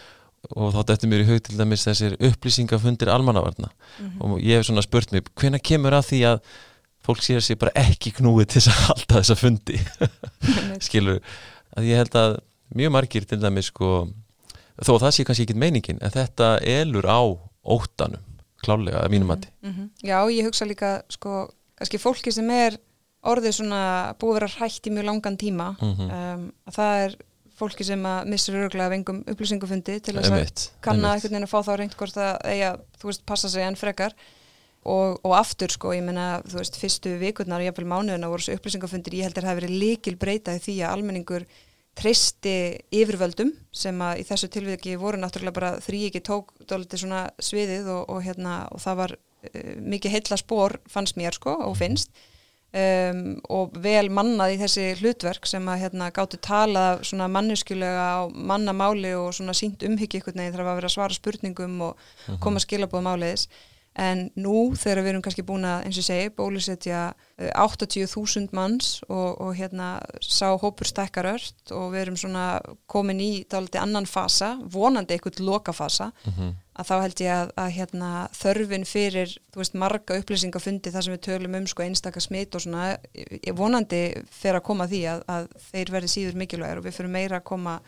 og 0.57 0.72
þá 0.74 0.81
dættu 0.90 1.07
mér 1.09 1.22
í 1.22 1.28
hug 1.28 1.40
til 1.46 1.57
dæmis 1.59 1.85
þessir 1.87 2.16
upplýsingafundir 2.18 3.09
almannavarna 3.12 3.68
Mhm. 4.00 4.20
og 4.22 4.38
ég 4.40 4.57
hef 4.59 4.66
svona 4.66 4.83
spurt 4.83 5.12
mig 5.12 5.22
hvenær 5.37 5.62
kemur 5.62 5.92
að 5.92 6.09
því 6.11 6.20
að 6.33 6.40
fólk 7.07 7.20
sér 7.22 7.40
sér 7.42 7.59
bara 7.59 7.72
ekki 7.74 8.12
knúið 8.12 8.46
til 8.46 8.62
að 8.70 8.81
halda 8.88 9.20
þessa 9.20 9.37
fundi 9.37 9.78
skilur 10.87 11.20
að 11.76 11.85
ég 11.88 11.96
held 12.02 12.14
að 12.18 12.37
mjög 12.74 12.92
margir 12.94 13.24
til 13.28 13.38
dæmis 13.42 13.70
sko 13.70 14.09
þó 14.83 14.92
að 14.96 15.02
það 15.07 15.14
sé 15.16 15.24
kannski 15.28 15.46
ekki 15.46 15.59
meiningin 15.59 15.98
en 16.02 16.11
þetta 16.14 16.59
elur 16.64 17.07
á 17.07 17.20
óttanum 17.62 18.22
klálega 18.62 19.02
að 19.05 19.11
mínum 19.14 19.31
mati 19.33 19.48
Mhm. 19.62 19.90
Já, 20.02 20.18
ég 20.31 20.44
hugsa 20.46 20.66
líka, 20.66 21.02
sko, 21.09 21.48
kannski 21.78 21.98
fólki 21.98 22.33
sem 22.33 22.48
er 22.50 22.76
orðið 23.24 23.55
svona 23.61 24.14
búið 24.18 24.31
að 24.31 24.35
vera 24.40 24.48
hrætt 24.59 24.87
í 24.87 24.90
mjög 24.90 25.05
langan 25.07 25.37
tíma, 25.38 25.76
Mhm. 25.81 26.11
um, 26.11 26.52
að 26.66 26.74
það 26.74 27.05
er 27.07 27.16
fólki 27.62 27.87
sem 27.87 28.05
að 28.09 28.29
missur 28.35 28.59
örgulega 28.61 28.90
af 28.90 28.98
engum 28.98 29.25
upplýsingufundi 29.33 29.98
til 30.03 30.18
þess 30.18 30.35
að 30.37 30.68
kanna 30.85 31.14
einhvern 31.14 31.37
veginn 31.37 31.48
að 31.48 31.53
fá 31.55 31.59
þá 31.62 31.72
reynd 31.81 31.98
hvort 31.98 32.20
að 32.20 32.33
eiga, 32.51 32.77
þú 33.01 33.11
veist, 33.11 33.27
passa 33.29 33.51
sig 33.53 33.66
enn 33.66 33.79
frekar. 33.79 34.16
Og, 34.83 35.20
og 35.22 35.37
aftur, 35.38 35.70
sko, 35.70 35.92
ég 35.94 36.03
meina, 36.03 36.40
þú 36.42 36.59
veist, 36.59 36.77
fyrstu 36.81 37.12
vikurnar 37.20 37.62
og 37.62 37.68
jafnvel 37.68 37.87
mánuðina 37.87 38.31
voru 38.31 38.42
þessu 38.42 38.57
upplýsingafundir, 38.59 39.14
ég 39.14 39.29
held 39.29 39.37
að 39.37 39.44
það 39.44 39.53
hafi 39.53 39.61
verið 39.61 39.77
líkil 39.79 40.14
breyta 40.18 40.57
í 40.59 40.62
því 40.64 40.75
að 40.83 40.94
almenningur 40.96 41.46
treysti 41.98 42.55
yfirvöldum 42.94 43.53
sem 43.75 43.98
að 44.05 44.22
í 44.22 44.27
þessu 44.29 44.48
tilviki 44.53 44.96
voru 45.01 45.20
náttúrulega 45.20 45.57
bara 45.59 45.72
þrý 45.85 46.07
ekki 46.09 46.22
tók 46.25 46.53
dóliti 46.68 47.01
svona 47.01 47.27
sviðið 47.42 47.90
og, 47.92 48.03
og, 48.09 48.22
hérna, 48.25 48.55
og 48.72 48.81
það 48.83 49.01
var 49.03 49.14
uh, 49.18 49.72
mikið 49.92 50.16
heilla 50.16 50.38
spór 50.40 50.79
fannst 50.90 51.18
mér 51.20 51.37
sko 51.37 51.59
og 51.68 51.77
finnst 51.79 52.11
um, 52.72 53.22
og 53.52 53.76
vel 53.85 54.08
mannað 54.12 54.54
í 54.54 54.61
þessi 54.62 54.87
hlutverk 55.00 55.48
sem 55.48 55.68
að 55.68 55.85
hérna 55.85 56.11
gáttu 56.14 56.40
tala 56.42 56.87
svona 57.04 57.28
manneskjulega 57.32 58.06
á 58.16 58.22
mannamáli 58.32 59.12
og 59.18 59.32
svona 59.37 59.54
sínt 59.56 59.85
umhyggja 59.87 60.22
ykkur 60.22 60.38
neginn 60.38 60.56
þarf 60.56 60.72
að 60.72 60.80
vera 60.80 60.90
að 60.90 60.96
svara 60.96 61.18
spurningum 61.18 61.80
og 61.88 61.96
-huh. 61.96 62.38
koma 62.40 62.62
skilabóð 62.62 63.06
máliðis 63.08 63.48
en 63.98 64.22
nú 64.40 64.72
þegar 64.78 65.02
við 65.02 65.11
erum 65.11 65.22
kannski 65.24 65.44
búin 65.44 65.66
að 65.68 65.87
eins 65.87 65.98
og 66.00 66.07
segi 66.07 66.31
bólusetja 66.33 67.00
80.000 67.37 68.46
eh, 68.46 68.55
manns 68.57 69.02
og, 69.09 69.40
og 69.42 69.52
hérna 69.59 69.98
sá 70.24 70.55
hópur 70.57 70.88
stekkar 70.88 71.28
ört 71.35 71.74
og 71.76 71.90
við 71.92 72.07
erum 72.07 72.16
svona 72.20 72.46
komin 72.88 73.20
í 73.20 73.31
dáliti 73.52 73.81
annan 73.81 74.09
fasa, 74.09 74.55
vonandi 74.64 75.18
einhvern 75.18 75.44
lokafasa 75.44 76.11
mm 76.12 76.33
-hmm. 76.33 76.55
að 76.81 76.88
þá 76.88 76.94
held 77.02 77.20
ég 77.20 77.33
að, 77.37 77.52
að 77.57 77.70
hérna, 77.76 78.11
þörfin 78.33 78.88
fyrir 78.88 79.38
veist, 79.57 79.74
marga 79.74 80.18
upplýsingafundi 80.18 80.90
þar 80.90 81.02
sem 81.02 81.14
við 81.14 81.24
tölum 81.28 81.55
um 81.55 81.66
sko, 81.66 81.83
einstakar 81.83 82.22
smitt 82.22 82.55
og 82.55 82.61
svona 82.64 82.96
vonandi 83.52 84.14
fyrir 84.31 84.57
að 84.57 84.68
koma 84.68 84.87
því 84.87 85.02
að, 85.05 85.22
að 85.28 85.48
þeir 85.72 85.92
verði 85.92 86.09
síður 86.09 86.35
mikilvægir 86.35 86.78
og 86.78 86.85
við 86.85 86.96
fyrir 86.96 87.11
meira 87.11 87.37
að 87.37 87.44
koma 87.44 87.81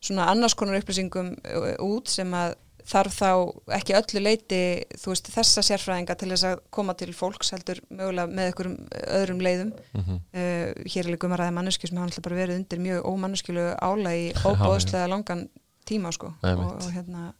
svona 0.00 0.28
annars 0.30 0.54
konar 0.54 0.78
upplýsingum 0.78 1.36
eh, 1.44 1.76
út 1.80 2.08
sem 2.08 2.34
að 2.34 2.54
þarf 2.88 3.16
þá 3.18 3.30
ekki 3.76 3.96
öllu 3.98 4.22
leiti 4.22 4.60
veist, 5.04 5.30
þessa 5.32 5.64
sérfræðinga 5.66 6.16
til 6.18 6.30
þess 6.32 6.46
að 6.48 6.62
koma 6.74 6.94
til 6.98 7.10
fólks 7.16 7.52
heldur 7.54 7.80
mögulega 7.88 8.32
með 8.32 8.50
einhverjum 8.50 8.76
öðrum 9.18 9.42
leiðum 9.44 9.72
mm 9.72 10.04
-hmm. 10.04 10.20
uh, 10.40 10.84
hér 10.94 11.04
er 11.04 11.12
líka 11.12 11.28
um 11.28 11.36
að 11.36 11.42
ræða 11.42 11.56
manneski 11.58 11.90
sem 11.90 12.00
hafa 12.00 12.24
bara 12.24 12.40
verið 12.40 12.60
undir 12.62 12.84
mjög 12.84 13.08
ómanneskilu 13.08 13.66
ála 13.76 14.14
í 14.16 14.30
óbóðslega 14.44 15.08
langan 15.08 15.48
tíma 15.88 16.12
sko. 16.12 16.32
og, 16.42 16.64
og 16.82 16.92
hérna 16.92 17.32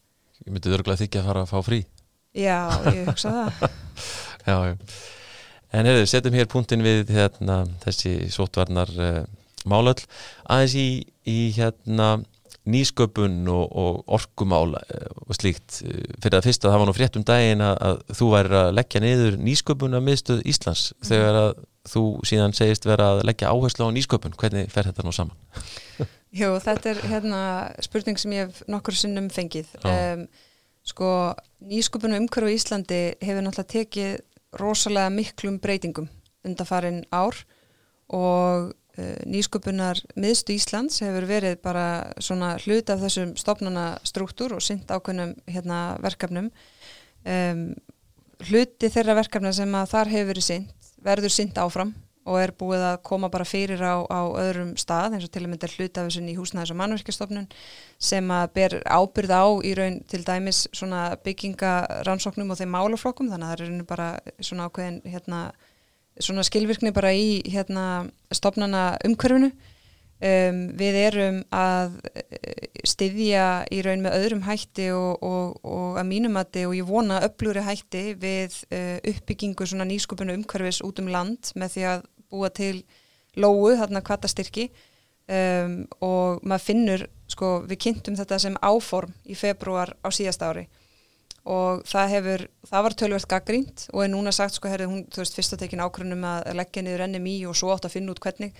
Ég 0.46 0.52
myndi 0.52 0.70
örgulega 0.70 1.02
þykja 1.02 1.20
að 1.20 1.26
fara 1.26 1.42
að 1.42 1.50
fá 1.50 1.58
frí 1.66 1.84
Já, 2.34 2.58
ég 2.94 3.06
hugsa 3.08 3.30
það 3.30 3.70
já, 4.48 4.56
já. 4.68 4.76
En 5.72 5.87
hefur, 5.87 6.06
setjum 6.08 6.34
hér 6.34 6.46
punktin 6.48 6.82
við 6.84 7.11
hérna, 7.12 7.66
þessi 7.82 8.30
sótvarnar 8.32 8.88
uh, 8.96 9.24
málöll 9.68 10.00
aðeins 10.48 10.76
í, 10.78 10.88
í 11.28 11.38
hérna 11.56 12.18
nýsköpun 12.68 13.40
og, 13.52 13.64
og 13.83 14.14
orkumála 14.18 14.83
eh, 14.92 15.09
og 15.24 15.38
slíkt 15.38 15.81
fyrir 15.83 16.38
að 16.38 16.48
fyrst 16.48 16.66
að 16.66 16.74
það 16.74 16.83
var 16.83 16.90
nú 16.90 16.96
frétt 16.96 17.18
um 17.18 17.26
daginn 17.26 17.64
að, 17.64 17.76
að 17.88 18.16
þú 18.20 18.31
væri 18.35 18.61
að 18.61 18.70
leggja 18.78 19.02
niður 19.04 19.38
nýsköpun 19.48 19.98
að 19.98 20.07
miðstöð 20.09 20.44
Íslands 20.52 20.85
mm. 20.92 21.09
þegar 21.11 21.40
að 21.42 21.50
þú 21.88 22.04
síðan 22.28 22.57
segist 22.57 22.88
vera 22.88 23.12
að 23.14 23.24
leggja 23.28 23.52
áherslu 23.52 23.88
á 23.88 23.94
nýsköpun 23.96 24.37
hvernig 24.38 24.72
fer 24.72 24.90
þetta 24.90 25.07
nú 25.07 25.14
saman? 25.16 25.37
Jú, 26.38 26.50
þetta 26.61 26.92
er 26.92 27.02
hérna 27.09 27.42
spurning 27.85 28.20
sem 28.20 28.35
ég 28.37 28.48
hef 28.48 28.61
nokkur 28.68 28.96
sinnum 28.96 29.31
fengið 29.33 29.70
um, 29.88 30.26
sko, 30.87 31.12
nýsköpun 31.64 32.16
og 32.16 32.24
umhverfu 32.24 32.52
í 32.52 32.59
Íslandi 32.59 33.00
hefur 33.24 33.46
náttúrulega 33.46 33.72
tekið 33.72 34.61
rosalega 34.61 35.12
miklum 35.12 35.57
breytingum 35.62 36.11
undan 36.46 36.68
farin 36.68 37.00
ár 37.12 37.37
og 38.12 38.72
nýsköpunar 39.28 40.00
miðstu 40.18 40.56
Íslands 40.56 41.02
hefur 41.04 41.28
verið 41.28 41.61
bara 41.64 41.87
svona 42.22 42.56
hlut 42.64 42.90
af 42.90 43.02
þessum 43.04 43.37
stopnana 43.38 43.87
struktúr 44.06 44.56
og 44.56 44.64
synd 44.64 44.90
ákveðnum 44.90 45.37
hérna, 45.50 45.98
verkefnum. 46.02 46.50
Um, 47.28 47.70
hluti 48.48 48.90
þeirra 48.92 49.18
verkefna 49.18 49.54
sem 49.54 49.72
að 49.74 49.94
þar 49.94 50.12
hefur 50.14 50.30
verið 50.32 50.48
synd 50.50 50.74
verður 51.04 51.30
synd 51.30 51.58
áfram 51.58 51.94
og 52.28 52.37
er 52.42 52.52
búið 52.58 52.82
að 52.90 52.98
koma 53.06 53.30
bara 53.32 53.46
fyrir 53.48 53.80
á, 53.80 54.04
á 54.04 54.20
öðrum 54.37 54.74
stað 54.80 55.16
eins 55.16 55.24
og 55.24 55.32
til 55.32 55.44
og 55.46 55.52
með 55.52 55.62
þetta 55.62 55.76
hlut 55.78 56.00
af 56.00 56.08
þessum 56.08 56.28
í 56.28 56.34
húsnæðis 56.37 56.72
og 56.74 56.78
mannverkistofnun 56.80 57.46
sem 58.11 58.32
að 58.34 58.50
ber 58.58 58.76
ábyrð 58.84 59.32
á 59.32 59.44
í 59.64 59.72
raun 59.78 59.98
til 60.11 60.20
dæmis 60.26 60.66
svona 60.76 61.06
byggingarannsóknum 61.24 62.52
og 62.52 62.61
þeim 62.61 62.74
málaflokkum 62.74 63.30
þannig 63.32 63.48
að 63.48 63.62
það 63.62 63.78
er 63.78 63.88
bara 63.88 64.11
svona 64.44 64.68
ákveðin 64.68 65.00
hérna 65.08 65.40
svona 66.22 66.44
skilvirkni 66.46 66.92
bara 66.94 67.12
í 67.14 67.40
hérna 67.48 68.07
stopnana 68.35 68.92
umhverfinu. 69.07 69.52
Um, 70.18 70.72
við 70.74 70.96
erum 70.98 71.37
að 71.54 71.92
eh, 72.11 72.64
styðja 72.83 73.44
í 73.70 73.85
raun 73.87 74.00
með 74.02 74.16
öðrum 74.16 74.40
hætti 74.48 74.88
og, 74.90 75.22
og, 75.22 75.61
og 75.62 76.00
að 76.00 76.09
mínumati 76.09 76.64
og 76.66 76.74
ég 76.74 76.88
vona 76.88 77.20
öflúri 77.22 77.62
hætti 77.62 78.16
við 78.18 78.57
uh, 78.74 78.96
uppbyggingu 79.12 79.68
svona 79.70 79.87
nýskupinu 79.87 80.35
umhverfis 80.35 80.83
út 80.83 80.98
um 80.98 81.12
land 81.14 81.52
með 81.54 81.76
því 81.76 81.87
að 81.92 82.02
búa 82.35 82.50
til 82.50 82.72
lóu 83.38 83.70
þarna 83.78 84.02
kvatastyrki 84.02 84.66
um, 85.31 85.85
og 86.02 86.42
maður 86.42 86.66
finnur 86.66 87.07
sko 87.31 87.52
við 87.68 87.83
kynntum 87.87 88.18
þetta 88.18 88.40
sem 88.42 88.59
áform 88.59 89.14
í 89.22 89.37
februar 89.38 89.94
á 90.02 90.09
síðast 90.11 90.42
ári 90.42 90.66
og 91.48 91.85
það 91.88 92.11
hefur, 92.14 92.42
það 92.70 92.85
var 92.87 92.96
tölvert 93.01 93.29
gaggrínt 93.31 93.85
og 93.92 94.03
er 94.05 94.11
núna 94.12 94.33
sagt 94.35 94.59
sko, 94.59 94.70
herri, 94.70 94.88
hún, 94.90 95.05
þú 95.12 95.22
veist, 95.22 95.37
fyrst 95.38 95.55
að 95.57 95.62
tekin 95.64 95.85
ákvörnum 95.85 96.27
að 96.29 96.51
leggja 96.59 96.85
niður 96.85 97.07
NMI 97.07 97.37
og 97.48 97.57
svo 97.59 97.70
átt 97.74 97.88
að 97.88 97.94
finna 97.96 98.14
út 98.14 98.20
hvernig. 98.24 98.59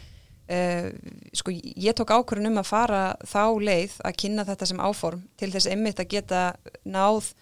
Uh, 0.49 0.89
sko, 1.37 1.53
ég 1.53 1.97
tók 1.97 2.15
ákvörnum 2.15 2.57
að 2.63 2.71
fara 2.71 3.03
þá 3.29 3.43
leið 3.61 3.99
að 4.09 4.17
kynna 4.23 4.47
þetta 4.49 4.69
sem 4.71 4.81
áform 4.81 5.27
til 5.37 5.51
þess 5.53 5.69
einmitt 5.69 6.01
að 6.01 6.15
geta 6.15 6.45
náð 6.89 7.35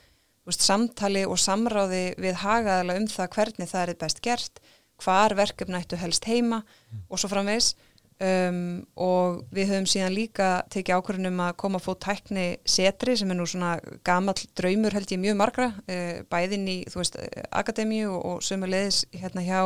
veist, 0.46 0.64
samtali 0.64 1.22
og 1.26 1.38
samráði 1.38 2.08
við 2.18 2.40
hagaðala 2.42 2.96
um 2.98 3.06
það 3.10 3.30
hvernig 3.36 3.70
það 3.70 3.84
er 3.84 4.00
best 4.00 4.22
gert, 4.24 4.58
hvar 5.02 5.36
verkefni 5.38 5.78
ættu 5.78 6.00
helst 6.00 6.26
heima 6.26 6.64
og 7.06 7.20
svo 7.20 7.30
framvegs 7.30 7.74
Um, 8.16 8.86
og 8.96 9.42
við 9.52 9.74
höfum 9.74 9.86
síðan 9.92 10.14
líka 10.16 10.46
tekið 10.72 10.96
ákvörðunum 10.96 11.40
að 11.44 11.56
koma 11.60 11.76
að 11.76 11.84
fótt 11.84 11.98
tækni 12.06 12.44
setri 12.64 13.12
sem 13.20 13.28
er 13.28 13.36
nú 13.36 13.44
svona 13.44 13.74
gamall 14.08 14.38
draumur 14.56 14.96
held 14.96 15.10
ég 15.12 15.20
mjög 15.20 15.36
margra 15.36 15.66
uh, 15.76 16.22
bæðin 16.32 16.64
í 16.72 16.76
þú 16.88 17.02
veist 17.02 17.18
akademíu 17.52 18.14
og, 18.14 18.22
og 18.24 18.46
sömulegis 18.46 19.02
hérna 19.12 19.44
hjá 19.44 19.60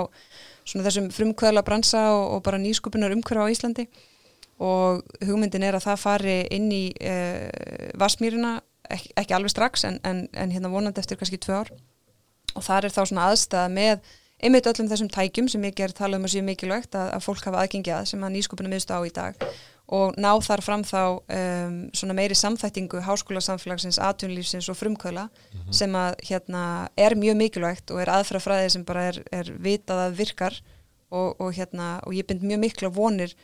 svona 0.64 0.88
þessum 0.88 1.06
frumkvöðla 1.14 1.62
bransa 1.62 2.02
og, 2.16 2.24
og 2.34 2.42
bara 2.48 2.58
nýskupunar 2.58 3.14
umhverfa 3.14 3.46
á 3.46 3.52
Íslandi. 3.54 3.86
Og 4.58 5.06
hugmyndin 5.22 5.68
er 5.68 5.78
að 5.78 5.86
það 5.86 6.02
fari 6.02 6.36
inn 6.50 6.66
í 6.74 6.84
uh, 7.06 7.46
Vasmýruna 8.02 8.56
ekki, 8.90 9.14
ekki 9.14 9.36
alveg 9.38 9.54
strax 9.54 9.86
en, 9.86 10.02
en, 10.02 10.24
en 10.34 10.50
hérna 10.50 10.74
vonandi 10.74 10.98
eftir 10.98 11.22
kannski 11.22 11.38
tvö 11.38 11.62
ár. 11.62 11.70
Og 12.58 12.66
það 12.66 12.90
er 12.90 12.98
þá 12.98 13.02
svona 13.04 13.30
aðstæða 13.30 13.70
með 13.78 14.10
einmitt 14.40 14.68
öllum 14.70 14.88
þessum 14.90 15.10
tækjum 15.12 15.48
sem 15.52 15.64
ég 15.68 15.76
ger 15.76 15.92
tala 15.96 16.18
um 16.18 16.24
að 16.26 16.34
séu 16.34 16.44
mikilvægt 16.46 16.96
að, 16.96 17.12
að 17.16 17.26
fólk 17.26 17.44
hafa 17.48 17.60
aðgengjað 17.64 18.08
sem 18.10 18.24
að 18.24 18.34
nýsköpunum 18.36 18.74
miðstu 18.74 18.96
á 18.96 19.00
í 19.04 19.12
dag. 19.14 19.44
Og 19.90 20.14
ná 20.22 20.30
þar 20.46 20.62
fram 20.62 20.84
þá 20.86 21.02
um, 21.18 21.78
svona 21.98 22.14
meiri 22.14 22.36
samþættingu 22.38 23.00
háskólasamfélagsins, 23.08 23.98
atvinnlífsins 23.98 24.68
og 24.70 24.78
frumkvöla 24.78 25.26
mm 25.26 25.58
-hmm. 25.58 25.72
sem 25.72 25.94
að 25.94 26.14
hérna 26.28 26.88
er 26.96 27.16
mjög 27.18 27.36
mikilvægt 27.36 27.90
og 27.90 28.00
er 28.00 28.12
aðfrafræði 28.14 28.70
sem 28.70 28.84
bara 28.84 29.08
er, 29.10 29.22
er 29.32 29.52
vitað 29.58 30.06
að 30.06 30.16
virkar. 30.16 30.62
Og, 31.10 31.40
og 31.40 31.52
hérna 31.52 32.00
og 32.06 32.14
ég 32.14 32.26
bind 32.26 32.42
mjög 32.42 32.58
mikla 32.58 32.88
vonir 32.88 33.34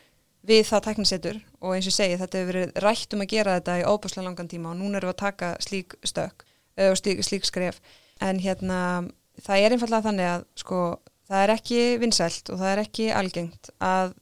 við 0.47 0.63
það 0.69 0.85
tæknisettur 0.85 1.41
og 1.61 1.75
eins 1.75 1.87
og 1.87 1.93
segi 1.93 2.19
þetta 2.21 2.39
hefur 2.39 2.53
verið 2.53 2.77
rætt 2.85 3.15
um 3.15 3.21
að 3.25 3.33
gera 3.33 3.57
þetta 3.59 3.79
í 3.81 3.87
óbúslega 3.91 4.27
langan 4.29 4.49
tíma 4.49 4.71
og 4.71 4.77
núna 4.79 5.01
erum 5.01 5.11
við 5.11 5.15
að 5.15 5.25
taka 5.25 5.57
slík 5.59 5.97
stök 6.05 6.45
og 6.77 6.97
slík, 6.97 7.25
slík 7.25 7.45
skref. 7.45 7.81
En 8.21 8.39
hérna 8.39 9.09
það 9.44 9.64
er 9.64 9.75
einfallega 9.77 10.07
þannig 10.09 10.31
að 10.31 10.46
sko, 10.62 10.81
það 11.29 11.42
er 11.42 11.55
ekki 11.57 11.81
vinsælt 12.03 12.53
og 12.53 12.61
það 12.62 12.72
er 12.72 12.83
ekki 12.85 13.09
algengt 13.14 13.70
að 13.83 14.14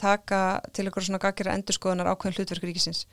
taka 0.00 0.42
til 0.72 0.86
einhverjum 0.86 1.10
svona 1.10 1.22
gaggira 1.22 1.56
endurskoðunar 1.58 2.10
ákveðin 2.12 2.38
hlutverkur 2.38 2.70
ríkisins. 2.70 3.04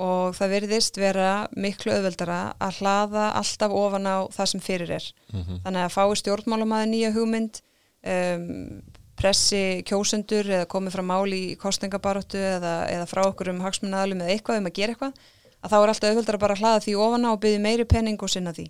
Og 0.00 0.36
það 0.36 0.54
veriðist 0.54 0.96
vera 1.00 1.30
miklu 1.60 1.92
auðveldara 1.92 2.38
að 2.62 2.78
hlaða 2.80 3.26
alltaf 3.40 3.74
ofan 3.76 4.08
á 4.08 4.18
það 4.32 4.52
sem 4.52 4.62
fyrir 4.64 4.94
er. 4.96 5.06
Mm 5.32 5.42
-hmm. 5.42 5.60
þannig 5.64 5.82
að 5.84 5.94
fái 5.96 6.16
stjórnmálumæði 6.20 6.90
nýja 6.90 7.12
hugmynd 7.16 7.60
um, 8.04 8.82
pressi 9.20 9.82
kjósendur 9.84 10.48
eða 10.48 10.68
komið 10.70 10.96
frá 10.96 11.04
máli 11.04 11.40
í 11.50 11.58
kostningabaróttu 11.60 12.40
eða, 12.40 12.88
eða 12.88 13.06
frá 13.10 13.22
okkur 13.26 13.52
um 13.52 13.60
hagsmunnaðalum 13.60 14.22
eða 14.24 14.32
eitthvað 14.32 14.60
um 14.60 14.70
að 14.70 14.76
gera 14.78 14.94
eitthvað 14.94 15.12
að 15.60 15.70
þá 15.70 15.76
er 15.80 15.92
alltaf 15.92 16.10
auðveldara 16.10 16.40
bara 16.40 16.56
að 16.56 16.62
hlaða 16.62 16.84
því 16.84 16.94
ofan 17.04 17.26
á 17.28 17.30
og 17.30 17.40
byggja 17.42 17.60
meiri 17.60 17.84
penning 17.84 18.22
og 18.22 18.32
sinna 18.32 18.54
því. 18.56 18.66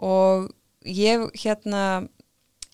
Og 0.00 0.48
ég 0.84 1.24
hérna 1.40 1.84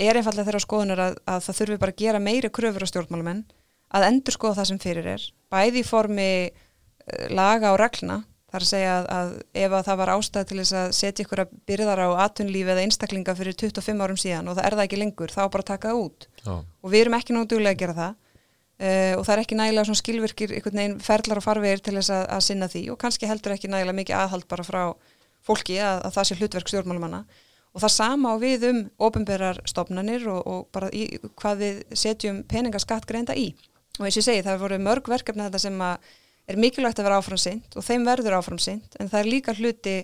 er 0.01 0.19
einfallega 0.19 0.49
þeirra 0.49 0.65
skoðunar 0.65 1.03
að, 1.05 1.19
að 1.29 1.45
það 1.47 1.59
þurfi 1.61 1.81
bara 1.83 1.95
að 1.95 2.03
gera 2.03 2.23
meiri 2.23 2.51
kröfur 2.53 2.87
á 2.87 2.91
stjórnmálumenn 2.91 3.45
að 3.91 4.07
endur 4.07 4.37
skoða 4.37 4.61
það 4.61 4.71
sem 4.71 4.81
fyrir 4.83 5.09
er 5.17 5.27
bæði 5.53 5.83
í 5.83 5.87
formi 5.87 6.31
uh, 6.49 7.27
laga 7.35 7.75
og 7.75 7.81
regluna 7.83 8.23
þar 8.51 8.65
að 8.65 8.71
segja 8.71 8.95
að, 8.97 9.05
að 9.15 9.29
ef 9.63 9.75
að 9.77 9.85
það 9.87 10.01
var 10.01 10.13
ástæð 10.17 10.49
til 10.49 10.59
þess 10.61 10.77
að 10.81 10.95
setja 10.99 11.25
ykkur 11.25 11.43
að 11.45 11.53
byrðara 11.71 12.09
á 12.11 12.13
atunlífi 12.27 12.73
eða 12.75 12.87
einstaklinga 12.87 13.37
fyrir 13.39 13.59
25 13.61 14.03
árum 14.07 14.19
síðan 14.19 14.51
og 14.51 14.59
það 14.59 14.67
er 14.67 14.77
það 14.77 14.89
ekki 14.89 14.99
lengur, 14.99 15.35
þá 15.35 15.43
bara 15.55 15.69
taka 15.69 15.93
það 15.93 16.03
út 16.07 16.27
Já. 16.43 16.57
og 16.59 16.91
við 16.91 17.05
erum 17.05 17.17
ekki 17.21 17.37
náttúrulega 17.37 17.53
duglega 17.55 17.77
að 17.77 17.83
gera 17.85 17.99
það 18.01 18.17
uh, 18.17 19.15
og 19.21 19.23
það 19.29 19.35
er 19.37 19.45
ekki 19.45 19.61
nægilega 19.61 19.87
svona 19.91 20.03
skilvirkir 20.03 20.57
einhvern 20.57 20.83
veginn 20.83 20.99
ferlar 21.05 21.43
og 21.43 21.47
farvegir 21.47 21.85
til 21.85 21.97
þess 22.01 22.15
að, 22.17 22.25
að 22.35 22.45
sinna 22.49 22.71
því 22.73 22.85
og 22.95 23.01
kannski 23.05 23.31
heldur 23.31 23.55
ekki 23.55 23.71
nægilega 23.71 23.99
mikið 24.01 24.19
aðhald 24.25 24.49
bara 24.51 24.67
frá 24.67 24.83
fólki 25.47 25.79
að 25.81 26.11
það 26.11 26.29
sé 26.29 26.41
hlutverk 26.41 26.73
stjórnmálumanna 26.73 27.23
og 27.75 27.83
það 27.85 27.93
sama 27.95 28.35
á 28.35 28.37
við 28.43 28.67
um 28.71 28.81
ofinberar 29.07 29.61
stopnarnir 29.69 30.27
og, 30.31 30.41
og 30.47 30.63
bara 30.75 30.91
í, 30.95 31.07
hvað 31.39 31.63
við 31.65 31.83
setjum 32.03 32.43
peningaskatt 32.51 33.07
greinda 33.09 33.37
í 33.39 33.53
og 33.99 34.07
eins 34.07 34.17
og 34.17 34.23
ég 34.23 34.27
segi 34.27 34.47
það 34.47 34.65
voru 34.65 34.81
mörg 34.83 35.11
verkefni 35.13 35.47
þetta 35.47 35.63
sem 35.63 35.83
er 35.83 36.59
mikilvægt 36.59 36.99
að 36.99 37.09
vera 37.09 37.21
áframsynd 37.21 37.77
og 37.77 37.87
þeim 37.87 38.09
verður 38.09 38.39
áframsynd 38.41 38.99
en 38.99 39.13
það 39.13 39.21
er 39.21 39.31
líka 39.31 39.55
hluti 39.59 39.97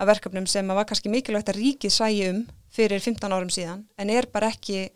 af 0.00 0.08
verkefnum 0.08 0.46
sem 0.48 0.68
var 0.72 0.86
kannski 0.88 1.12
mikilvægt 1.12 1.52
að 1.52 1.60
ríkið 1.60 1.92
sæi 1.92 2.28
um 2.30 2.44
fyrir 2.72 3.02
15 3.02 3.34
árum 3.34 3.50
síðan 3.52 3.84
en 4.00 4.12
er 4.12 4.28
bara 4.32 4.52
ekki 4.54 4.88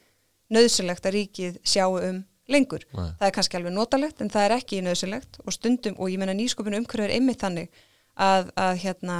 nöðsynlegt 0.55 1.05
að 1.05 1.18
ríkið 1.18 1.59
sjáu 1.66 1.99
um 1.99 2.22
lengur. 2.51 2.85
Nei. 2.93 3.11
Það 3.18 3.27
er 3.27 3.35
kannski 3.39 3.59
alveg 3.59 3.75
notalegt 3.75 4.20
en 4.20 4.31
það 4.33 4.47
er 4.47 4.55
ekki 4.59 4.81
nöðsynlegt 4.85 5.41
og 5.45 5.57
stundum 5.57 5.97
og 5.99 6.12
ég 6.12 6.20
menna 6.20 6.37
nýskopinu 6.37 6.81
umhverju 6.83 7.07
er 7.07 7.14
einmitt 7.16 7.41
þannig 7.41 7.70
að, 8.14 8.51
að 8.61 8.75
hérna, 8.85 9.18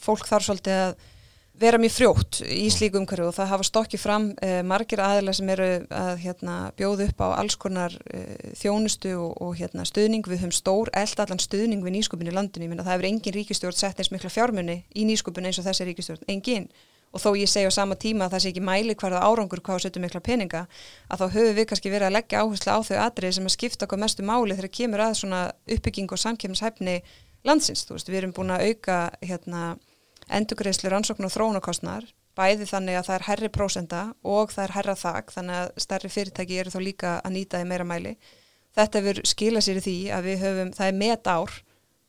fólk 0.00 0.24
þarf 0.28 0.48
svolítið 0.48 0.80
að 0.86 0.94
vera 1.62 1.78
mjög 1.80 1.92
frjótt 1.94 2.38
í 2.44 2.66
slíku 2.72 2.98
umhverju 3.00 3.28
og 3.30 3.36
það 3.36 3.50
hafa 3.52 3.66
stokkið 3.68 4.02
fram 4.02 4.28
uh, 4.34 4.60
margir 4.66 5.02
aðeila 5.02 5.34
sem 5.36 5.50
eru 5.54 5.68
að 5.88 6.12
hérna, 6.24 6.56
bjóða 6.78 7.08
upp 7.08 7.22
á 7.22 7.28
alls 7.38 7.56
konar 7.60 7.94
uh, 8.02 8.48
þjónustu 8.58 9.12
og, 9.16 9.36
og 9.42 9.54
hérna, 9.60 9.86
stuðning. 9.88 10.26
Við 10.26 10.42
höfum 10.42 10.54
stór 10.56 10.90
eld 10.98 11.22
allan 11.22 11.42
stuðning 11.42 11.84
við 11.84 11.96
nýskupin 11.96 12.30
í 12.30 12.34
landinu, 12.34 12.66
ég 12.66 12.72
minna 12.72 12.86
það 12.86 12.98
hefur 12.98 13.10
engin 13.12 13.36
ríkistjórn 13.38 13.78
sett 13.78 14.02
eins 14.02 14.12
mikla 14.14 14.32
fjármunni 14.32 14.82
í 14.94 15.06
nýskupin 15.08 15.46
eins 15.48 15.60
og 15.62 15.68
þessi 15.68 15.88
ríkistjórn, 15.88 16.26
engin. 16.32 16.68
Og 17.12 17.20
þó 17.20 17.34
ég 17.36 17.50
segja 17.50 17.68
á 17.68 17.72
sama 17.74 17.96
tíma 18.00 18.24
að 18.26 18.34
það 18.34 18.42
sé 18.42 18.50
ekki 18.52 18.64
mæli 18.64 18.94
hverða 18.96 19.20
árangur 19.26 19.60
hvað 19.60 19.82
setjum 19.84 20.06
mikla 20.06 20.22
peninga 20.24 20.62
að 21.12 21.20
þá 21.20 21.26
höfum 21.34 21.58
við 21.58 21.66
kannski 21.68 21.92
verið 21.92 22.08
að 22.08 22.14
leggja 22.16 22.40
áherslu 22.40 22.72
á 22.72 22.80
þau 22.88 22.98
atrið 23.04 23.34
sem 23.36 23.48
að 23.50 23.54
skipta 23.58 23.84
okkur 23.84 24.00
mestu 24.00 24.24
máli 24.24 24.56
þegar 24.56 24.72
kemur 24.78 25.02
að 25.04 25.18
svona 25.20 25.42
uppbygging 25.68 26.08
og 26.08 26.22
samkjöfnishæfni 26.22 26.94
landsins, 27.44 27.84
þú 27.84 27.98
veist, 27.98 28.08
við 28.08 28.22
erum 28.22 28.32
búin 28.32 28.54
að 28.54 28.64
auka 28.70 28.98
hérna 29.20 29.62
endugreislu 30.38 30.90
rannsókn 30.92 31.26
og 31.28 31.32
þróunarkostnar 31.34 32.08
bæði 32.38 32.66
þannig 32.68 32.98
að 32.98 33.08
það 33.08 33.16
er 33.16 33.26
herri 33.28 33.50
prósenda 33.52 34.02
og 34.24 34.52
það 34.54 34.64
er 34.64 34.74
herra 34.76 34.94
þak 34.96 35.32
þannig 35.34 35.58
að 35.58 35.72
stærri 35.84 36.10
fyrirtæki 36.12 36.60
eru 36.62 36.72
þá 36.72 36.80
líka 36.80 37.16
að 37.20 37.34
nýta 37.36 37.60
í 37.60 37.66
meira 37.68 37.86
mæli. 37.88 38.14
Þetta 38.72 39.02
hefur 39.02 39.20
skilað 39.28 39.66
sér 39.66 39.80
í 39.80 39.84
því 39.84 39.96
að 40.16 40.28
við 40.28 40.44
höfum, 40.46 40.70
það 40.72 40.88
er 40.88 41.00
met 41.02 41.28
ár 41.28 41.58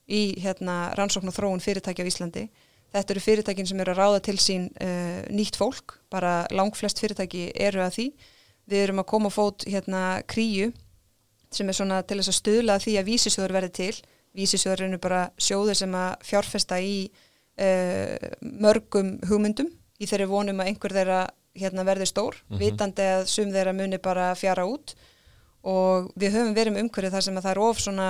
í 0.08 0.22
hérna, 0.44 0.78
rannsókn 0.98 1.32
og 1.32 1.36
þróun 1.36 1.64
fyrirtæki 1.64 2.06
á 2.06 2.10
Íslandi. 2.10 2.46
Þetta 2.94 3.14
eru 3.14 3.24
fyrirtækin 3.26 3.68
sem 3.68 3.82
eru 3.84 3.96
að 3.96 4.00
ráða 4.00 4.22
til 4.28 4.38
sín 4.40 4.70
uh, 4.78 5.24
nýtt 5.34 5.58
fólk, 5.60 5.98
bara 6.14 6.44
langflest 6.54 7.02
fyrirtæki 7.02 7.50
eru 7.58 7.84
að 7.84 7.98
því. 7.98 8.08
Við 8.70 8.86
erum 8.86 9.04
að 9.04 9.10
koma 9.12 9.32
fót 9.34 9.66
hérna 9.68 10.22
kríu 10.30 10.72
sem 11.54 11.68
er 11.70 11.78
svona 11.78 12.00
til 12.08 12.20
þess 12.20 12.32
að 12.32 12.40
stuðla 12.40 12.80
því 12.82 12.96
að 13.00 13.10
vísisjóður 13.10 13.56
verði 13.58 13.74
til. 13.80 13.96
Vísisjóður 14.34 14.86
eru 14.88 15.02
bara 15.02 15.24
sjóður 15.42 15.78
sem 15.78 15.98
að 15.98 16.14
fjárfesta 16.30 16.80
í 16.82 16.96
mörgum 17.54 19.20
hugmyndum 19.30 19.68
í 20.02 20.08
þeirri 20.10 20.26
vonum 20.26 20.62
að 20.64 20.72
einhver 20.72 20.96
þeirra 20.96 21.20
hérna, 21.54 21.86
verði 21.86 22.08
stór, 22.10 22.36
mm 22.36 22.56
-hmm. 22.56 22.62
vitandi 22.64 23.06
að 23.06 23.28
sum 23.30 23.52
þeirra 23.54 23.74
muni 23.78 24.00
bara 24.02 24.34
fjara 24.36 24.66
út 24.66 24.96
og 25.64 26.12
við 26.20 26.34
höfum 26.34 26.56
verið 26.56 26.74
með 26.74 26.84
umhverju 26.84 27.12
þar 27.14 27.24
sem 27.24 27.38
að 27.38 27.44
það 27.46 27.52
er 27.52 27.60
of 27.64 27.80
svona 27.80 28.08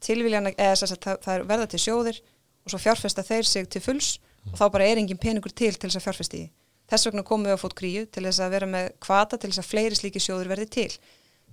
tilvíljana, 0.00 0.52
eða 0.56 0.76
þess 0.76 0.92
að 0.92 1.18
það, 1.22 1.34
er 1.34 1.44
verða 1.48 1.66
til 1.66 1.80
sjóðir 1.80 2.20
og 2.64 2.70
svo 2.72 2.78
fjárfesta 2.78 3.22
þeir 3.22 3.44
sig 3.48 3.68
til 3.68 3.82
fulls 3.84 4.18
mm. 4.18 4.52
og 4.52 4.58
þá 4.58 4.64
bara 4.72 4.86
er 4.88 5.00
engin 5.00 5.20
peningur 5.20 5.52
til 5.52 5.74
til 5.74 5.90
þess 5.90 6.00
að 6.00 6.06
fjárfesta 6.08 6.36
í. 6.36 6.50
Þess 6.90 7.06
vegna 7.08 7.22
komum 7.22 7.46
við 7.46 7.56
á 7.56 7.62
fót 7.62 7.76
gríu 7.78 8.06
til 8.06 8.24
þess 8.24 8.40
að 8.40 8.50
vera 8.56 8.66
með 8.66 8.90
kvata 9.00 9.38
til 9.38 9.50
þess 9.50 9.62
að 9.62 9.70
fleiri 9.70 9.96
slíki 9.96 10.20
sjóður 10.20 10.50
verði 10.52 10.66
til. 10.66 10.90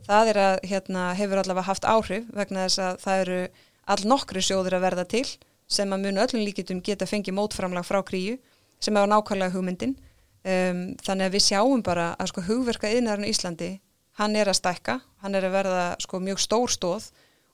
Það 0.08 0.32
er 0.32 0.38
að, 0.42 0.56
hérna, 0.72 1.14
hefur 1.14 1.38
allavega 1.38 1.68
haft 1.68 1.86
áhrif 1.86 2.26
vegna 2.34 2.66
þess 2.66 2.80
að 2.80 3.00
það 3.04 3.24
eru 3.26 3.40
all 3.86 4.04
nokkri 4.08 4.42
sjóður 4.42 4.78
að 4.80 4.86
verða 4.88 5.06
til 5.06 5.28
sem 5.72 5.92
að 5.94 6.06
munu 6.06 6.24
öllum 6.24 6.44
líkitum 6.46 6.82
geta 6.84 7.08
fengið 7.08 7.38
mótframlag 7.38 7.88
frá 7.88 8.02
kríu 8.06 8.38
sem 8.82 8.98
er 8.98 9.08
á 9.08 9.12
nákvæmlega 9.12 9.56
hugmyndin. 9.56 9.96
Um, 10.42 10.98
þannig 11.06 11.28
að 11.30 11.36
við 11.36 11.44
sjáum 11.46 11.84
bara 11.86 12.12
að 12.18 12.32
sko 12.32 12.44
hugverka 12.48 12.90
yðnarinn 12.90 13.28
í 13.28 13.34
Íslandi, 13.34 13.72
hann 14.18 14.36
er 14.36 14.50
að 14.50 14.58
stækka 14.58 14.96
hann 15.22 15.38
er 15.38 15.48
að 15.48 15.56
verða 15.56 15.86
sko 16.02 16.20
mjög 16.24 16.42
stór 16.42 16.72
stóð 16.74 17.10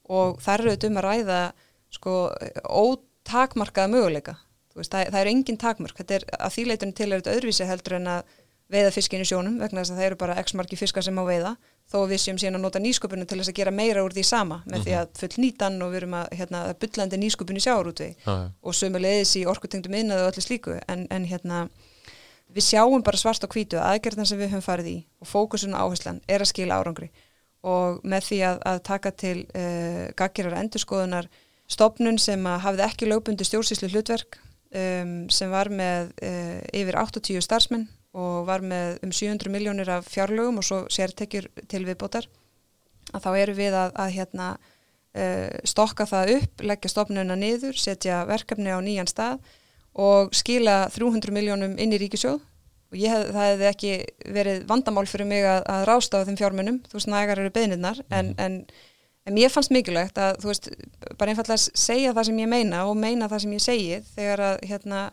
og 0.08 0.42
það 0.44 0.54
eru 0.54 0.72
auðvitað 0.72 0.90
um 0.90 1.00
að 1.00 1.08
ræða 1.08 1.40
sko 1.98 2.14
ótakmarkaða 2.82 3.92
möguleika, 3.92 4.36
veist, 4.76 4.92
það, 4.94 5.12
það 5.14 5.20
er 5.22 5.32
engin 5.32 5.60
takmark, 5.60 6.00
þetta 6.00 6.18
er 6.18 6.26
að 6.38 6.56
þýleitunum 6.58 6.96
til 6.98 7.08
er 7.10 7.22
þetta 7.22 7.36
öðruvísi 7.36 7.68
heldur 7.68 7.98
en 8.00 8.12
að 8.16 8.36
veiða 8.72 8.92
fiskin 8.92 9.24
í 9.24 9.28
sjónum 9.28 9.58
vegna 9.62 9.82
þess 9.82 9.94
að 9.94 10.00
það 10.00 10.08
eru 10.10 10.20
bara 10.20 10.38
x 10.42 10.56
marki 10.58 10.80
fiskar 10.80 11.06
sem 11.06 11.20
á 11.20 11.24
veiða 11.24 11.56
þó 11.88 11.98
við 12.10 12.20
séum 12.20 12.40
síðan 12.42 12.60
að 12.60 12.66
nota 12.66 12.82
nýsköpunum 12.84 13.28
til 13.28 13.40
þess 13.40 13.52
að 13.54 13.60
gera 13.62 13.72
meira 13.72 14.04
úr 14.04 14.16
því 14.16 14.24
sama 14.28 14.62
með 14.66 14.66
mm 14.66 14.74
-hmm. 14.74 14.84
því 14.84 14.92
mhm. 14.92 15.02
að 15.02 15.20
full 15.22 15.44
nýtan 15.44 15.82
og 15.82 15.92
við 15.92 15.98
erum 16.02 16.16
að 16.20 16.28
hérna, 16.40 16.64
byllandi 16.82 17.18
nýsköpun 17.22 17.60
í 17.60 17.64
sjáarútvei 17.64 18.16
ah, 18.26 18.50
og 18.62 18.74
sömulegis 18.76 19.36
í 19.40 19.46
orkutengdum 19.48 19.94
innaðu 19.94 20.26
og 20.26 20.32
allir 20.32 20.44
slíku 20.44 20.80
en, 20.88 21.08
en 21.10 21.26
hérna 21.26 21.70
við 22.52 22.64
sjáum 22.64 23.04
bara 23.04 23.18
svart 23.18 23.44
og 23.44 23.54
hvítu 23.56 23.80
að 23.80 23.88
aðgerðan 23.94 24.28
sem 24.28 24.40
við 24.40 24.52
höfum 24.52 24.68
farið 24.68 24.88
í 24.92 24.98
og 25.22 25.28
fókusun 25.28 25.74
og 25.74 25.88
áherslan 25.88 26.22
er 26.28 26.42
að 26.42 26.52
skila 26.52 26.80
árangri 26.80 27.10
og 27.68 28.04
með 28.04 28.30
því 28.30 28.40
að, 28.50 28.58
að 28.72 28.80
taka 28.84 29.12
til 29.12 29.38
uh, 29.56 30.08
gaggirar 30.16 30.60
endurskoðunar 30.62 31.28
stopnun 31.68 32.20
sem 32.20 32.44
að 32.48 32.64
hafði 32.64 32.86
ekki 32.86 33.10
lögbundi 33.10 33.48
stjórnsýslu 33.48 33.90
hlutverk 33.92 34.40
um, 34.72 35.28
sem 35.34 35.52
var 35.52 35.70
með 35.70 36.14
uh, 36.24 36.60
yfir 36.72 37.00
80 37.00 37.44
starfsmenn 37.44 37.88
og 38.18 38.48
var 38.48 38.64
með 38.66 38.98
um 39.06 39.14
700 39.14 39.54
miljónir 39.54 39.92
af 39.94 40.10
fjárlögum 40.10 40.60
og 40.62 40.66
svo 40.66 40.82
sértekjur 40.94 41.50
til 41.70 41.84
viðbótar 41.86 42.26
að 43.14 43.24
þá 43.24 43.30
eru 43.38 43.56
við 43.58 43.78
að, 43.78 43.94
að 44.04 44.14
hérna, 44.18 44.50
uh, 45.18 45.54
stokka 45.68 46.08
það 46.10 46.34
upp, 46.38 46.66
leggja 46.72 46.92
stofnuna 46.92 47.38
niður, 47.40 47.78
setja 47.80 48.24
verkefni 48.28 48.74
á 48.74 48.80
nýjan 48.84 49.10
stað 49.10 49.40
og 49.98 50.34
skila 50.36 50.86
300 50.94 51.34
miljónum 51.34 51.78
inn 51.82 51.96
í 51.96 52.02
ríkisjóð 52.02 52.42
og 52.88 53.00
hef, 53.02 53.32
það 53.36 53.48
hefði 53.52 53.70
ekki 53.72 53.94
verið 54.36 54.68
vandamál 54.70 55.08
fyrir 55.10 55.30
mig 55.30 55.46
að, 55.48 55.64
að 55.74 55.88
rásta 55.90 56.22
á 56.22 56.26
þeim 56.28 56.38
fjármunum, 56.40 56.78
þú 56.88 57.00
veist, 57.00 57.12
nægar 57.12 57.42
eru 57.42 57.54
beðnirnar 57.56 58.04
en, 58.10 58.34
mhm. 58.34 58.44
en, 58.44 58.60
en 59.28 59.38
mér 59.38 59.54
fannst 59.54 59.74
mikilvægt 59.76 60.20
að 60.22 60.42
þú 60.44 60.52
veist, 60.52 60.70
bara 61.20 61.34
einfallega 61.34 61.60
segja 61.68 62.14
það 62.16 62.30
sem 62.30 62.44
ég 62.44 62.52
meina 62.52 62.86
og 62.90 63.00
meina 63.00 63.30
það 63.32 63.44
sem 63.46 63.58
ég 63.58 63.66
segi 63.66 64.04
þegar 64.14 64.46
að 64.52 64.62
hérna 64.70 65.08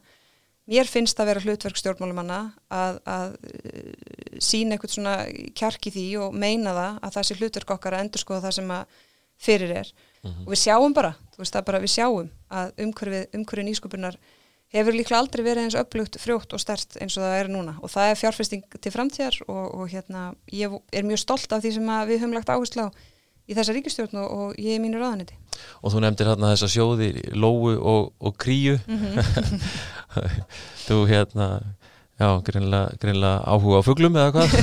mér 0.71 0.89
finnst 0.89 1.19
að 1.21 1.31
vera 1.31 1.43
hlutverk 1.45 1.79
stjórnmálumanna 1.81 2.39
að, 2.73 3.01
að 3.05 3.35
uh, 3.35 4.39
sína 4.43 4.77
eitthvað 4.77 4.95
svona 4.97 5.17
kjarki 5.57 5.93
því 5.95 6.07
og 6.25 6.39
meina 6.39 6.73
það 6.77 7.03
að 7.03 7.17
það 7.17 7.29
sé 7.29 7.39
hlutverk 7.41 7.75
okkar 7.77 7.97
að 7.97 8.07
endur 8.07 8.25
skoða 8.25 8.47
það 8.47 8.57
sem 8.59 8.73
að 8.79 9.03
fyrir 9.45 9.75
er. 9.83 9.93
Mm 10.23 10.31
-hmm. 10.31 10.47
og 10.47 10.55
við 10.55 10.63
sjáum 10.63 10.95
bara, 10.95 11.13
þú 11.35 11.43
veist 11.43 11.55
það 11.55 11.69
bara 11.69 11.83
við 11.83 11.93
sjáum 11.93 12.31
að 12.49 12.73
umhverfið, 12.81 13.65
nýsköpunar 13.69 14.19
hefur 14.75 14.97
líklega 14.97 15.21
aldrei 15.21 15.45
verið 15.45 15.65
eins 15.65 15.77
upplögt 15.79 16.19
frjótt 16.19 16.55
og 16.55 16.61
stert 16.61 16.97
eins 16.99 17.17
og 17.19 17.23
það 17.23 17.39
er 17.39 17.49
núna. 17.53 17.75
Og 17.83 17.91
það 17.91 18.11
er 18.11 18.21
fjárfesting 18.21 18.65
til 18.81 18.93
framtíðar 18.93 19.37
og, 19.47 19.75
og 19.75 19.91
hérna 19.93 20.35
ég 20.51 20.73
er 20.93 21.05
mjög 21.07 21.19
stolt 21.23 21.53
af 21.53 21.63
því 21.63 21.75
sem 21.77 21.93
við 22.09 22.23
höfum 22.23 22.35
lagt 22.35 22.51
áherslu 22.51 22.89
á 22.89 22.97
í 23.49 23.57
þessa 23.57 23.77
ríkistjórn 23.77 24.21
og, 24.23 24.29
og 24.35 24.61
ég 24.61 24.77
er 24.77 24.83
mínu 24.83 25.01
ráðaniti. 25.01 25.37
Og 25.83 25.95
þú 25.95 26.03
nefndir 26.05 26.31
hérna 26.33 26.53
þessa 26.55 26.71
sjóði 26.73 27.11
Lóu 27.37 27.75
og, 27.77 28.13
og 28.19 28.37
Kríu 28.41 28.79
mm 28.87 28.99
-hmm. 28.99 29.67
þú 30.87 31.07
hérna 31.09 31.49
já, 32.19 32.43
greinlega, 32.47 33.43
áhuga 33.43 33.83
á 33.83 33.87
fugglum 33.87 34.17
eða 34.17 34.33
hvað? 34.35 34.55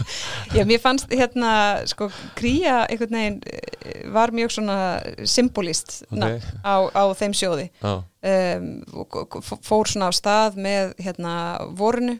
já, 0.56 0.64
mér 0.64 0.80
fannst 0.82 1.10
hérna, 1.10 1.82
sko, 1.90 2.10
Kríja 2.38 2.86
einhvern 2.86 3.16
veginn 3.16 3.40
eh, 3.46 4.10
var 4.12 4.30
mjög 4.30 4.54
svona 4.54 4.78
symbolist 5.24 6.04
okay. 6.10 6.38
á, 6.62 6.86
á 6.94 7.04
þeim 7.18 7.34
sjóði 7.34 7.70
um, 7.82 8.68
fór 9.62 9.90
svona 9.90 10.10
á 10.10 10.12
stað 10.14 10.58
með 10.60 10.94
hérna 11.02 11.34
vorunu 11.74 12.18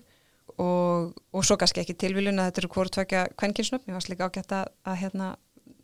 og, 0.61 1.15
og 1.33 1.47
svo 1.47 1.57
kannski 1.57 1.85
ekki 1.85 1.97
tilviljun 1.97 2.41
að 2.41 2.51
þetta 2.51 2.63
eru 2.65 2.73
hvort 2.75 2.95
tvekja 2.97 3.29
kvenkinsnöfn, 3.39 3.89
ég 3.89 3.97
var 3.97 4.11
líka 4.11 4.29
ágætt 4.29 4.57
að, 4.59 4.73
að 4.85 5.01
hérna 5.05 5.31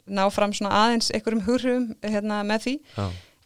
ná 0.07 0.26
fram 0.32 0.54
svona 0.57 0.74
aðeins 0.84 1.12
einhverjum 1.14 1.44
hurrum 1.46 1.86
hérna, 2.04 2.42
með 2.46 2.66
því. 2.66 2.74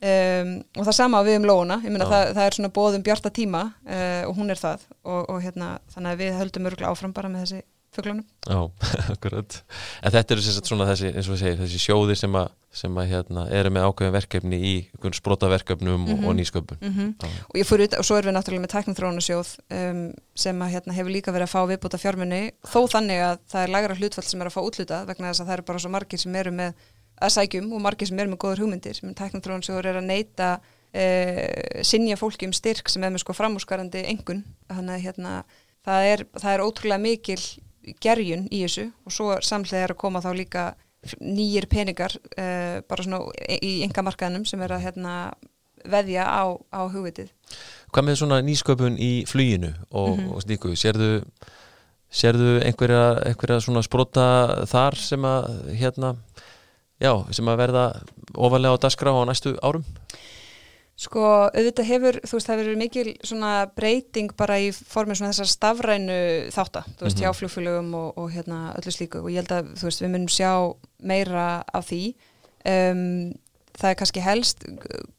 Um, 0.00 0.52
og 0.80 0.86
það 0.86 0.96
sama 0.96 1.18
við 1.26 1.42
um 1.42 1.44
meina 1.92 2.06
það, 2.08 2.30
það 2.38 2.46
er 2.46 2.54
svona 2.56 2.72
bóðum 2.78 3.02
bjarta 3.04 3.32
tíma 3.36 3.66
uh, 3.84 4.22
og 4.30 4.38
hún 4.38 4.52
er 4.52 4.60
það. 4.60 4.86
Og, 5.04 5.20
og 5.28 5.42
hérna 5.44 5.74
þannig 5.92 6.14
að 6.14 6.22
við 6.22 6.38
höldum 6.38 6.70
öruglega 6.70 6.92
áfram 6.94 7.12
bara 7.16 7.32
með 7.32 7.44
þessi 7.44 7.60
fugglanum. 8.00 8.24
Já, 8.48 8.58
akkurat. 9.14 9.58
En 10.02 10.14
þetta 10.16 10.34
eru 10.34 10.44
svona 10.46 10.88
þessi, 10.88 11.12
eins 11.12 11.28
og 11.28 11.36
við 11.36 11.42
segjum, 11.44 11.60
þessi 11.62 11.80
sjóði 11.84 12.16
sem 12.18 12.38
að, 12.40 12.50
sem 12.80 13.00
að 13.02 13.08
hérna, 13.10 13.44
eru 13.60 13.72
með 13.74 13.86
ákveðin 13.88 14.14
verkefni 14.16 14.60
í 14.60 14.74
sprótaverkefnum 15.20 15.96
mm 15.96 16.06
-hmm. 16.06 16.22
og, 16.24 16.30
mhm. 16.30 16.38
nýsköpun. 16.40 16.80
Mm 16.80 16.94
-hmm. 16.96 17.34
Og 17.50 17.58
ég 17.60 17.66
fór 17.66 17.84
út, 17.84 17.98
og 17.98 18.04
svo 18.04 18.16
erum 18.16 18.30
við 18.30 18.36
náttúrulega 18.38 18.64
með 18.64 18.74
teknithrónasjóð 18.74 19.48
um, 19.70 20.12
sem 20.34 20.62
að 20.62 20.72
hérna, 20.74 20.96
hefur 20.96 21.10
líka 21.10 21.32
verið 21.32 21.46
að 21.48 21.54
fá 21.54 21.60
viðbúta 21.66 21.98
fjármunni, 21.98 22.52
þó 22.64 22.80
þannig 22.88 23.20
að 23.20 23.36
það 23.50 23.62
er 23.62 23.74
lagra 23.74 23.94
hlutfall 23.94 24.24
sem 24.24 24.40
er 24.40 24.46
að 24.46 24.56
fá 24.56 24.62
útluta, 24.62 25.04
vegna 25.04 25.28
þess 25.28 25.40
að 25.40 25.46
það 25.46 25.56
eru 25.56 25.68
bara 25.68 25.78
svo 25.78 25.90
margir 25.90 26.18
sem 26.18 26.34
eru 26.34 26.50
með 26.50 26.72
að 27.20 27.34
sækjum 27.36 27.72
og 27.76 27.80
margir 27.84 28.08
sem 28.08 28.18
eru 28.18 28.32
með 28.32 28.40
góður 28.44 28.62
hugmyndir, 28.64 28.96
sem 28.96 29.14
teknithrónasjóður 29.14 29.90
er 29.90 29.98
að 30.00 30.08
neyta 30.08 30.60
uh, 30.60 31.82
sinja 31.86 32.16
fólki 32.20 32.48
um 32.48 32.54
styrk 32.56 32.88
sem 32.88 33.04
er 33.04 33.12
með 33.12 33.24
sko 33.24 33.36
framúskarandi 33.36 34.04
engun, 34.12 34.44
þannig 34.70 34.96
að 34.96 35.04
hérna, 35.04 35.34
það 35.86 36.06
er, 36.12 36.24
það 36.38 36.54
er 36.54 36.64
ótrúlega 36.64 37.02
mikil 37.02 37.40
gerjun 38.02 38.46
í 38.50 38.62
þessu 38.64 38.90
og 39.06 39.14
svo 39.14 39.36
samlega 39.44 39.84
er 39.84 39.94
að 39.94 40.00
koma 40.02 40.22
þá 40.24 40.30
líka 40.36 40.64
nýjir 41.20 41.66
peningar 41.70 42.12
uh, 42.16 42.80
bara 42.88 43.06
svona 43.06 43.22
í 43.60 43.80
engamarkaðnum 43.86 44.44
sem 44.48 44.60
er 44.64 44.74
að 44.76 44.84
hérna, 44.84 45.14
veðja 45.88 46.26
á, 46.28 46.44
á 46.76 46.80
hugvitið. 46.92 47.30
Hvað 47.90 48.06
með 48.06 48.20
svona 48.20 48.40
nýsköpun 48.44 48.98
í 49.00 49.24
fluginu 49.28 49.72
og, 49.90 50.18
mm 50.18 50.20
-hmm. 50.20 50.34
og 50.34 50.42
sníku, 50.44 50.74
sérðu, 50.76 51.22
sérðu 52.10 52.60
einhverja, 52.66 53.22
einhverja 53.30 53.60
svona 53.64 53.82
sprota 53.82 54.66
þar 54.66 54.96
sem 54.96 55.24
að 55.24 55.72
hérna 55.80 56.14
já, 57.00 57.12
sem 57.32 57.48
að 57.48 57.60
verða 57.64 57.84
ofalega 58.34 58.76
á 58.76 58.82
dasgra 58.82 59.16
á 59.16 59.24
næstu 59.24 59.56
árum? 59.62 59.84
Sko, 61.00 61.20
auðvitað 61.48 61.86
hefur, 61.88 62.16
þú 62.28 62.36
veist, 62.36 62.48
það 62.48 62.58
hefur 62.60 62.76
mikil 62.76 63.12
svona 63.24 63.52
breyting 63.72 64.32
bara 64.36 64.58
í 64.60 64.66
formin 64.76 65.16
svona 65.16 65.30
þessar 65.32 65.48
stafrænu 65.48 66.16
þáttar, 66.52 66.90
þú 66.98 67.06
veist, 67.06 67.16
mm 67.16 67.22
-hmm. 67.22 67.24
hjá 67.24 67.38
flugfélögum 67.38 67.94
og, 67.94 68.18
og 68.18 68.26
hérna 68.34 68.58
öllu 68.76 68.92
slíku 68.92 69.22
og 69.22 69.30
ég 69.30 69.40
held 69.40 69.52
að, 69.52 69.70
þú 69.80 69.84
veist, 69.88 70.02
við 70.02 70.10
munum 70.10 70.28
sjá 70.28 70.52
meira 71.00 71.64
af 71.72 71.88
því. 71.88 72.14
Um, 72.68 73.32
það 73.80 73.90
er 73.90 73.96
kannski 73.96 74.20
helst 74.20 74.64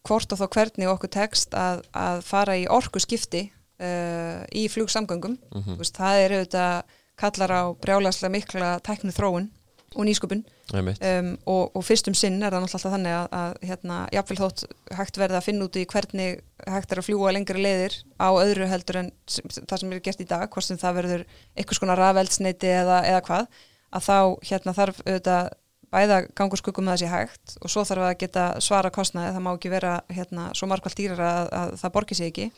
hvort 0.05 0.31
og 0.31 0.39
þá 0.39 0.47
hvernig 0.53 0.87
okkur 0.87 1.09
tekst 1.09 1.53
að, 1.53 1.81
að 1.93 2.21
fara 2.21 2.57
í 2.57 2.67
orku 2.69 2.99
skipti 2.99 3.51
uh, 3.81 4.45
í 4.53 4.69
flugsamgöngum, 4.69 5.37
mm 5.41 5.61
-hmm. 5.61 5.73
þú 5.73 5.77
veist, 5.77 5.97
það 5.97 6.15
er 6.21 6.31
auðvitað 6.31 6.83
kallar 7.17 7.51
á 7.51 7.63
brjálæslega 7.81 8.31
mikla 8.31 8.79
teknu 8.79 9.11
þróun 9.11 9.49
og 9.95 10.07
nýsköpun. 10.07 10.43
Um, 10.71 11.31
og, 11.51 11.75
og 11.75 11.83
fyrstum 11.83 12.15
sinn 12.15 12.39
er 12.39 12.53
það 12.53 12.63
náttúrulega 12.63 12.93
þannig 12.93 13.15
að, 13.17 13.25
að 13.39 13.55
hérna, 13.67 13.97
jáfnveil 14.15 14.39
þótt 14.39 14.63
hægt 14.95 15.19
verða 15.19 15.41
að 15.41 15.47
finna 15.49 15.67
út 15.67 15.79
í 15.79 15.87
hvernig 15.91 16.43
hægt 16.71 16.93
er 16.93 17.01
að 17.01 17.07
fljúa 17.09 17.33
lengri 17.35 17.63
leiðir 17.65 17.97
á 18.15 18.29
öðru 18.31 18.69
heldur 18.71 19.01
en 19.01 19.11
það 19.27 19.81
sem 19.81 19.91
er 19.91 20.03
gert 20.05 20.23
í 20.23 20.29
dag, 20.29 20.47
hvort 20.53 20.67
sem 20.67 20.79
það 20.79 20.97
verður 21.01 21.25
einhvers 21.57 21.81
konar 21.83 21.99
rafeldsneiti 21.99 22.71
eða, 22.71 23.01
eða 23.09 23.25
hvað, 23.27 23.63
að 23.91 24.07
þá 24.07 24.17
hérna, 24.51 24.77
þarf 24.79 25.03
auðvitað 25.03 25.51
bæða 25.91 26.19
gangur 26.39 26.59
skuggum 26.61 26.87
með 26.87 27.01
þessi 27.01 27.11
hægt 27.11 27.55
og 27.59 27.71
svo 27.71 27.83
þarf 27.87 28.07
að 28.07 28.17
geta 28.23 28.45
svara 28.63 28.91
kostnaði, 28.95 29.33
það 29.35 29.43
má 29.43 29.53
ekki 29.53 29.71
vera 29.73 29.95
hérna, 30.11 30.51
svo 30.55 30.69
margvall 30.71 30.95
dýrar 30.95 31.23
að, 31.27 31.49
að 31.57 31.73
það 31.81 31.97
borgir 31.97 32.19
sig 32.19 32.31
ekki. 32.31 32.51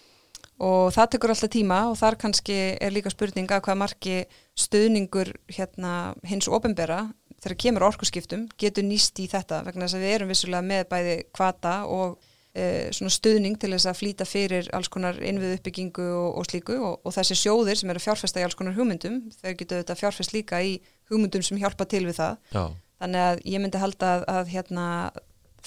Og 0.64 0.92
það 0.94 1.10
tekur 1.16 1.34
alltaf 1.34 1.52
tíma 1.52 1.80
og 1.90 1.96
þar 1.98 2.18
kannski 2.22 2.58
er 2.78 2.94
líka 2.94 3.12
spurninga 3.12 3.58
hvað 3.64 3.80
margi 3.80 4.18
stuðningur 4.60 5.34
hérna, 5.50 6.14
hins 6.30 6.48
ofinbera 6.48 7.08
þegar 7.44 7.60
kemur 7.66 7.88
orkusskiptum 7.90 8.46
getur 8.60 8.86
nýst 8.88 9.20
í 9.20 9.28
þetta 9.32 9.64
vegna 9.68 9.88
þess 9.88 9.98
að 9.98 10.06
við 10.06 10.16
erum 10.18 10.32
vissulega 10.32 10.68
með 10.68 10.86
bæði 10.92 11.16
kvata 11.36 11.74
og 11.92 12.16
e, 12.56 12.92
stuðning 12.92 13.58
til 13.60 13.74
þess 13.74 13.90
að 13.92 14.00
flýta 14.00 14.28
fyrir 14.28 14.70
alls 14.76 14.92
konar 14.94 15.20
innvið 15.20 15.58
uppbyggingu 15.58 16.06
og, 16.08 16.30
og 16.40 16.48
slíku 16.48 16.78
og, 16.80 17.02
og 17.04 17.16
þessi 17.16 17.38
sjóðir 17.40 17.80
sem 17.80 17.92
eru 17.94 18.04
fjárfesta 18.04 18.42
í 18.42 18.48
alls 18.48 18.58
konar 18.60 18.78
hugmyndum 18.78 19.20
þau 19.42 19.52
getur 19.52 19.82
þetta 19.82 20.00
fjárfest 20.00 20.36
líka 20.36 20.62
í 20.64 20.78
hugmyndum 21.12 21.46
sem 21.46 21.60
hjálpa 21.62 21.88
til 21.90 22.06
við 22.08 22.22
það 22.22 22.40
Já. 22.56 22.64
þannig 23.04 23.28
að 23.28 23.44
ég 23.56 23.66
myndi 23.66 23.84
halda 23.84 24.14
að, 24.16 24.26
að 24.38 24.56
hérna, 24.56 24.88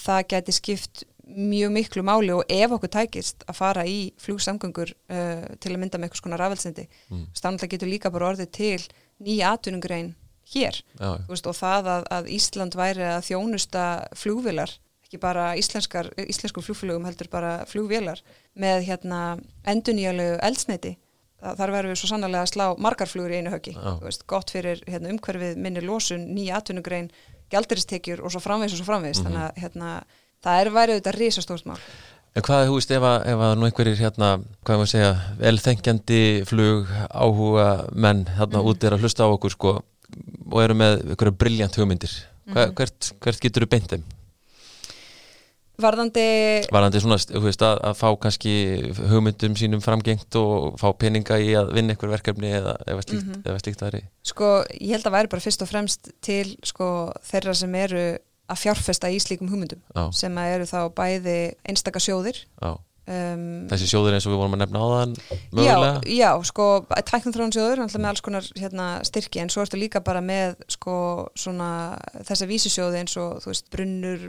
það 0.07 0.25
geti 0.33 0.57
skipt 0.57 1.07
mjög 1.27 1.73
miklu 1.75 2.05
máli 2.07 2.31
og 2.31 2.45
ef 2.53 2.73
okkur 2.77 2.93
tækist 2.93 3.43
að 3.51 3.59
fara 3.59 3.83
í 3.89 4.13
flugsamgöngur 4.23 4.93
uh, 4.95 5.49
til 5.59 5.73
að 5.73 5.81
mynda 5.83 5.99
með 5.99 6.07
eitthvað 6.07 6.23
svona 6.23 6.39
rafelsindi 6.39 6.85
mm. 7.11 7.25
stannlega 7.35 7.73
getur 7.73 7.91
líka 7.91 8.13
bara 8.15 8.29
orðið 8.31 8.53
til 8.55 8.85
nýja 9.27 9.57
atvinnungrein 9.57 10.13
hér. 10.55 10.83
Veist, 11.29 11.47
og 11.47 11.57
það 11.57 11.93
að, 11.95 12.09
að 12.19 12.29
Ísland 12.37 12.77
væri 12.79 13.03
að 13.03 13.25
þjónusta 13.31 13.87
flugvilar 14.15 14.75
ekki 15.07 15.21
bara 15.23 15.55
íslenskar, 15.59 16.11
íslenskum 16.19 16.65
flugflugum 16.67 17.07
heldur 17.07 17.29
bara 17.31 17.61
flugvilar 17.71 18.23
með 18.59 18.89
hérna 18.89 19.21
enduníalegu 19.69 20.41
eldsneiti 20.43 20.97
þar 21.37 21.73
verður 21.73 21.93
við 21.93 22.01
svo 22.01 22.11
sannlega 22.11 22.43
að 22.43 22.51
slá 22.51 22.67
margarflugur 22.83 23.35
í 23.35 23.41
einu 23.41 23.53
höggi, 23.53 23.77
veist, 24.03 24.27
gott 24.27 24.51
fyrir 24.51 24.81
hérna, 24.89 25.13
umhverfið 25.13 25.61
minni 25.63 25.85
losun, 25.85 26.27
nýja 26.35 26.59
atvinnugrein 26.61 27.11
gælduristekjur 27.53 28.25
og 28.25 28.35
svo 28.35 28.43
framvegs 28.43 28.75
og 28.75 28.81
svo 28.81 28.89
framvegs 28.89 29.21
mm 29.21 29.27
-hmm. 29.27 29.37
þannig 29.37 29.45
að 29.47 29.63
hérna, 29.63 29.91
það 30.43 30.61
er 30.61 30.73
værið 30.75 31.01
þetta 31.01 31.19
risastórt 31.19 31.67
mál. 31.67 31.79
En 32.37 32.43
hvað, 32.43 32.67
þú 32.69 32.75
veist, 32.75 32.91
ef 32.91 33.03
að, 33.03 33.19
ef 33.33 33.39
að 33.41 33.55
nú 33.57 33.65
einhverjir 33.65 33.97
hérna, 33.97 34.41
hvað 34.65 34.77
maður 34.77 34.91
segja, 34.91 35.13
velþengjandi 35.39 36.45
flug 36.45 36.87
áhuga 37.11 37.87
menn 37.93 38.27
hérna 38.27 38.59
mm 38.59 38.65
-hmm. 38.65 38.69
út 38.71 38.85
er 38.85 38.93
að 38.93 39.01
hlusta 39.01 39.25
á 39.25 39.29
okkur 39.33 39.51
sko 39.51 39.83
og 40.51 40.61
eru 40.63 40.77
með 40.79 41.01
einhverja 41.05 41.39
brilljant 41.45 41.79
hugmyndir 41.81 42.13
Hva, 42.47 42.69
-hmm. 42.69 42.75
hvert, 42.79 43.13
hvert 43.21 43.43
getur 43.43 43.67
þú 43.67 43.71
beint 43.71 43.91
þeim? 43.91 44.05
Varðandi 45.77 46.23
Varðandi 46.73 47.01
svona, 47.03 47.19
veist, 47.45 47.63
að, 47.63 47.81
að 47.85 47.97
fá 47.99 48.07
kannski 48.23 48.53
hugmyndum 49.11 49.57
sínum 49.59 49.83
framgengt 49.85 50.39
og 50.41 50.79
fá 50.81 50.89
peninga 50.97 51.37
í 51.43 51.51
að 51.59 51.75
vinna 51.77 51.93
einhver 51.93 52.15
verkefni 52.15 52.55
eða 52.61 52.79
ef 52.87 53.03
slíkt, 53.05 53.27
mm 53.27 53.43
-hmm. 53.43 53.59
slíkt 53.61 53.83
það 53.83 53.95
er 53.95 54.07
Sko, 54.23 54.65
ég 54.81 54.95
held 54.95 55.07
að 55.07 55.17
væri 55.19 55.33
bara 55.35 55.45
fyrst 55.45 55.63
og 55.63 55.69
fremst 55.69 56.11
til 56.23 56.57
sko, 56.63 57.13
þeirra 57.23 57.55
sem 57.55 57.75
eru 57.75 58.07
að 58.49 58.63
fjárfesta 58.63 59.11
í 59.11 59.19
slíkum 59.21 59.51
hugmyndum 59.51 59.83
Já. 59.95 60.13
sem 60.13 60.39
eru 60.39 60.65
þá 60.65 60.95
bæði 60.95 61.55
einstakar 61.67 62.01
sjóðir 62.01 62.47
Já 62.63 62.79
Um, 63.07 63.69
Þessi 63.71 63.87
sjóður 63.87 64.17
eins 64.17 64.25
og 64.27 64.33
við 64.33 64.41
vorum 64.41 64.55
að 64.57 64.63
nefna 64.65 64.81
á 64.83 64.87
þann 64.91 65.13
mögulega? 65.55 65.91
Já, 66.11 66.15
já 66.19 66.47
sko 66.49 66.65
tæknumþróunsjóður, 66.91 67.83
alltaf 67.85 68.03
með 68.03 68.09
alls 68.11 68.23
konar 68.27 68.49
hérna, 68.59 68.87
styrki 69.07 69.43
en 69.45 69.53
svo 69.53 69.63
ertu 69.63 69.79
líka 69.79 70.03
bara 70.03 70.23
með 70.25 70.57
sko 70.75 70.97
svona 71.39 71.69
þessa 72.27 72.49
vísisjóði 72.51 73.05
eins 73.05 73.15
og 73.23 73.45
þú 73.45 73.53
veist 73.53 73.71
brunnur, 73.71 74.25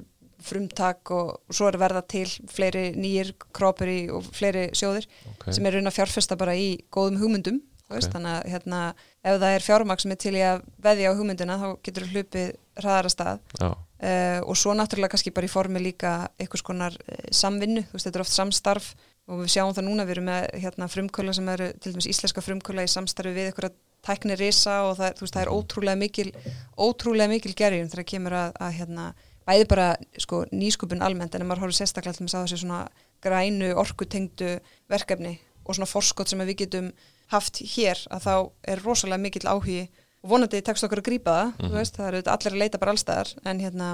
frumtak 0.45 1.13
og, 1.15 1.33
svo 1.49 1.71
er 1.71 1.79
verða 1.81 2.03
til 2.05 2.27
fleiri 2.53 2.91
nýjir 2.93 3.33
krópur 3.49 3.89
í 3.89 3.97
og 4.13 4.29
fleiri 4.37 4.67
sjóður 4.77 5.09
okay. 5.33 5.57
sem 5.57 5.65
er 5.65 5.79
raun 5.79 5.89
að 5.89 5.97
fjárfesta 5.97 6.37
bara 6.37 6.53
í 6.53 6.69
góðum 6.93 7.17
hugmyndum 7.23 7.57
okay. 7.87 7.97
veist, 7.97 8.13
þannig 8.13 8.35
að 8.35 8.53
hérna, 8.53 8.83
ef 9.25 9.41
það 9.41 9.57
er 9.57 9.69
fjármaks 9.71 10.05
er 10.05 10.21
til 10.21 10.37
í 10.37 10.45
að 10.53 10.61
veðja 10.85 11.09
á 11.09 11.17
hugmynduna 11.17 11.57
þá 11.63 11.67
getur 11.81 12.09
hlupið 12.13 12.55
hraðara 12.77 13.15
stað 13.17 13.41
Já 13.57 13.71
Uh, 13.97 14.43
og 14.45 14.53
svo 14.53 14.75
náttúrulega 14.77 15.15
kannski 15.15 15.31
bara 15.33 15.47
í 15.47 15.49
formi 15.49 15.81
líka 15.81 16.27
einhvers 16.37 16.61
konar 16.61 16.93
uh, 16.93 17.21
samvinnu, 17.33 17.81
þú 17.87 17.95
veist 17.95 18.05
þetta 18.05 18.19
er 18.19 18.23
oft 18.27 18.35
samstarf 18.35 18.91
og 19.27 19.41
við 19.41 19.55
sjáum 19.55 19.73
það 19.73 19.87
núna, 19.87 20.05
við 20.05 20.15
erum 20.15 20.27
með 20.29 20.43
hérna, 20.61 20.87
frumkvöla 20.91 21.33
sem 21.33 21.49
eru 21.49 21.71
til 21.81 21.95
dæmis 21.95 22.09
íslenska 22.11 22.43
frumkvöla 22.45 22.85
í 22.85 22.91
samstarfi 22.91 23.33
við 23.33 23.49
einhverja 23.49 23.73
tækni 24.05 24.37
risa 24.37 24.77
og 24.85 24.99
það, 24.99 25.17
veist, 25.23 25.33
það 25.33 25.41
er 25.41 25.51
ótrúlega 25.51 25.99
mikil 25.99 26.29
ótrúlega 26.77 27.31
mikil 27.33 27.55
gerjum 27.57 27.89
þegar 27.89 28.03
það 28.03 28.09
kemur 28.13 28.37
að, 28.37 28.53
að 28.67 28.77
hérna, 28.77 29.07
bæði 29.49 29.67
bara 29.73 29.89
sko, 30.21 30.45
nýskupun 30.53 31.03
almennt 31.03 31.35
en 31.35 31.47
maður 31.47 31.65
horfður 31.65 31.79
sérstaklega 31.81 32.19
til 32.19 32.27
að 32.29 32.45
þessi 32.45 32.61
svona 32.61 32.81
grænu 33.25 33.73
orkutengdu 33.81 34.57
verkefni 34.91 35.37
og 35.65 35.75
svona 35.75 35.89
forskot 35.89 36.29
sem 36.29 36.45
við 36.45 36.59
getum 36.63 36.91
haft 37.33 37.59
hér 37.75 37.99
að 38.13 38.27
þá 38.29 38.35
er 38.71 38.83
rosalega 38.85 39.25
mikil 39.25 39.47
áhugi 39.49 39.87
og 40.27 40.33
vonandi 40.33 40.61
tekst 40.65 40.83
okkur 40.87 41.01
að 41.01 41.07
grípa 41.07 41.35
það 41.37 41.47
mm 41.47 41.65
-hmm. 41.65 41.77
veist, 41.79 41.95
það 41.97 42.07
eru 42.07 42.21
allir 42.33 42.53
að 42.53 42.61
leita 42.61 42.81
bara 42.81 42.91
allstæðar 42.91 43.29
en 43.45 43.59
hérna, 43.59 43.87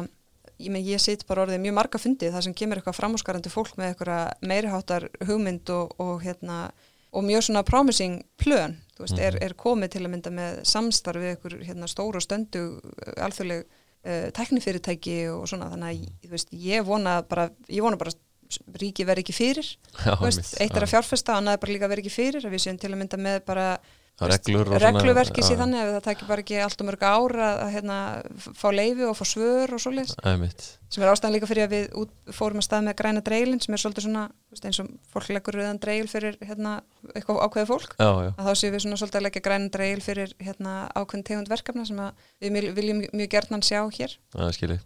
ég, 0.57 0.77
ég 0.86 1.01
sitt 1.01 1.27
bara 1.27 1.45
orðið 1.45 1.61
mjög 1.61 1.75
marga 1.77 1.99
fundið 1.99 2.34
þar 2.34 2.43
sem 2.43 2.53
kemur 2.53 2.77
eitthvað 2.77 2.99
framhúsgarandi 2.99 3.49
fólk 3.49 3.77
með 3.77 3.88
eitthvað 3.88 4.34
meiriháttar 4.41 5.09
hugmynd 5.27 5.69
og, 5.69 5.93
og, 5.99 6.23
hérna, 6.23 6.71
og 7.11 7.23
mjög 7.23 7.43
svona 7.43 7.63
promising 7.63 8.23
plön, 8.38 8.77
þú 8.97 8.99
veist, 9.05 9.13
mm 9.13 9.19
-hmm. 9.19 9.27
er, 9.27 9.34
mhm. 9.34 9.43
er 9.43 9.53
komið 9.53 9.89
til 9.89 10.03
að 10.05 10.11
mynda 10.11 10.29
með 10.29 10.51
samstarfið 10.63 11.29
eitthvað 11.29 11.63
hérna, 11.67 11.88
stóru 11.88 12.17
og 12.17 12.25
stöndu 12.25 12.81
alþjóðleg 13.17 13.65
uh, 14.05 14.29
teknifyrirtæki 14.31 15.29
og 15.29 15.47
svona 15.47 15.69
þannig 15.69 15.89
að 15.89 16.27
þú 16.27 16.29
veist, 16.29 16.49
ég 16.51 16.86
vona 16.86 17.21
bara 17.21 17.49
ég 17.69 17.81
vona 17.81 17.97
bara 17.97 18.11
ríki 18.79 19.05
verið 19.05 19.23
ekki 19.23 19.34
fyrir 19.34 19.77
Já, 20.05 20.15
veist, 20.21 20.61
eitt 20.61 20.75
er 20.75 20.84
að 20.84 20.93
fjárfesta, 20.93 21.38
annað 21.38 21.53
er 21.53 21.61
bara 21.63 21.73
líka 21.73 21.88
verið 21.88 22.05
ekki 22.05 22.15
fyrir 22.15 22.49
við 22.49 22.59
séum 22.59 22.77
til 22.77 22.91
að 22.91 22.97
mynda 22.97 23.17
með 23.17 23.45
bara 23.45 23.79
regluverki 24.22 25.41
sér 25.43 25.57
þannig 25.57 25.82
að 25.82 25.91
það 25.95 26.05
takir 26.05 26.30
bara 26.30 26.43
ekki 26.43 26.59
allt 26.61 26.84
um 26.84 26.88
mörg 26.89 27.03
ára 27.03 27.47
að, 27.49 27.72
hérna, 27.74 27.97
fá 28.53 28.68
leifi 28.70 29.07
og 29.07 29.18
fá 29.18 29.24
svör 29.26 29.74
og 29.74 29.82
svoleiðis. 29.82 30.14
Sem 30.93 31.01
er 31.01 31.09
ástæðan 31.09 31.34
líka 31.34 31.49
fyrir 31.49 31.66
að 31.66 31.74
við 31.74 31.97
út, 32.03 32.14
fórum 32.38 32.61
að 32.61 32.68
stað 32.68 32.86
með 32.86 32.97
græna 33.01 33.26
dreilin 33.26 33.64
sem 33.64 33.74
er 33.74 33.82
svolítið 33.82 34.05
svona 34.05 34.28
eins 34.53 34.82
og 34.84 34.93
fólk 35.09 35.34
leggur 35.34 35.57
rauðan 35.57 35.82
dreil 35.82 36.05
fyrir 36.11 36.38
hérna, 36.45 36.78
eitthvað 37.16 37.41
ákveði 37.47 37.72
fólk. 37.72 37.97
Já, 37.97 38.11
já. 38.28 38.32
að 38.38 38.49
þá 38.49 38.53
séum 38.61 38.78
við 38.78 38.86
svolítið 38.86 39.20
að 39.20 39.28
leggja 39.28 39.45
græna 39.49 39.74
dreil 39.74 40.05
fyrir 40.05 40.38
hérna, 40.38 40.78
ákveðin 40.93 41.28
tegund 41.32 41.53
verkefna 41.53 41.89
sem 41.89 42.07
við 42.45 42.74
viljum 42.78 43.05
mjög 43.09 43.34
gertnan 43.34 43.66
sjá 43.66 43.82
hér. 43.97 44.20
Það 44.38 44.57
skilir 44.59 44.84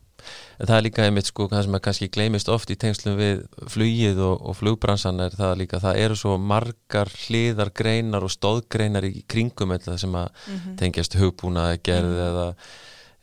En 0.57 0.69
það 0.69 0.77
er 0.77 0.85
líka 0.87 1.05
einmitt 1.05 1.29
sko, 1.29 1.47
það 1.51 1.63
sem 1.67 1.77
að 1.77 1.83
kannski 1.87 2.09
gleymist 2.13 2.49
oft 2.49 2.71
í 2.73 2.77
tengslum 2.79 3.17
við 3.19 3.43
flugið 3.73 4.21
og, 4.25 4.35
og 4.49 4.57
flugbransan 4.57 5.23
er 5.23 5.35
það 5.37 5.55
líka, 5.61 5.81
það 5.83 6.01
eru 6.03 6.19
svo 6.19 6.37
margar 6.41 7.11
hliðar 7.25 7.73
greinar 7.77 8.25
og 8.27 8.33
stóðgreinar 8.33 9.07
í 9.07 9.23
kringum 9.29 9.75
eða 9.77 9.97
sem 9.97 10.15
að 10.15 10.29
mm 10.29 10.55
-hmm. 10.55 10.77
tengjast 10.77 11.17
hugbúnaði 11.21 11.81
gerð 11.83 12.13
mm 12.13 12.15
-hmm. 12.15 12.29
eða, 12.29 12.47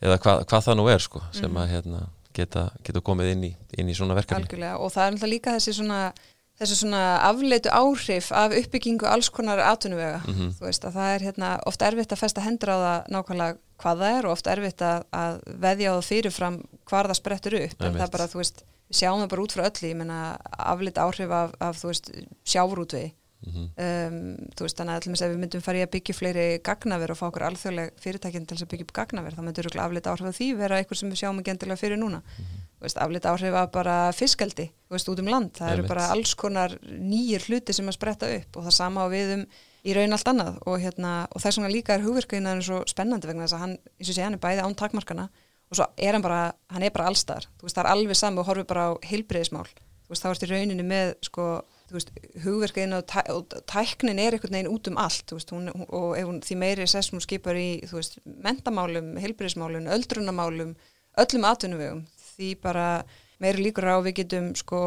eða 0.01 0.17
hvað, 0.23 0.45
hvað 0.45 0.65
það 0.67 0.77
nú 0.79 0.87
er 0.89 0.99
sko, 0.99 1.23
sem 1.31 1.51
mm 1.51 1.57
-hmm. 1.57 1.61
að 1.61 1.69
hérna, 1.73 2.07
geta, 2.33 2.69
geta 2.83 3.01
komið 3.01 3.31
inn 3.31 3.43
í, 3.43 3.55
inn 3.77 3.89
í 3.89 3.95
svona 3.95 4.15
verkefni. 4.15 4.43
Algjörlega 4.43 4.77
og 4.77 4.91
það 4.91 5.03
er 5.05 5.11
alltaf 5.11 5.29
líka 5.29 5.55
þessi 5.55 5.73
svona 5.73 6.13
þessu 6.59 6.77
svona 6.79 7.01
afleitu 7.27 7.71
áhrif 7.73 8.31
af 8.31 8.53
uppbyggingu 8.55 9.07
alls 9.09 9.29
konar 9.29 9.59
atvinnuvega 9.59 10.21
mm 10.23 10.33
-hmm. 10.33 10.51
þú 10.57 10.65
veist 10.65 10.85
að 10.85 10.95
það 10.97 11.15
er 11.15 11.21
hérna 11.27 11.59
oft 11.65 11.81
erfitt 11.81 12.11
að 12.11 12.21
festa 12.23 12.41
hendur 12.41 12.69
á 12.71 12.77
það 12.85 12.99
nákvæmlega 13.11 13.57
hvað 13.81 14.01
það 14.03 14.19
er 14.19 14.27
og 14.27 14.35
oft 14.35 14.47
erfitt 14.51 14.85
að, 14.85 15.03
að 15.15 15.41
veðja 15.65 15.91
á 15.91 15.95
það 15.97 16.07
fyrirfram 16.11 16.61
hvar 16.85 17.11
það 17.11 17.21
sprettur 17.21 17.59
upp. 17.59 17.77
En 17.81 17.99
það 17.99 18.15
bara 18.15 18.31
þú 18.31 18.41
veist, 18.41 18.63
við 18.89 19.01
sjáum 19.01 19.21
það 19.23 19.29
bara 19.33 19.45
út 19.45 19.55
frá 19.55 19.67
öllu 19.67 19.91
ég 19.91 20.01
menna 20.01 20.19
afleitu 20.73 21.05
áhrif 21.05 21.37
af, 21.41 21.55
af 21.59 21.79
þú 21.81 21.91
veist 21.91 22.11
sjávrútvegi 22.45 23.09
mm 23.45 23.51
-hmm. 23.53 23.67
um, 23.85 24.37
þú 24.55 24.61
veist 24.65 24.77
þannig 24.77 24.93
að 24.93 25.01
allmis 25.01 25.21
ef 25.21 25.31
við 25.31 25.41
myndum 25.41 25.61
farið 25.61 25.85
að 25.85 25.93
byggja 25.95 26.15
fleiri 26.15 26.45
gagnaver 26.63 27.11
og 27.11 27.17
fá 27.17 27.25
okkur 27.27 27.47
alþjóðleg 27.49 27.89
fyrirtækinn 28.03 28.45
til 28.45 28.57
að 28.57 28.69
byggja 28.69 28.85
upp 28.85 28.93
gagnaver 28.93 29.33
þá 29.33 29.41
myndur 29.41 29.65
afleitu 29.65 30.09
áhrif 30.09 30.27
af 30.27 30.37
því 30.37 30.47
vera 30.57 30.77
eitthvað 30.77 30.97
sem 30.99 31.09
við 31.09 31.19
sjáum 31.21 31.39
ekki 31.39 31.51
endilega 31.51 31.81
fyrir 31.81 31.97
núna. 31.97 32.21
Mm 32.21 32.45
-hmm 32.45 32.65
aflita 32.93 33.31
áhrif 33.33 33.55
af 33.55 33.71
bara 33.71 33.95
fiskaldi 34.13 34.69
veist, 34.91 35.09
út 35.09 35.21
um 35.21 35.29
land, 35.29 35.53
það 35.57 35.73
eru 35.73 35.87
bara 35.89 36.09
alls 36.13 36.35
konar 36.37 36.75
nýjir 36.83 37.45
hluti 37.47 37.73
sem 37.73 37.87
að 37.87 37.97
spretta 37.97 38.29
upp 38.37 38.59
og 38.59 38.67
það 38.67 38.77
sama 38.77 39.05
á 39.05 39.07
við 39.11 39.33
um 39.37 39.45
í 39.85 39.95
raun 39.95 40.15
allt 40.17 40.29
annað 40.31 40.59
og, 40.65 40.77
hérna, 40.81 41.13
og 41.29 41.41
það 41.41 41.49
er 41.49 41.57
svona 41.59 41.73
líka 41.73 41.95
er 41.95 42.05
hugverkina 42.05 42.55
en 42.55 42.63
svo 42.65 42.81
spennandi 42.89 43.29
vegna 43.29 43.45
þess 43.45 43.57
að 43.57 43.63
hann, 43.65 43.75
eins 43.99 44.11
og 44.11 44.17
sé 44.17 44.25
hann 44.25 44.37
er 44.37 44.43
bæði 44.43 44.65
án 44.65 44.77
takmarkana 44.79 45.29
og 45.69 45.77
svo 45.77 45.87
er 45.97 46.17
hann 46.17 46.25
bara, 46.25 46.41
hann 46.73 46.85
er 46.85 46.93
bara 46.95 47.09
allstar 47.11 47.47
þú 47.59 47.67
veist, 47.67 47.77
það 47.77 47.83
er 47.83 47.91
alveg 47.93 48.19
saman 48.19 48.41
og 48.41 48.49
horfið 48.49 48.67
bara 48.71 48.87
á 48.89 48.91
heilbreyðismál, 49.05 49.67
þú 50.05 50.13
veist, 50.13 50.25
þá 50.25 50.29
ertu 50.31 50.49
í 50.49 50.51
rauninni 50.53 50.85
með 50.89 51.13
sko, 51.25 51.47
þú 51.89 51.97
veist, 51.97 52.11
hugverkiðin 52.43 52.97
og, 52.97 53.05
tæ, 53.09 53.21
og 53.33 53.55
tæknin 53.69 54.21
er 54.21 54.37
einhvern 54.37 54.57
veginn 54.57 54.71
út 54.73 54.89
um 54.89 54.99
allt. 55.01 55.33
Veist, 55.33 55.53
hún, 55.53 55.69
hún, 55.73 55.87
og 55.89 56.17
ef 56.17 56.29
hún 56.29 56.41
því 56.45 56.57
meiri 56.61 56.87
sess 56.89 57.13
hún 57.13 57.23
skipar 57.23 57.57
í, 57.57 57.69
þú 57.89 57.99
veist, 57.99 58.19
mentamálum 58.45 59.15
heilbreyðismálum, 59.21 59.89
öldrunamálum 59.95 60.75
öllum 61.21 61.47
atvinnuvegum, 61.47 62.03
því 62.35 62.49
bara 62.63 62.87
meiri 63.43 63.65
líkur 63.65 63.87
á 63.91 63.97
við 64.05 64.17
getum 64.21 64.51
sko 64.57 64.79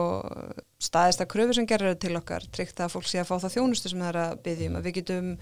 staðist 0.82 1.22
að 1.22 1.30
kröfu 1.34 1.56
sem 1.58 1.68
gerir 1.68 1.96
til 2.00 2.14
okkar 2.16 2.46
tryggt 2.54 2.80
að 2.80 2.94
fólk 2.94 3.08
sé 3.08 3.22
að 3.22 3.30
fá 3.30 3.36
það 3.44 3.56
þjónustu 3.56 3.92
sem 3.92 4.04
það 4.04 4.12
er 4.12 4.20
að 4.22 4.36
byggjum, 4.46 4.78
að 4.78 4.86
við 4.86 5.00
getum 5.00 5.32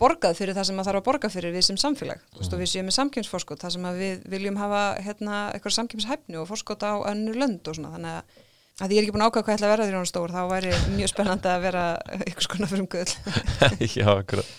borgað 0.00 0.36
fyrir 0.36 0.56
það 0.56 0.68
sem 0.68 0.80
það 0.80 0.88
þarf 0.88 1.00
að 1.00 1.06
borga 1.06 1.30
fyrir 1.32 1.54
við 1.54 1.66
sem 1.68 1.78
samfélag. 1.80 2.24
Mm. 2.34 2.48
og 2.52 2.58
við 2.60 2.72
séum 2.72 2.88
með 2.88 2.96
samkjömsforskot 2.98 3.62
það 3.62 3.76
sem 3.76 3.86
við 3.96 4.26
viljum 4.32 4.58
hafa 4.60 4.82
hérna, 5.04 5.38
eitthvað 5.54 5.76
samkjömshæfni 5.78 6.40
og 6.40 6.50
forskot 6.50 6.84
á 6.84 6.94
önnur 7.12 7.38
lönd 7.40 7.70
og 7.70 7.78
svona. 7.78 7.94
Þannig 7.94 8.18
að, 8.18 8.42
að 8.82 8.92
ég 8.96 9.00
er 9.00 9.06
ekki 9.06 9.14
búin 9.16 9.24
að 9.24 9.30
ákvæða 9.30 9.46
hvað 9.46 9.56
ætla 9.56 9.70
að 9.70 9.74
vera 9.74 9.86
því 9.86 9.96
hún 9.96 10.10
stór 10.10 10.34
þá 10.34 10.42
væri 10.52 10.74
mjög 10.98 11.12
spennandi 11.14 11.52
að 11.52 11.64
vera 11.64 11.86
eitthvað 12.18 12.48
skona 12.48 12.70
fyrir 12.72 12.84
um 12.84 12.90
gull 12.92 13.14
Já, 13.96 14.10
akkurat. 14.12 14.52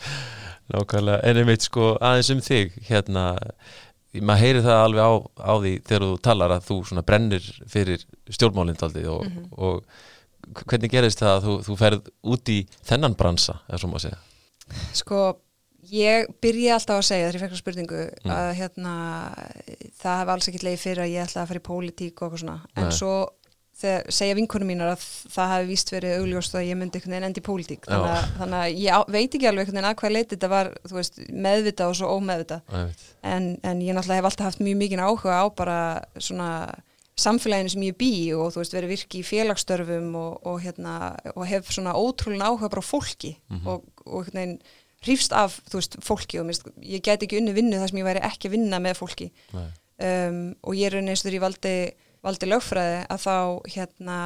Nákvæmlega, 0.68 1.22
en 1.24 1.42
einmitt 1.44 1.64
sko 1.64 1.94
aðeins 2.04 2.34
um 2.34 2.42
þig 2.44 2.74
hérna, 2.90 3.28
maður 4.22 4.44
heyri 4.44 4.62
það 4.66 4.84
alveg 4.84 5.04
á, 5.04 5.14
á 5.38 5.54
því 5.62 5.74
þegar 5.88 6.06
þú 6.06 6.20
talar 6.28 6.54
að 6.56 6.70
þú 6.70 7.02
brennir 7.08 7.50
fyrir 7.70 8.06
stjórnmálindaldi 8.30 9.04
og, 9.12 9.26
mm 9.26 9.34
-hmm. 9.34 9.50
og 9.58 10.64
hvernig 10.68 10.92
gerist 10.92 11.20
það 11.20 11.34
að 11.34 11.44
þú, 11.44 11.58
þú 11.68 11.76
ferð 11.82 12.10
út 12.24 12.50
í 12.50 12.60
þennan 12.88 13.18
bransa, 13.20 13.60
eða 13.68 13.82
svo 13.82 13.90
maður 13.92 14.06
segja 14.08 14.20
Sko, 14.94 15.20
ég 15.92 16.28
byrji 16.44 16.70
alltaf 16.72 17.02
að 17.02 17.08
segja 17.10 17.28
þegar 17.28 17.36
ég 17.36 17.44
fekk 17.46 17.60
spurningu 17.62 18.04
mm. 18.24 18.32
að 18.32 18.50
hérna, 18.60 18.94
það 20.02 20.20
hef 20.22 20.32
alls 20.34 20.48
ekki 20.48 20.64
leiði 20.64 20.84
fyrir 20.84 21.04
að 21.04 21.14
ég 21.14 21.24
ætla 21.24 21.42
að 21.42 21.48
fara 21.52 21.62
í 21.62 21.68
pólitík 21.68 22.22
og 22.22 22.28
eitthvað 22.28 22.44
svona, 22.44 22.60
en 22.76 22.90
Nei. 22.90 22.98
svo 23.00 23.14
þegar 23.78 24.08
segja 24.18 24.38
vinkunum 24.38 24.72
mínar 24.72 24.96
að 24.96 25.04
það 25.34 25.52
hefði 25.54 25.70
víst 25.70 25.92
verið 25.94 26.16
augljóst 26.22 26.56
að 26.58 26.68
ég 26.68 26.80
myndi 26.80 26.98
einhvern 26.98 27.14
veginn 27.14 27.28
endi 27.28 27.44
í 27.44 27.46
pólitík. 27.46 27.86
Þannig 27.86 28.16
að, 28.16 28.32
þannig 28.40 28.60
að 28.64 28.82
ég 28.82 28.98
á, 28.98 29.00
veit 29.14 29.38
ekki 29.38 29.50
alveg 29.50 29.64
einhvern 29.64 29.78
veginn 29.78 29.90
að 29.92 30.00
hvað 30.02 30.16
leiti 30.16 30.34
þetta 30.34 30.50
var 30.54 30.72
veist, 30.98 31.22
meðvita 31.48 31.90
og 31.92 31.98
svo 32.00 32.10
ómeðvita 32.18 32.60
en, 32.74 33.48
en 33.62 33.84
ég 33.86 33.98
náttúrulega 33.98 34.22
hef 34.22 34.30
alltaf 34.32 34.50
haft 34.50 34.64
mjög 34.66 34.82
mikið 34.82 35.04
áhuga 35.06 35.38
á 35.38 35.46
bara 35.62 35.78
svona 36.18 36.50
samfélaginu 37.18 37.74
sem 37.74 37.86
ég 37.88 37.98
bý 37.98 38.12
og 38.38 38.52
þú 38.54 38.62
veist 38.62 38.76
verið 38.78 38.94
virki 38.94 39.22
í 39.22 39.26
félagsstörfum 39.26 40.12
og, 40.18 40.34
og, 40.46 40.60
hérna, 40.66 40.98
og 41.34 41.48
hef 41.50 41.72
svona 41.74 41.96
ótrúlega 41.98 42.50
áhuga 42.50 42.74
bara 42.74 42.86
fólki 42.86 43.38
mm 43.38 43.58
-hmm. 43.58 43.68
og, 43.68 43.84
og 44.06 44.28
hérna 44.28 44.46
einn 44.46 44.60
hrýfst 45.06 45.34
af 45.36 45.60
þú 45.70 45.80
veist 45.80 45.98
fólki 46.04 46.40
og 46.40 46.46
mist, 46.50 46.66
ég 46.82 47.04
get 47.06 47.24
ekki 47.24 47.38
unni 47.38 47.54
vinnu 47.54 47.78
þar 47.78 47.92
sem 47.92 48.00
ég 48.02 48.08
væri 48.08 48.24
ekki 48.26 48.50
að 48.50 48.56
vinna 48.58 48.80
með 48.80 48.98
fólki. 48.98 49.32
Um, 49.98 50.56
og 50.62 50.76
ég 50.78 50.94
er 50.94 51.02
því 51.02 51.34
ég 51.38 51.42
valdi, 52.26 52.50
lögfræði 52.50 53.02
að 53.14 53.26
þá 53.26 53.36
hérna 53.74 54.20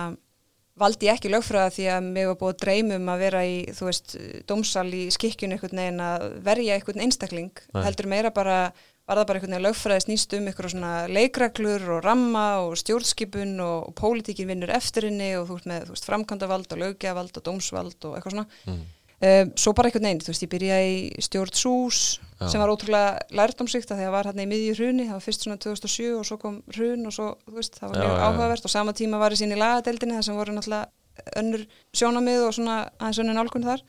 valdi 0.81 1.09
ég 1.09 1.17
ekki 1.17 1.31
lögfræði 1.31 1.75
því 1.75 1.89
að 1.93 2.07
mér 2.07 2.29
var 2.31 2.37
búið 2.39 2.53
að 2.53 2.61
dreymum 2.63 3.11
að 3.11 3.25
vera 3.25 3.41
í 3.47 3.57
þú 3.75 3.89
veist 3.89 4.15
dómsal 4.49 4.87
í 4.95 5.03
skikkjun 5.13 5.55
einhvern 5.55 5.81
veginn 5.83 6.05
að 6.05 6.25
verja 6.45 6.77
einhvern 6.77 7.03
einstakling 7.05 7.51
Nei. 7.73 7.83
heldur 7.85 8.09
meira 8.11 8.31
bara 8.33 8.61
var 9.09 9.19
það 9.19 9.27
bara 9.27 9.39
einhvern 9.39 9.55
veginn 9.55 9.67
lögfræði 9.67 10.05
snýst 10.05 10.35
um 10.37 10.47
eitthvað 10.47 10.73
svona 10.73 10.93
leikreglur 11.11 11.85
og 11.97 12.01
ramma 12.05 12.45
og 12.63 12.77
stjórnskipun 12.79 13.53
og, 13.65 13.91
og 13.91 13.95
pólitíkin 13.99 14.49
vinnur 14.51 14.71
eftir 14.73 15.09
henni 15.09 15.33
og 15.39 15.49
þú 15.49 15.59
veist 15.59 15.69
með 15.71 15.85
þú 15.89 15.95
veist, 15.97 16.09
framkvæmdavald 16.09 16.75
og 16.75 16.83
lögjavald 16.85 17.39
og 17.41 17.47
dómsvald 17.47 18.07
og 18.07 18.17
eitthvað 18.17 18.37
svona 18.37 18.47
mm. 18.71 18.83
um, 19.27 19.53
svo 19.65 19.75
bara 19.75 19.91
einhvern 19.91 20.07
veginn, 20.07 20.23
þú 20.23 20.33
veist, 20.33 20.45
ég 20.47 20.53
byrjaði 20.55 20.93
í 21.11 21.25
stjórnsús 21.27 22.03
ja. 22.41 22.49
sem 22.51 22.61
var 22.61 22.73
ótrúlega 22.73 23.37
lærdomsvíkt 23.37 23.91
að 23.91 24.01
því 24.01 24.05
að 24.05 24.09
það 24.09 24.15
var 24.17 24.29
hérna 24.29 24.45
í 24.45 24.51
miðju 24.51 24.77
hruni 24.79 25.07
það 25.07 25.17
var 25.17 25.25
fyrst 25.25 25.45
svona 25.45 25.61
2007 25.65 26.09
og 26.17 26.27
svo 26.27 26.37
kom 26.41 26.59
hrun 26.75 27.09
og 27.09 27.15
svo, 27.15 27.27
þú 27.45 27.57
veist, 27.59 27.77
það 27.79 27.91
var 27.91 28.01
mjög 28.01 28.11
ja, 28.11 28.29
áhugavert 28.29 28.63
ja. 28.63 28.69
og 28.69 28.75
sama 28.75 28.95
tíma 28.97 29.21
var 29.21 29.35
ég 29.35 29.41
sín 29.41 29.55
í 29.55 29.59
lagadeildinni 29.61 30.17
þar 30.17 30.27
sem 30.27 30.39
voru 30.41 30.55
náttúrulega 30.57 31.35
önnur 31.41 31.67
sjónamið 31.93 32.47
og 32.47 32.55
svona 32.57 32.77
aðeins 32.97 33.21
önnur 33.23 33.37
nálgun 33.37 33.67
þar 33.67 33.85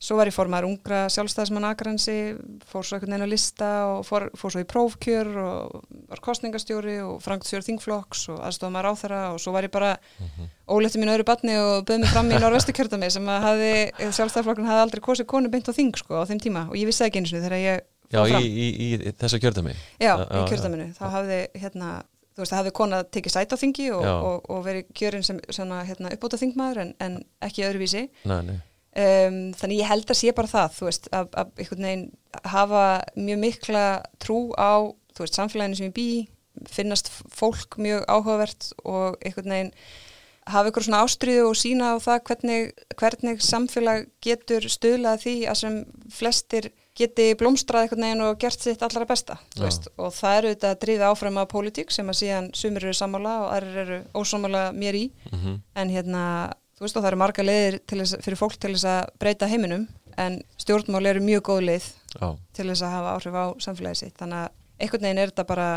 Svo 0.00 0.16
var 0.16 0.30
ég 0.30 0.32
formar 0.32 0.64
ungra 0.64 1.02
sjálfstæðismann 1.12 1.66
Akransi, 1.68 2.14
fór 2.70 2.86
svo 2.86 2.96
einhvern 2.96 3.12
veginn 3.12 3.26
að 3.26 3.34
lista 3.34 3.68
og 3.90 4.06
fór, 4.08 4.30
fór 4.40 4.54
svo 4.54 4.62
í 4.62 4.68
prófkjör 4.70 5.28
og 5.42 5.82
var 6.08 6.22
kostningastjóri 6.24 6.96
og 7.04 7.18
frangtstjóri 7.20 7.66
þingflokks 7.66 8.24
og 8.32 8.40
aðstofað 8.48 8.74
maður 8.78 8.88
á 8.88 8.92
þeirra 9.02 9.20
og 9.34 9.42
svo 9.44 9.52
var 9.52 9.68
ég 9.68 9.74
bara 9.74 9.92
mm 10.00 10.26
-hmm. 10.26 10.50
óletið 10.72 11.02
mín 11.02 11.12
öðru 11.12 11.28
batni 11.28 11.58
og 11.60 11.84
böð 11.84 12.00
mér 12.00 12.12
fram 12.14 12.32
í 12.32 12.40
norvestu 12.40 12.72
kjörtami 12.72 13.10
sem 13.10 13.28
að 13.28 13.44
hafi, 13.44 13.72
sjálfstæðisflokkun 14.00 14.70
hafi 14.72 14.84
aldrei 14.86 15.00
kosið 15.00 15.26
konu 15.26 15.48
beint 15.52 15.68
á 15.68 15.72
þing 15.76 15.92
sko 15.96 16.16
á 16.16 16.24
þeim 16.24 16.40
tíma 16.40 16.68
og 16.70 16.76
ég 16.80 16.86
vissi 16.88 17.04
ekki 17.04 17.20
eins 17.20 17.32
og 17.32 17.44
þegar 17.44 17.60
ég 17.60 17.80
Já, 18.10 18.24
í, 18.26 18.46
í, 18.46 18.66
í 18.74 19.12
þessa 19.18 19.38
kjörtami? 19.38 19.74
Já, 20.02 20.16
í 20.18 20.40
kjörtaminu. 20.50 20.88
Þá 20.96 21.04
hafði, 21.14 21.38
hérna, 21.62 21.90
þú 22.34 22.42
veist, 22.42 22.50
það 22.50 22.58
hafði 22.58 22.72
kona 22.80 22.98
tekið 23.04 23.34
sæt 23.36 23.54
á 23.54 23.56
þingi 23.60 23.86
og, 23.94 24.06
og, 24.08 24.48
og 24.50 24.64
verið 24.66 24.88
kjörin 24.98 25.26
sem 25.26 25.38
svona, 25.46 25.84
hérna, 25.86 26.10
uppbóta 26.16 26.40
þingmaður 26.40 26.82
en, 26.82 26.90
en 27.06 27.20
ekki 27.46 27.68
öðruvísi. 27.68 28.08
Nei, 28.24 28.40
nei. 28.48 28.58
Um, 28.90 29.52
þannig 29.54 29.84
ég 29.84 29.86
held 29.86 30.08
að 30.10 30.18
sé 30.18 30.32
bara 30.34 30.50
það 30.50 30.72
þú 30.74 30.86
veist, 30.88 31.04
að, 31.14 31.28
að 31.38 31.50
einhvern 31.62 31.84
veginn 31.86 32.06
hafa 32.50 32.84
mjög 33.14 33.38
mikla 33.44 33.82
trú 34.18 34.38
á 34.58 34.82
þú 35.14 35.22
veist, 35.22 35.36
samfélaginu 35.38 35.78
sem 35.78 35.86
ég 35.86 35.94
bý 35.94 36.06
finnast 36.66 37.10
fólk 37.30 37.78
mjög 37.78 38.02
áhugavert 38.10 38.72
og 38.82 39.20
einhvern 39.22 39.54
veginn 39.54 39.72
hafa 40.50 40.72
ykkur 40.72 40.88
svona 40.88 41.04
ástriðu 41.04 41.46
og 41.52 41.58
sína 41.60 41.92
á 41.94 42.02
það 42.02 42.24
hvernig, 42.26 42.74
hvernig 42.98 43.44
samfélag 43.46 44.08
getur 44.26 44.66
stöðlað 44.66 45.22
því 45.22 45.34
að 45.52 45.60
sem 45.62 45.78
flestir 46.10 46.70
geti 46.98 47.28
blómstrað 47.38 47.86
einhvern 47.86 48.06
veginn 48.06 48.24
og 48.26 48.40
gert 48.42 48.64
sitt 48.64 48.82
allra 48.84 49.06
besta 49.08 49.38
og 49.60 50.10
það 50.16 50.36
eru 50.38 50.52
þetta 50.54 50.72
að 50.72 50.80
dríða 50.84 51.10
áfram 51.12 51.38
að 51.40 51.50
pólitík 51.52 51.94
sem 51.94 52.10
að 52.10 52.18
síðan 52.24 52.50
sumir 52.56 52.88
eru 52.88 52.96
sammála 52.96 53.36
og 53.44 53.52
aðrir 53.54 53.80
eru 53.84 54.00
ósámála 54.18 54.64
mér 54.76 54.98
í. 54.98 55.04
Mm 55.30 55.38
-hmm. 55.38 55.60
en 55.74 55.90
hérna 55.90 56.24
þú 56.80 56.86
veist 56.86 56.96
og 56.96 57.02
það 57.04 57.10
eru 57.10 57.20
marga 57.20 57.44
leiðir 57.44 57.74
þess, 57.92 58.16
fyrir 58.24 58.40
fólk 58.40 58.54
til 58.56 58.72
þess 58.72 58.88
að 58.88 59.10
breyta 59.20 59.48
heiminum 59.50 59.82
en 60.20 60.38
stjórnmál 60.60 61.04
eru 61.10 61.20
mjög 61.20 61.42
góð 61.50 61.62
leið 61.68 61.88
Já. 62.16 62.26
til 62.56 62.66
þess 62.70 62.84
að 62.86 62.94
hafa 62.96 63.14
áhrif 63.18 63.36
á 63.36 63.44
samfélagi 63.60 64.00
sitt. 64.00 64.16
Þannig 64.16 64.40
að 64.40 64.54
einhvern 64.80 65.04
veginn 65.04 65.20
er 65.20 65.32
þetta 65.32 65.46
bara 65.50 65.68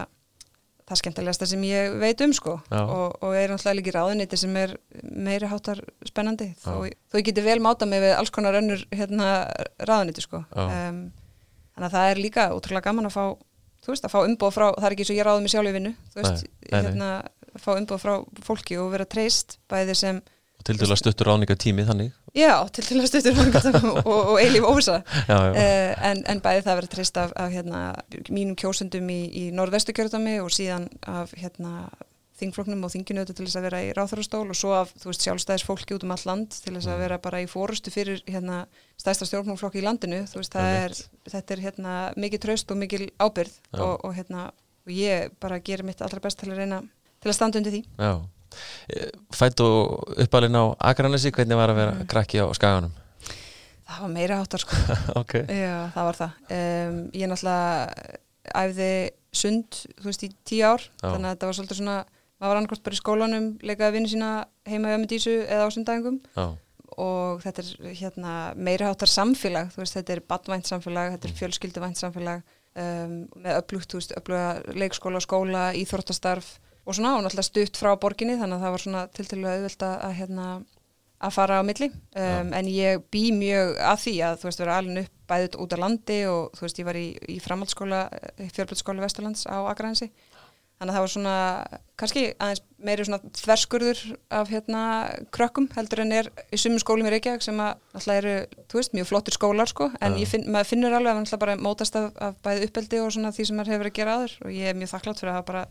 það 0.87 0.99
skemmtilegasta 1.01 1.47
sem 1.51 1.63
ég 1.67 1.97
veit 1.99 2.23
um 2.23 2.33
sko. 2.35 2.55
Og, 2.71 3.19
og 3.19 3.35
er 3.35 3.51
náttúrulega 3.51 3.77
líki 3.79 3.93
ráðuniti 3.95 4.39
sem 4.39 4.55
er 4.59 4.75
meiri 5.03 5.51
hátar 5.51 5.83
spennandi. 6.07 6.49
Þó, 6.63 6.87
þó 7.11 7.19
ég 7.19 7.27
geti 7.29 7.43
vel 7.45 7.59
máta 7.63 7.87
mig 7.87 8.03
við 8.03 8.15
alls 8.17 8.31
konar 8.35 8.59
önnur 8.59 8.83
hérna, 8.95 9.29
ráðuniti 9.83 10.23
sko. 10.23 10.43
Um, 10.55 11.05
þannig 11.75 11.87
að 11.89 11.95
það 11.97 12.11
er 12.11 12.23
líka 12.23 12.49
útrúlega 12.55 12.87
gaman 12.89 13.11
að 13.11 13.15
fá 13.19 13.25
þú 13.83 13.91
veist 13.91 14.05
að 14.07 14.13
fá 14.13 14.19
umbóð 14.23 14.53
frá, 14.55 14.67
það 14.77 14.85
er 14.87 14.95
ekki 14.95 15.03
eins 15.03 15.13
og 15.13 15.17
ég 15.17 15.27
ráði 15.27 15.43
mig 15.43 15.53
sjálf 15.53 15.69
í 15.69 15.75
vinnu. 15.75 15.93
Þú 16.13 16.21
veist, 16.21 16.45
nei, 16.47 16.69
nei, 16.71 16.85
hérna, 16.87 17.09
fá 17.59 17.71
umbóð 17.75 18.03
frá 18.03 18.13
fólki 18.47 18.79
og 18.79 18.93
vera 18.93 19.07
treyst 19.09 19.57
bæði 19.71 19.95
sem 19.99 20.21
Til 20.63 20.77
til 20.79 20.87
að 20.87 20.99
stuttur 21.01 21.27
ráninga 21.27 21.57
tími 21.59 21.83
þannig? 21.87 22.13
Já, 22.37 22.53
til 22.71 22.85
til 22.87 23.01
að 23.01 23.09
stuttur 23.11 23.35
ráninga 23.35 23.61
tími 23.65 23.91
og, 23.99 24.07
og 24.33 24.37
eilíf 24.39 24.63
ósa 24.69 25.01
já, 25.31 25.35
já. 25.35 25.51
Uh, 25.51 25.91
en, 26.09 26.23
en 26.31 26.41
bæði 26.43 26.63
það 26.67 26.79
verið 26.79 26.93
trist 26.93 27.19
af, 27.19 27.35
af 27.35 27.51
hérna, 27.51 27.83
mínum 28.29 28.55
kjósendum 28.59 29.11
í, 29.11 29.19
í 29.27 29.43
norðvestu 29.55 29.95
kjörðami 29.95 30.39
og 30.43 30.51
síðan 30.55 30.87
af 31.09 31.35
hérna, 31.35 31.89
þingfloknum 32.39 32.85
og 32.87 32.93
þinginötu 32.93 33.35
til 33.35 33.45
þess 33.45 33.59
að 33.59 33.67
vera 33.67 33.81
í 33.85 33.91
ráþarastól 33.95 34.45
og 34.49 34.57
svo 34.57 34.73
af 34.77 34.93
veist, 35.03 35.23
sjálfstæðis 35.25 35.65
fólki 35.67 35.95
út 35.97 36.05
um 36.07 36.13
all 36.15 36.25
land 36.27 36.55
til 36.55 36.73
þess 36.73 36.89
að 36.89 36.95
mm. 36.95 37.03
vera 37.05 37.19
bara 37.23 37.43
í 37.43 37.47
fórustu 37.51 37.93
fyrir 37.93 38.23
hérna, 38.25 38.63
stæðsta 38.99 39.27
stjórnmálflokki 39.29 39.83
í 39.83 39.85
landinu 39.85 40.23
veist, 40.33 40.57
er, 40.57 40.95
þetta 41.29 41.55
er 41.55 41.63
hérna, 41.67 41.95
mikið 42.19 42.45
traust 42.47 42.73
og 42.73 42.79
mikið 42.81 43.09
ábyrð 43.21 43.59
og, 43.77 43.93
og, 43.99 44.11
hérna, 44.17 44.47
og 44.87 44.95
ég 44.95 45.35
bara 45.43 45.61
gerir 45.61 45.85
mitt 45.87 46.01
allra 46.01 46.23
best 46.23 46.41
til 46.41 46.51
að 46.51 46.63
reyna 46.63 46.81
til 47.21 47.31
að 47.31 47.37
standa 47.37 47.61
undir 47.61 47.77
því 47.77 47.83
Já 48.01 48.13
Fætt 49.33 49.63
og 49.63 50.13
uppalinn 50.25 50.59
á 50.59 50.65
Akranesi, 50.91 51.31
hvernig 51.33 51.59
var 51.59 51.73
að 51.73 51.81
vera 51.81 51.95
mm. 51.97 52.07
krakki 52.11 52.43
á 52.43 52.47
skaganum? 52.57 52.93
Það 53.83 54.01
var 54.05 54.13
meira 54.13 54.39
áttar 54.41 54.63
sko 54.63 54.79
okay. 55.21 55.43
Já, 55.49 55.91
það 55.93 56.09
var 56.09 56.19
það 56.19 56.55
um, 56.57 56.99
Ég 57.13 57.29
náttúrulega 57.29 58.19
æfði 58.63 58.91
sund, 59.33 59.79
þú 59.99 60.09
veist, 60.09 60.25
í 60.25 60.29
tíu 60.45 60.65
ár 60.67 60.83
Já. 60.83 61.07
þannig 61.07 61.27
að 61.27 61.31
þetta 61.33 61.49
var 61.49 61.57
svolítið 61.57 61.79
svona 61.79 61.95
maður 62.43 62.51
var 62.51 62.59
annarkvæmt 62.59 62.83
bara 62.83 62.97
í 62.97 62.99
skólanum, 62.99 63.47
leikaði 63.63 63.95
vinnu 63.95 64.11
sína 64.11 64.31
heima 64.67 64.91
í 64.91 64.97
ömyndísu 64.97 65.35
eða 65.45 65.67
á 65.67 65.73
sundagingum 65.73 66.19
og 67.01 67.39
þetta 67.41 67.63
er 67.63 67.93
hérna 67.97 68.33
meira 68.59 68.91
áttar 68.91 69.09
samfélag, 69.09 69.71
þú 69.73 69.81
veist, 69.81 69.95
þetta 69.97 70.13
er 70.13 70.21
badvænt 70.29 70.69
samfélag, 70.69 71.15
þetta 71.15 71.29
er 71.29 71.33
mm. 71.33 71.39
fjölskylduvænt 71.39 72.01
samfélag 72.01 72.43
um, 72.83 73.15
með 73.39 73.61
upplugt, 73.61 73.89
þú 73.89 74.01
veist, 74.01 74.13
uppluga 74.19 74.75
leikskóla, 74.75 75.23
skóla, 75.23 75.63
íþróttastarf 75.79 76.51
og 76.83 76.97
svona 76.97 77.15
og 77.17 77.23
náttúrulega 77.23 77.49
stutt 77.49 77.79
frá 77.79 77.93
borginni 77.99 78.37
þannig 78.39 78.59
að 78.59 78.65
það 78.65 78.75
var 78.75 78.83
svona 78.85 79.03
til 79.15 79.27
til 79.29 79.41
að 79.41 79.51
auðvelda 79.53 79.91
að 80.07 80.15
hérna 80.19 80.47
að 81.23 81.35
fara 81.37 81.59
á 81.59 81.63
milli. 81.63 81.87
Um, 82.19 82.51
en 82.51 82.67
ég 82.67 83.03
bý 83.13 83.29
mjög 83.35 83.77
að 83.79 84.01
því 84.03 84.15
að 84.27 84.39
þú 84.41 84.49
veist 84.49 84.63
vera 84.63 84.77
alveg 84.81 85.05
upp 85.05 85.19
bæðið 85.31 85.57
út 85.63 85.75
á 85.75 85.77
landi 85.79 86.19
og 86.27 86.57
þú 86.57 86.65
veist 86.65 86.81
ég 86.81 86.87
var 86.89 86.99
í, 86.99 87.07
í 87.31 87.37
framhaldsskóla 87.39 88.01
fjörblöðskóla 88.51 89.05
Vesturlands 89.05 89.45
á 89.47 89.57
Akrahensi 89.71 90.09
þannig 90.83 90.91
að 90.91 90.97
það 90.97 91.03
var 91.05 91.11
svona 91.13 91.35
kannski 91.99 92.23
aðeins 92.43 92.61
meiri 92.83 93.05
svona 93.07 93.31
þverskurður 93.39 94.01
af 94.35 94.51
hérna 94.51 94.81
krökkum 95.35 95.69
heldur 95.77 96.01
en 96.03 96.11
er 96.17 96.29
í 96.51 96.59
sumum 96.59 96.81
skólum 96.81 97.07
í 97.07 97.13
Reykjavík 97.13 97.45
sem 97.45 97.61
að 97.63 97.77
alltaf 97.95 98.17
eru, 98.17 98.33
þú 98.71 98.79
veist, 98.79 98.95
mjög 98.97 99.09
flottir 99.11 99.37
skólar 99.37 99.71
sko, 99.71 99.89
en 100.03 100.17
finn, 100.27 100.49
maður 100.51 100.71
finnur 100.73 100.97
alveg 100.97 101.13
að 101.13 101.19
hann 101.19 101.27
alltaf 101.27 101.43
bara 101.45 101.55
mótast 101.61 101.95
af, 101.99 102.09
af 102.19 102.35
bæði 102.43 102.67
uppeldi 102.67 102.99
og 103.03 103.13
svona 103.15 103.31
því 103.35 103.47
sem 103.47 103.59
maður 103.59 103.73
hefur 103.73 103.83
verið 103.85 103.93
að 103.93 103.99
gera 104.01 104.17
aður. 104.17 104.35
Og 104.43 104.57
ég 104.57 104.71
er 104.71 104.79
mjög 104.79 104.91
þakklátt 104.95 105.21
fyrir 105.21 105.31
að 105.31 105.39
hafa 105.39 105.49
bara 105.51 105.63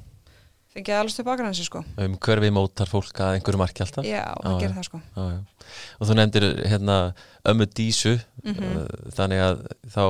fengið 0.72 0.96
alls 0.98 1.14
til 1.18 1.24
bakgransi 1.28 1.64
sko. 1.66 1.82
Um 2.00 2.14
hverfi 2.16 2.50
mótar 2.54 2.88
fólk 2.88 3.18
að 3.20 3.38
einhverju 3.38 3.60
marki 3.60 3.84
alltaf? 3.84 4.04
Já, 4.08 4.24
það 4.42 4.60
gerir 4.62 4.76
það 4.78 4.86
sko. 4.90 5.00
Já. 5.16 5.40
og 6.00 6.08
þú 6.08 6.14
nefndir 6.18 6.44
hérna 6.68 6.96
ömmu 7.48 7.66
Dísu 7.72 8.18
Mhm. 8.42 8.58
uh, 8.58 9.10
þannig 9.14 9.38
að 9.38 9.60
þá 9.86 10.02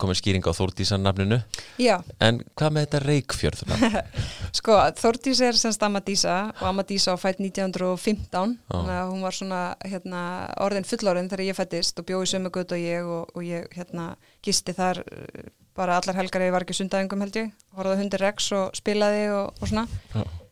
komin 0.00 0.16
skýring 0.16 0.46
á 0.48 0.56
Þórdísan 0.56 1.02
nafninu 1.04 1.42
Já, 1.78 1.98
en 2.24 2.38
hvað 2.56 2.70
með 2.72 2.86
þetta 2.86 3.00
reikfjörð? 3.04 3.60
Sko, 4.58 4.72
Þórdís 4.96 5.42
er 5.44 5.52
semst 5.60 5.82
Amadísa 5.84 6.38
og 6.62 6.64
Amadísa 6.70 7.12
á 7.12 7.20
fætt 7.20 7.42
1915 7.44 8.56
þannig 8.72 8.96
að 8.96 9.10
hún 9.12 9.20
var 9.26 9.36
svona 9.36 9.60
hérna, 9.84 10.22
orðin 10.64 10.88
fullorðin 10.88 11.28
þegar 11.28 11.44
ég 11.50 11.58
fættist 11.60 12.00
og 12.00 12.08
bjóði 12.08 12.30
sömu 12.32 12.50
gutt 12.56 12.72
og 12.72 12.80
ég 12.80 13.04
og, 13.04 13.28
og 13.36 13.44
ég 13.44 13.68
hérna, 13.76 14.14
gisti 14.44 14.74
þar 14.76 15.02
uh, 15.04 15.48
bara 15.78 15.98
allar 15.98 16.18
helgar 16.18 16.42
ég 16.42 16.54
var 16.54 16.66
ekki 16.66 16.76
sundæðingum 16.76 17.22
held 17.22 17.38
ég. 17.38 17.54
Horfði 17.78 17.94
á 17.94 18.00
hundir 18.00 18.24
Rex 18.24 18.50
og 18.56 18.76
spilaði 18.78 19.28
og, 19.34 19.58
og 19.60 19.70
svona. 19.70 19.86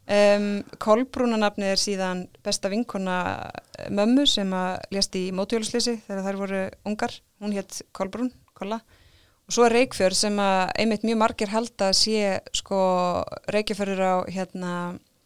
Um, 0.06 0.60
Kolbrúnanafni 0.78 1.66
er 1.72 1.80
síðan 1.82 2.28
besta 2.46 2.70
vinkona 2.70 3.16
eh, 3.50 3.88
mömmu 3.90 4.22
sem 4.30 4.52
að 4.54 4.84
lést 4.94 5.16
í 5.18 5.24
mótjóluslýsi 5.34 5.96
þegar 6.06 6.28
þær 6.28 6.38
voru 6.44 6.60
ungar. 6.86 7.16
Hún 7.42 7.56
hétt 7.56 7.80
Kolbrún, 7.96 8.30
Kolla. 8.54 8.78
Og 9.46 9.54
svo 9.54 9.66
er 9.66 9.74
Reykjörð 9.80 10.18
sem 10.18 10.38
að 10.42 10.60
einmitt 10.78 11.06
mjög 11.06 11.18
margir 11.22 11.50
halda 11.50 11.90
að 11.90 11.98
sé 11.98 12.22
sko 12.54 12.78
Reykjafjörður 13.54 14.02
á 14.02 14.14
hérna 14.30 14.72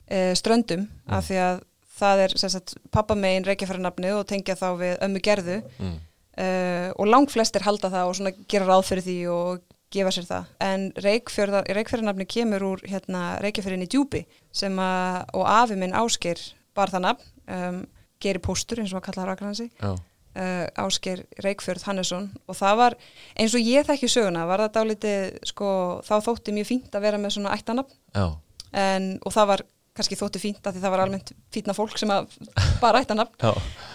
e, 0.04 0.34
ströndum 0.36 0.88
af 1.08 1.28
því 1.28 1.38
að 1.40 1.62
það 2.00 2.24
er 2.26 2.34
sagt 2.42 2.74
pappa 2.92 3.16
megin 3.16 3.46
Reykjafjörðarnafni 3.48 4.12
og 4.16 4.26
tengja 4.28 4.58
þá 4.60 4.66
við 4.80 4.92
ömmu 5.06 5.22
gerðu. 5.24 5.56
Mm. 5.80 5.96
Uh, 6.40 6.88
og 6.96 7.10
langt 7.10 7.34
flestir 7.34 7.64
halda 7.66 7.92
það 7.92 8.08
og 8.08 8.18
svona 8.18 8.34
gera 8.50 8.68
ráð 8.70 8.86
fyrir 8.88 9.06
því 9.06 9.18
og 9.34 9.62
gefa 9.90 10.12
sér 10.14 10.28
það. 10.28 10.50
En 10.62 10.84
Reykjafjörðarnafni 11.04 12.26
kemur 12.30 12.66
úr 12.74 12.84
hérna 12.86 13.24
Reykjafjörðin 13.42 13.86
í 13.86 13.90
djúpi 13.90 14.22
sem 14.54 14.76
að, 14.82 15.24
og 15.34 15.48
afi 15.50 15.78
minn 15.78 15.96
Ásgeir 15.98 16.42
bar 16.78 16.92
það 16.92 17.06
nafn. 17.08 17.34
Um, 17.50 17.80
geri 18.22 18.38
póstur 18.42 18.82
eins 18.82 18.92
og 18.92 19.00
að 19.00 19.06
kalla 19.08 19.22
það 19.22 19.28
rakransi 19.30 19.66
uh, 19.80 20.66
Ásgeir 20.84 21.24
Reykjörð 21.42 21.86
Hannesson. 21.88 22.28
Og 22.46 22.58
það 22.58 22.78
var, 22.82 22.96
eins 23.34 23.56
og 23.56 23.66
ég 23.66 23.88
þekki 23.88 24.10
söguna 24.12 24.46
var 24.46 24.62
það 24.66 24.76
dálítið, 24.76 25.40
sko, 25.50 25.70
þá 26.06 26.14
þótti 26.28 26.54
mjög 26.54 26.70
fínt 26.70 26.94
að 26.94 27.06
vera 27.08 27.20
með 27.20 27.36
svona 27.38 27.56
ættanafn 27.56 27.98
en, 28.72 29.10
og 29.26 29.34
það 29.34 29.50
var 29.54 29.64
kannski 29.96 30.18
þótti 30.20 30.42
fínt 30.42 30.66
að 30.68 30.76
því 30.76 30.84
það 30.84 30.94
var 30.94 31.02
almennt 31.02 31.32
fítna 31.52 31.74
fólk 31.74 31.98
sem 31.98 32.12
að 32.14 32.30
bara 32.82 33.02
ættanafn 33.02 33.34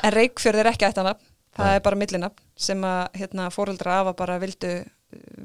en 0.03 0.15
Reykjörð 0.15 0.63
er 0.65 0.71
ekki 0.73 0.89
ættanafn 0.89 1.23
það 1.55 1.69
Nei. 1.69 1.75
er 1.77 1.85
bara 1.85 1.99
millinafn 1.99 2.45
sem 2.67 2.87
að 2.87 3.19
hérna, 3.19 3.49
fóreldra 3.53 3.99
afa 4.01 4.15
bara 4.17 4.39
vildu 4.41 4.73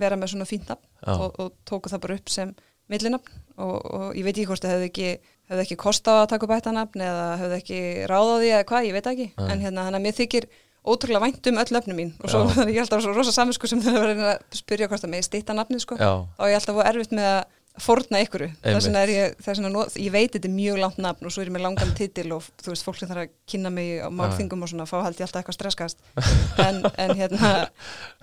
vera 0.00 0.18
með 0.18 0.34
svona 0.34 0.48
fínt 0.48 0.70
nafn 0.70 0.86
Já. 1.04 1.12
og, 1.14 1.36
og 1.38 1.52
tóku 1.68 1.92
það 1.92 2.02
bara 2.06 2.16
upp 2.18 2.32
sem 2.32 2.54
millinafn 2.90 3.36
og, 3.60 3.76
og 3.76 4.08
ég 4.18 4.26
veit 4.26 4.34
ekki 4.34 4.48
hvort 4.50 4.64
það 4.64 4.74
hefði 4.76 4.88
ekki 4.90 5.10
hefði 5.50 5.66
ekki 5.66 5.78
kostað 5.82 6.24
að 6.24 6.32
taka 6.32 6.46
upp 6.46 6.56
ættanafn 6.56 7.04
eða 7.06 7.28
hefði 7.40 7.60
ekki 7.60 7.78
ráðað 8.10 8.42
því 8.42 8.50
eða 8.54 8.66
hvað, 8.70 8.88
ég 8.88 8.96
veit 8.96 9.08
ekki 9.12 9.28
Nei. 9.30 9.46
en 9.46 9.64
hérna, 9.64 9.86
þannig 9.86 10.00
að 10.00 10.04
mér 10.06 10.18
þykir 10.18 10.48
ótrúlega 10.80 11.22
vænt 11.26 11.48
um 11.50 11.60
öll 11.60 11.72
löfnum 11.76 11.98
mín 12.00 12.12
og 12.18 12.32
svo 12.32 12.42
þannig 12.54 12.72
ég 12.74 12.80
er 12.80 12.86
alltaf 12.86 13.02
svo 13.04 13.14
rosa 13.14 13.34
samisku 13.36 13.68
sem 13.70 13.82
það 13.84 13.98
verður 14.00 14.30
að 14.30 14.60
spyrja 14.60 14.88
hvort 14.88 15.04
það 15.04 15.12
með 15.14 15.26
stýta 15.26 15.56
nafnið 15.56 15.82
sko 15.84 15.98
þá 16.00 16.44
er 16.46 16.52
ég 16.54 16.60
alltaf 16.60 16.80
erfitt 16.86 17.16
með 17.18 17.28
að 17.34 17.42
forna 17.78 18.18
ykkur 18.24 18.42
þess 18.64 18.86
vegna 18.88 19.02
er 19.04 19.10
ég, 19.12 19.34
þess 19.40 19.60
vegna 19.62 19.84
ég 20.02 20.12
veit 20.12 20.32
þetta 20.34 20.48
er 20.48 20.54
mjög 20.54 20.78
langt 20.82 20.98
nafn 21.00 21.26
og 21.28 21.32
svo 21.32 21.42
er 21.44 21.50
ég 21.50 21.54
með 21.54 21.64
langan 21.64 21.92
titil 21.96 22.26
og 22.34 22.42
þú 22.60 22.72
veist, 22.72 22.84
fólk 22.86 22.98
sem 22.98 23.08
þarf 23.10 23.22
að 23.22 23.30
kynna 23.52 23.70
mig 23.74 23.88
á 24.02 24.08
málþingum 24.10 24.64
og 24.66 24.70
svona, 24.72 24.86
fá 24.90 24.96
held 25.04 25.20
ég 25.20 25.26
alltaf 25.26 25.40
eitthvað 25.40 25.56
streskast 25.56 25.98
en, 26.66 26.76
en 26.90 27.14
hérna 27.18 27.50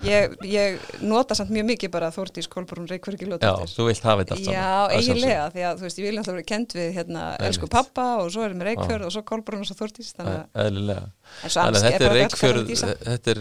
ég, 0.06 0.36
ég 0.46 0.78
nota 1.00 1.36
samt 1.38 1.52
mjög 1.54 1.66
mikið 1.72 1.92
bara 1.96 2.12
Þórdís 2.14 2.48
Kolbrún 2.52 2.88
Reykjörgi 2.90 3.28
já, 3.40 3.52
þú 3.72 3.88
vilt 3.88 4.04
hafa 4.04 4.24
þetta 4.24 4.36
allt 4.36 4.44
saman 4.46 4.58
Já, 4.58 4.98
eiginlega, 4.98 5.44
því 5.56 5.66
að 5.70 5.74
þú 5.80 5.88
veist, 5.88 5.98
ég 5.98 6.08
vil 6.08 6.18
alltaf 6.22 6.36
vera 6.36 6.48
kent 6.52 6.76
við 6.78 6.88
hérna, 6.98 7.26
elsku 7.48 7.70
pappa 7.72 8.06
og 8.22 8.32
svo 8.34 8.46
erum 8.46 8.60
við 8.62 8.72
Reykjörð 8.72 9.08
og 9.08 9.14
svo 9.16 9.24
Kolbrún 9.32 9.64
og 9.64 9.70
svo 9.70 9.78
að 12.84 12.96
þetta 13.04 13.34
er 13.34 13.38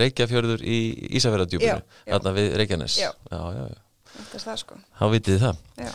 reykjafjörður 0.00 0.62
í 0.64 0.78
Ísafjörðardjúpinu 1.18 1.82
Það 4.28 4.56
sko 4.62 4.78
þá 4.98 5.04
vitið 5.14 5.38
það 5.44 5.60
Já. 5.84 5.90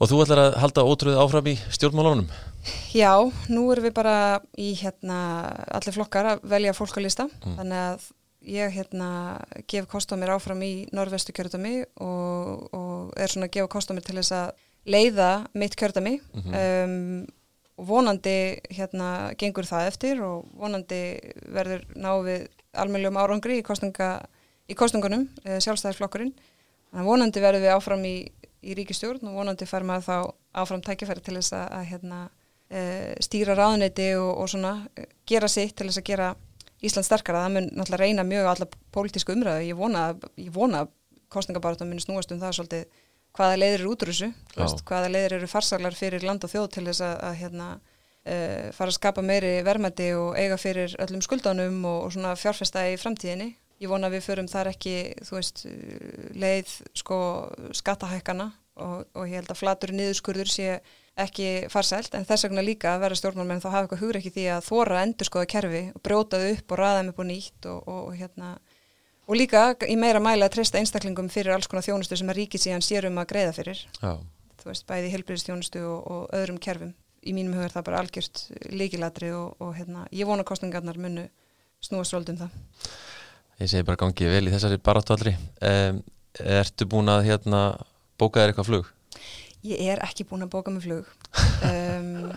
og 0.00 0.08
þú 0.10 0.20
ætlar 0.24 0.40
að 0.44 0.56
halda 0.62 0.84
ótrúið 0.88 1.18
áfram 1.24 1.50
í 1.52 1.56
stjórnmálunum 1.76 2.30
Já, 2.94 3.12
nú 3.48 3.66
erum 3.72 3.84
við 3.88 3.94
bara 3.96 4.14
í 4.60 4.70
hérna 4.80 5.18
allir 5.72 5.94
flokkar 5.96 6.26
að 6.34 6.42
velja 6.54 6.74
fólkalista 6.76 7.28
Mm. 7.40 7.56
þannig 7.58 7.82
að 7.84 8.08
ég 8.50 8.72
hérna 8.72 9.08
gef 9.68 9.86
kost 9.88 10.12
á 10.12 10.16
mér 10.16 10.32
áfram 10.36 10.62
í 10.64 10.88
norðvestu 10.96 11.32
kjördami 11.36 11.84
og, 12.00 12.68
og 12.72 13.12
er 13.20 13.28
svona 13.28 13.48
að 13.50 13.54
gefa 13.58 13.68
kost 13.68 13.90
á 13.92 13.96
mér 13.96 14.04
til 14.06 14.16
þess 14.16 14.32
að 14.32 14.50
leiða 14.88 15.30
mitt 15.54 15.76
kjördami 15.76 16.20
Mhm. 16.32 16.54
um, 16.56 17.26
og 17.80 17.86
vonandi 17.88 18.60
hérna 18.76 19.32
gengur 19.40 19.64
það 19.64 19.86
eftir 19.88 20.20
og 20.24 20.44
vonandi 20.56 21.18
verður 21.52 21.84
ná 21.96 22.10
við 22.24 22.48
almennlegum 22.76 23.16
árangri 23.20 23.58
í, 23.60 23.62
kostninga, 23.64 24.26
í 24.68 24.74
kostningunum, 24.76 25.28
uh, 25.46 25.56
að 26.94 27.08
vonandi 27.10 27.42
verður 27.42 27.64
við 27.64 27.74
áfram 27.76 28.04
í, 28.08 28.16
í 28.60 28.76
ríkistjórn 28.78 29.30
og 29.30 29.40
vonandi 29.40 29.68
fær 29.68 29.86
maður 29.86 30.06
þá 30.06 30.60
áfram 30.62 30.84
tækifæri 30.84 31.24
til 31.24 31.36
þess 31.38 31.54
að, 31.56 31.66
að 31.78 31.88
hérna, 31.92 32.20
uh, 32.74 33.10
stýra 33.22 33.56
ráðuneyti 33.58 34.12
og, 34.18 34.30
og 34.42 34.50
svona 34.52 34.72
uh, 34.86 35.10
gera 35.28 35.50
sitt 35.50 35.76
til 35.78 35.90
þess 35.90 36.02
að 36.02 36.08
gera 36.12 36.30
Ísland 36.80 37.04
sterkara, 37.04 37.42
það 37.44 37.52
mun 37.52 37.66
náttúrulega 37.76 38.06
reyna 38.06 38.22
mjög 38.24 38.46
á 38.48 38.52
alla 38.54 38.66
pólitísku 38.94 39.34
umræðu, 39.34 39.66
ég 39.68 39.76
vona, 39.76 40.04
ég 40.40 40.52
vona 40.54 40.86
kostningabartum 41.28 41.90
mun 41.92 42.00
snúast 42.00 42.32
um 42.32 42.40
það 42.40 42.54
svolítið 42.56 43.02
hvaða 43.36 43.58
leiðir 43.60 43.82
eru 43.82 43.90
útrúsu, 43.92 44.30
hvaða 44.88 45.10
leiðir 45.12 45.36
eru 45.36 45.50
farsaglar 45.50 45.96
fyrir 45.98 46.24
land 46.24 46.46
og 46.46 46.52
þjóð 46.52 46.70
til 46.72 46.86
þess 46.88 47.04
að, 47.04 47.12
að 47.28 47.36
hérna, 47.42 47.66
uh, 47.76 48.70
fara 48.76 48.88
að 48.88 48.96
skapa 48.96 49.24
meiri 49.24 49.52
verðmæti 49.66 50.08
og 50.16 50.40
eiga 50.40 50.56
fyrir 50.60 50.96
öllum 51.04 51.22
skuldanum 51.26 51.84
og, 51.84 51.98
og 52.06 52.14
svona 52.16 52.32
fjárfesta 52.40 52.86
í 52.88 52.96
framtíðinni. 53.00 53.50
Ég 53.80 53.88
vona 53.88 54.10
að 54.10 54.18
við 54.18 54.26
förum 54.28 54.48
þar 54.50 54.72
ekki, 54.74 54.96
þú 55.24 55.36
veist, 55.38 55.62
leið 56.36 56.72
sko 57.00 57.20
skattahækana 57.78 58.50
og, 58.80 59.06
og 59.16 59.28
ég 59.28 59.40
held 59.40 59.52
að 59.52 59.60
flatur 59.60 59.92
niðurskurður 59.96 60.50
sé 60.52 60.74
ekki 61.20 61.68
farsælt 61.72 62.14
en 62.16 62.26
þess 62.28 62.46
vegna 62.46 62.64
líka 62.64 62.94
að 62.94 63.04
vera 63.04 63.16
stjórnmálmenn 63.18 63.62
þá 63.62 63.70
hafa 63.70 63.82
eitthvað 63.84 64.02
hugur 64.04 64.18
ekki 64.20 64.34
því 64.36 64.44
að 64.54 64.66
þóra 64.68 64.98
að 64.98 65.06
endurskoða 65.06 65.48
kerfi 65.52 65.82
og 65.94 66.04
brjóta 66.06 66.40
þau 66.40 66.52
upp 66.54 66.74
og 66.74 66.80
ræða 66.80 67.00
þeim 67.00 67.10
upp 67.10 67.22
og 67.24 67.28
nýtt 67.28 67.68
og, 67.72 67.80
og, 67.80 68.02
og 68.06 68.20
hérna 68.20 68.50
og 69.30 69.38
líka 69.38 69.64
í 69.86 69.96
meira 70.00 70.22
mæli 70.22 70.46
að 70.46 70.54
treysta 70.56 70.80
einstaklingum 70.80 71.28
fyrir 71.32 71.54
alls 71.54 71.68
konar 71.70 71.84
þjónustu 71.86 72.18
sem 72.18 72.30
að 72.32 72.40
ríkið 72.40 72.64
síðan 72.64 72.86
sér 72.86 73.08
um 73.10 73.20
að 73.20 73.28
greiða 73.34 73.52
fyrir 73.58 73.82
já, 74.00 74.12
þú 74.62 74.70
veist, 74.70 74.86
bæði 74.88 75.12
helbriðstjónustu 75.14 75.84
og, 75.86 76.00
og 76.10 76.34
öðrum 76.36 76.60
kerfum. 76.62 76.94
Í 77.20 77.34
mínum 77.36 77.58
hugur 77.58 77.74
það 77.74 77.86
bara 77.90 78.00
algjört 78.00 78.42
líkilatri 78.72 79.30
og, 79.36 79.56
og 79.60 79.74
hérna, 79.76 80.06
ég 80.16 80.28
vona 80.28 80.46
kostningarnar 80.46 80.98
munu 81.00 81.26
snúast 81.84 82.14
svolítið 82.14 82.36
um 82.36 82.40
það. 82.44 82.90
Ég 83.60 83.70
segi 83.70 83.86
bara 83.86 84.00
gangið 84.00 84.32
vel 84.34 84.46
í 84.48 84.54
þessari 84.54 84.80
baráttuallri 84.80 85.34
um, 85.36 86.00
ertu 86.40 86.86
búin 86.88 87.12
að 87.12 87.26
hérna 87.28 87.62
bóka 88.20 88.40
þér 88.40 88.52
eitthvað 88.52 88.70
flug? 88.70 88.90
Ég 89.66 89.92
er 89.92 90.00
ekki 90.06 90.24
búin 90.28 90.46
að 90.46 90.52
bóka 90.54 90.72
mig 90.74 90.86
flug. 90.86 91.08
Um, 91.60 92.32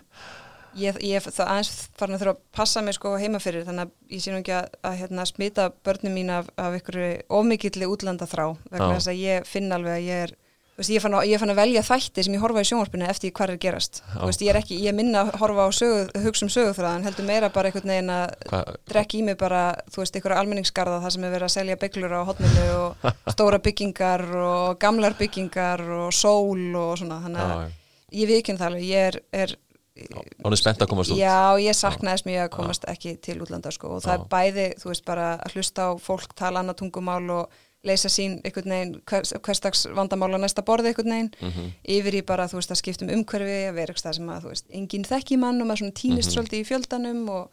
ég, 0.75 0.97
ég 0.99 1.15
er 1.15 1.45
aðeins 1.45 1.69
farin 1.97 2.17
að 2.17 2.23
þurfa 2.23 2.33
að 2.35 2.41
passa 2.57 2.81
mig 2.83 2.97
sko 2.97 3.13
heima 3.21 3.39
fyrir 3.41 3.63
þannig 3.65 3.87
að 3.87 4.13
ég 4.13 4.21
sé 4.21 4.33
nú 4.33 4.41
ekki 4.41 4.55
að, 4.57 4.67
að 4.89 4.97
hérna, 4.99 5.25
smita 5.29 5.67
börnum 5.87 6.17
mín 6.17 6.31
af, 6.33 6.49
af 6.59 6.75
einhverju 6.75 7.23
ómikilli 7.31 7.87
útlanda 7.89 8.27
þrá 8.29 8.43
vegna 8.67 8.91
þess 8.97 9.11
að 9.13 9.21
ég 9.21 9.47
finn 9.47 9.71
alveg 9.73 9.95
að 9.95 10.07
ég 10.09 10.25
er 10.25 10.35
Veist, 10.73 10.89
ég, 10.89 11.03
fann 11.03 11.13
að, 11.13 11.27
ég 11.29 11.37
fann 11.37 11.53
að 11.53 11.59
velja 11.59 11.81
þætti 11.85 12.23
sem 12.25 12.33
ég 12.33 12.41
horfa 12.41 12.61
í 12.63 12.65
sjónvarpinu 12.65 13.05
eftir 13.05 13.29
hvað 13.37 13.51
er 13.53 13.59
gerast. 13.61 13.99
Veist, 14.17 14.41
ég 14.41 14.49
er 14.49 14.57
ekki, 14.57 14.79
ég 14.81 14.95
minna 14.97 15.21
að 15.21 15.35
horfa 15.43 15.67
á 15.67 15.71
sögu, 15.77 16.05
hugsa 16.23 16.47
um 16.47 16.49
sögufræðan 16.49 17.03
heldur 17.05 17.27
meira 17.27 17.51
bara 17.53 17.69
einhvern 17.69 17.91
veginn 17.93 18.09
að 18.09 18.71
drekk 18.89 19.13
í 19.19 19.21
mig 19.27 19.37
bara, 19.37 19.61
þú 19.93 20.01
veist, 20.01 20.17
einhverja 20.17 20.39
almenningsgarða 20.41 20.97
þar 21.03 21.13
sem 21.13 21.27
er 21.27 21.35
verið 21.35 21.45
að 21.45 21.53
selja 21.53 21.77
bygglur 21.83 22.15
á 22.17 22.21
hotminu 22.25 22.63
og 22.79 23.05
stóra 23.35 23.59
byggingar 23.61 24.25
og 24.41 24.79
gamlar 24.81 25.17
byggingar 25.19 25.83
og 25.99 26.07
sól 26.17 26.63
og 26.81 26.95
svona, 27.03 27.19
þannig 27.27 27.43
að 27.43 27.53
já, 27.53 27.61
já. 27.61 27.77
ég 28.23 28.31
viðkynna 28.33 28.63
það 28.63 28.71
alveg, 28.71 28.89
ég 28.89 29.11
er, 29.11 29.19
er 29.43 29.55
Hún 29.93 30.55
er 30.55 30.57
spennt 30.57 30.81
að 30.81 30.89
komast 30.89 31.13
út. 31.13 31.19
Já, 31.21 31.53
ég 31.61 31.75
saknaðist 31.77 32.25
mjög 32.25 32.47
að 32.47 32.53
komast 32.55 32.87
ekki 32.89 33.11
til 33.21 33.35
útlanda 33.45 33.69
sko 33.69 33.91
og 33.93 34.01
það 34.01 34.15
Já. 34.15 34.15
er 34.15 34.31
bæði, 34.31 34.65
þú 34.81 34.89
veist, 34.89 35.03
bara 35.05 35.27
að 35.35 35.53
hlusta 35.53 35.85
á 35.85 35.91
fólk 36.01 36.33
tala 36.39 36.63
annað 36.63 36.79
tungumál 36.79 37.27
og 37.29 37.59
leysa 37.83 38.09
sín 38.11 38.37
einhvern 38.47 38.71
veginn, 38.71 38.93
hvers, 39.09 39.33
hverstags 39.43 39.81
vandamál 39.95 40.31
á 40.35 40.39
næsta 40.39 40.63
borði 40.63 40.91
einhvern 40.93 41.11
veginn, 41.11 41.31
Mhm. 41.41 41.71
yfir 41.97 42.15
í 42.21 42.25
bara, 42.25 42.45
þú 42.47 42.55
veist, 42.59 42.71
að 42.71 42.79
skipta 42.81 43.03
um 43.05 43.11
umhverfi, 43.11 43.57
að 43.69 43.73
vera 43.75 43.93
eitthvað 43.93 44.15
sem 44.15 44.27
að, 44.29 44.41
þú 44.43 44.49
veist, 44.53 44.65
enginn 44.71 45.03
þekki 45.03 45.37
mann 45.39 45.61
og 45.61 45.67
maður 45.67 45.81
svona 45.83 45.99
týnist 45.99 46.31
Mhm. 46.31 46.35
svolítið 46.37 46.61
í 46.61 46.67
fjöldanum 46.69 47.29
og, 47.29 47.49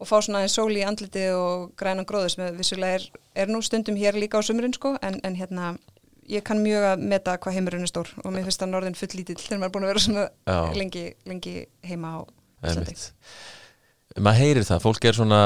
og 0.00 0.06
fá 0.08 0.16
svona 0.22 0.38
aðeins 0.40 0.56
sól 0.56 0.72
í 0.76 0.84
andliti 0.86 1.28
og 1.34 1.76
grænan 1.76 2.06
gróður 2.06 2.30
sem 2.30 2.56
vissulega 2.56 2.94
er, 2.94 3.02
er 3.36 3.46
nú 3.48 3.62
stundum 3.62 3.96
hér 3.96 4.14
líka 4.14 4.38
á 4.38 4.42
sumurinn 4.42 4.72
sko, 4.74 4.96
en, 5.02 5.20
en 5.22 5.34
hérna, 5.36 5.78
ég 6.28 6.42
kann 6.42 6.58
mjög 6.64 6.96
að 6.96 7.00
meta 7.02 7.36
hvað 7.38 7.52
heimurinn 7.52 7.82
er 7.82 7.86
stór 7.92 8.08
og 8.24 8.32
mér 8.32 8.42
finnst 8.44 8.60
það 8.60 8.70
norðin 8.72 8.96
full 8.96 9.08
lítill 9.14 9.36
þegar 9.36 9.58
maður 9.60 9.64
er 9.64 9.70
búin 9.76 9.84
að 9.84 9.92
vera 9.92 10.00
svona 10.00 10.28
Já. 10.46 10.74
lengi, 10.74 11.14
lengi 11.26 11.66
heima 11.84 12.08
á 12.16 12.26
Íslandi. 12.64 13.12
Maður 14.16 14.38
heyrir 14.40 14.64
það, 14.64 14.80
fólk 14.82 15.04
er 15.04 15.12
svona 15.12 15.40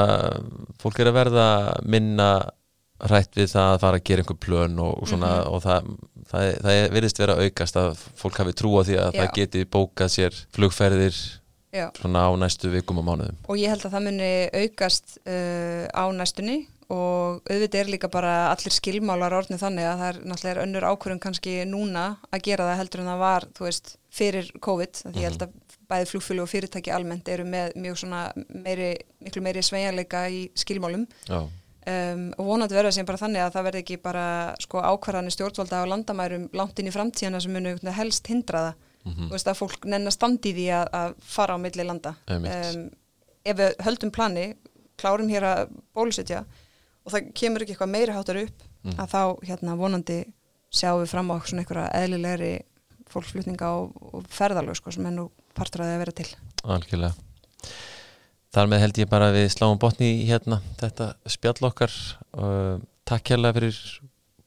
fólk 0.79 0.99
er 0.99 1.05
að 1.11 1.17
verða 1.19 1.83
minna 1.85 2.49
hrætt 3.09 3.35
við 3.39 3.51
það 3.53 3.67
að 3.75 3.79
fara 3.83 3.97
að 3.99 4.03
gera 4.09 4.23
einhver 4.23 4.39
plön 4.45 4.79
og, 4.79 4.93
og 5.01 5.07
svona 5.09 5.29
Mhm. 5.41 5.51
og 5.53 5.61
það, 5.63 5.91
það, 6.31 6.47
það 6.65 6.81
virðist 6.95 7.21
vera 7.23 7.37
aukast 7.41 7.75
að 7.81 8.01
fólk 8.21 8.37
hafi 8.41 8.53
trú 8.53 8.73
á 8.77 8.81
því 8.87 8.97
að 8.99 9.11
Já. 9.13 9.21
það 9.21 9.31
geti 9.39 9.63
bókað 9.65 10.09
sér 10.15 10.41
flugferðir 10.55 11.15
Já. 11.73 11.87
svona 12.01 12.27
á 12.27 12.29
næstu 12.35 12.69
vikum 12.73 12.99
og 12.99 13.05
mánuðum 13.07 13.37
og 13.47 13.57
ég 13.57 13.69
held 13.71 13.85
að 13.87 13.93
það 13.95 14.05
muni 14.09 14.31
aukast 14.65 15.17
uh, 15.25 15.87
á 15.95 16.03
næstunni 16.11 16.59
og 16.91 17.39
auðvitað 17.47 17.79
er 17.79 17.87
líka 17.93 18.09
bara 18.11 18.51
allir 18.51 18.73
skilmálar 18.75 19.31
orðni 19.37 19.55
þannig 19.61 19.85
að 19.87 20.01
það 20.01 20.09
er 20.11 20.17
náttúrulega 20.27 20.63
önnur 20.65 20.87
ákvörðum 20.91 21.21
kannski 21.23 21.53
núna 21.65 22.17
að 22.35 22.41
gera 22.49 22.65
það 22.67 22.81
heldur 22.81 22.99
en 23.05 23.07
það 23.13 23.21
var, 23.23 23.45
þú 23.55 23.63
veist, 23.69 23.93
fyrir 24.11 24.49
COVID 24.59 24.99
því 25.05 25.21
ég 25.23 25.29
held 25.29 25.45
að 25.47 25.53
bæði 25.91 26.09
flugfjölu 26.11 26.43
og 26.43 26.49
fyrirtæki 26.51 26.91
almennt 26.91 27.27
eru 27.31 27.45
með 27.47 27.71
mjög 27.79 27.97
svona 28.03 28.19
meiri, 28.51 28.91
miklu 29.23 29.41
meiri 29.43 29.63
sveigjanleika 29.63 30.25
í 30.31 30.41
skilmálum 30.59 31.07
Já, 31.31 31.39
um, 31.87 32.33
og 32.37 32.45
vonandi 32.45 32.75
verða 32.77 32.91
sem 32.93 33.05
bara 33.05 33.17
þannig 33.17 33.41
að 33.45 33.53
það 33.55 33.63
verði 33.67 33.81
ekki 33.83 33.97
bara 34.03 34.25
sko 34.61 34.81
ákvarðanir 34.85 35.33
stjórnvalda 35.35 35.81
á 35.81 35.91
landamærum 35.91 36.49
langt 36.53 36.79
inn 36.79 36.87
í 36.91 36.93
framtíðana 36.93 37.41
sem 37.41 37.53
munu 37.53 37.75
helst 37.97 38.27
hindra 38.27 38.59
það 38.69 38.87
Mhm. 39.01 39.29
þú 39.29 39.33
veist 39.33 39.47
að 39.49 39.57
fólk 39.57 39.85
nenn 39.89 40.05
að 40.05 40.13
standi 40.13 40.51
því 40.53 40.65
að, 40.77 40.89
að 40.93 41.13
fara 41.25 41.55
á 41.57 41.63
milli 41.63 41.83
landa 41.83 42.11
Einmitt. 42.29 42.91
ef 43.45 43.57
við 43.57 43.71
höldum 43.81 44.11
plani 44.13 44.43
klárum 45.01 45.27
hér 45.27 45.41
að 45.41 45.71
bólusetja 45.97 46.43
og 47.05 47.11
það 47.15 47.31
kemur 47.33 47.61
ekki 47.65 47.73
eitthvað 47.73 47.89
meiri 47.95 48.13
háttar 48.13 48.37
upp 48.43 48.61
Mm. 48.85 48.95
að 48.97 49.09
þá 49.09 49.21
hérna 49.45 49.75
vonandi 49.77 50.19
sjáum 50.73 51.01
við 51.01 51.09
fram 51.09 51.31
á 51.33 51.37
svona 51.45 51.61
einhverja 51.61 51.89
eðlilegri 51.97 52.61
fólksflutninga 53.09 53.67
og, 53.77 53.91
og 54.13 54.23
ferðalög 54.29 54.75
sko, 54.77 54.91
sem 54.91 55.05
er 55.05 55.11
nú 55.17 55.29
partur 55.53 55.81
að 55.81 55.89
það 55.89 55.95
að 55.95 56.01
vera 56.01 56.11
til 56.11 56.29
algjörlega 56.63 57.13
Þar 58.51 58.67
með 58.71 58.81
held 58.83 58.97
ég 58.99 59.09
bara 59.11 59.29
að 59.31 59.37
við 59.39 59.45
sláum 59.53 59.77
botni 59.79 60.07
í 60.19 60.23
hérna 60.27 60.57
þetta 60.81 61.13
spjall 61.31 61.69
okkar. 61.69 61.93
Uh, 62.35 62.79
Takk 63.07 63.31
hérlega 63.33 63.57
fyrir 63.57 63.77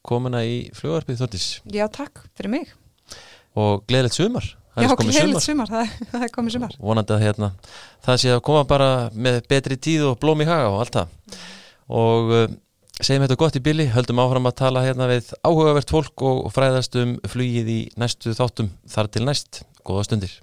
komuna 0.04 0.42
í 0.46 0.58
flugvarpið 0.76 1.18
Þortís 1.22 1.46
Já, 1.72 1.86
takk 1.92 2.22
fyrir 2.36 2.52
mig. 2.52 2.70
Og 3.58 3.82
gleðilegt 3.88 4.16
sumar. 4.16 4.46
Það 4.74 4.84
Já, 4.86 4.94
gleðilegt 5.00 5.44
sumar, 5.46 5.72
er- 5.80 5.92
það 6.12 6.26
er 6.26 6.32
komið 6.34 6.56
sumar. 6.56 6.76
Vonandi 6.82 7.14
að 7.16 7.24
hérna, 7.24 7.50
það 8.04 8.20
sé 8.24 8.32
að 8.34 8.42
koma 8.48 8.64
bara 8.68 8.88
með 9.14 9.40
betri 9.50 9.78
tíð 9.78 10.06
og 10.10 10.16
blóm 10.22 10.42
í 10.44 10.48
haga 10.48 10.70
og 10.72 10.80
allt 10.84 10.98
það. 10.98 11.36
Og 11.94 12.32
uh, 12.34 12.46
segjum 13.00 13.26
þetta 13.26 13.38
gott 13.44 13.58
í 13.60 13.62
bili, 13.64 13.86
höldum 13.94 14.22
áfram 14.24 14.48
að 14.50 14.56
tala 14.62 14.84
hérna 14.86 15.08
við 15.12 15.30
áhugavert 15.46 15.92
fólk 15.94 16.24
og 16.28 16.48
fræðast 16.54 16.98
um 17.00 17.16
flugið 17.30 17.70
í 17.72 17.78
næstu 18.00 18.34
þáttum. 18.36 18.72
Þar 18.90 19.12
til 19.14 19.24
næst, 19.28 19.62
góða 19.86 20.08
stundir 20.08 20.34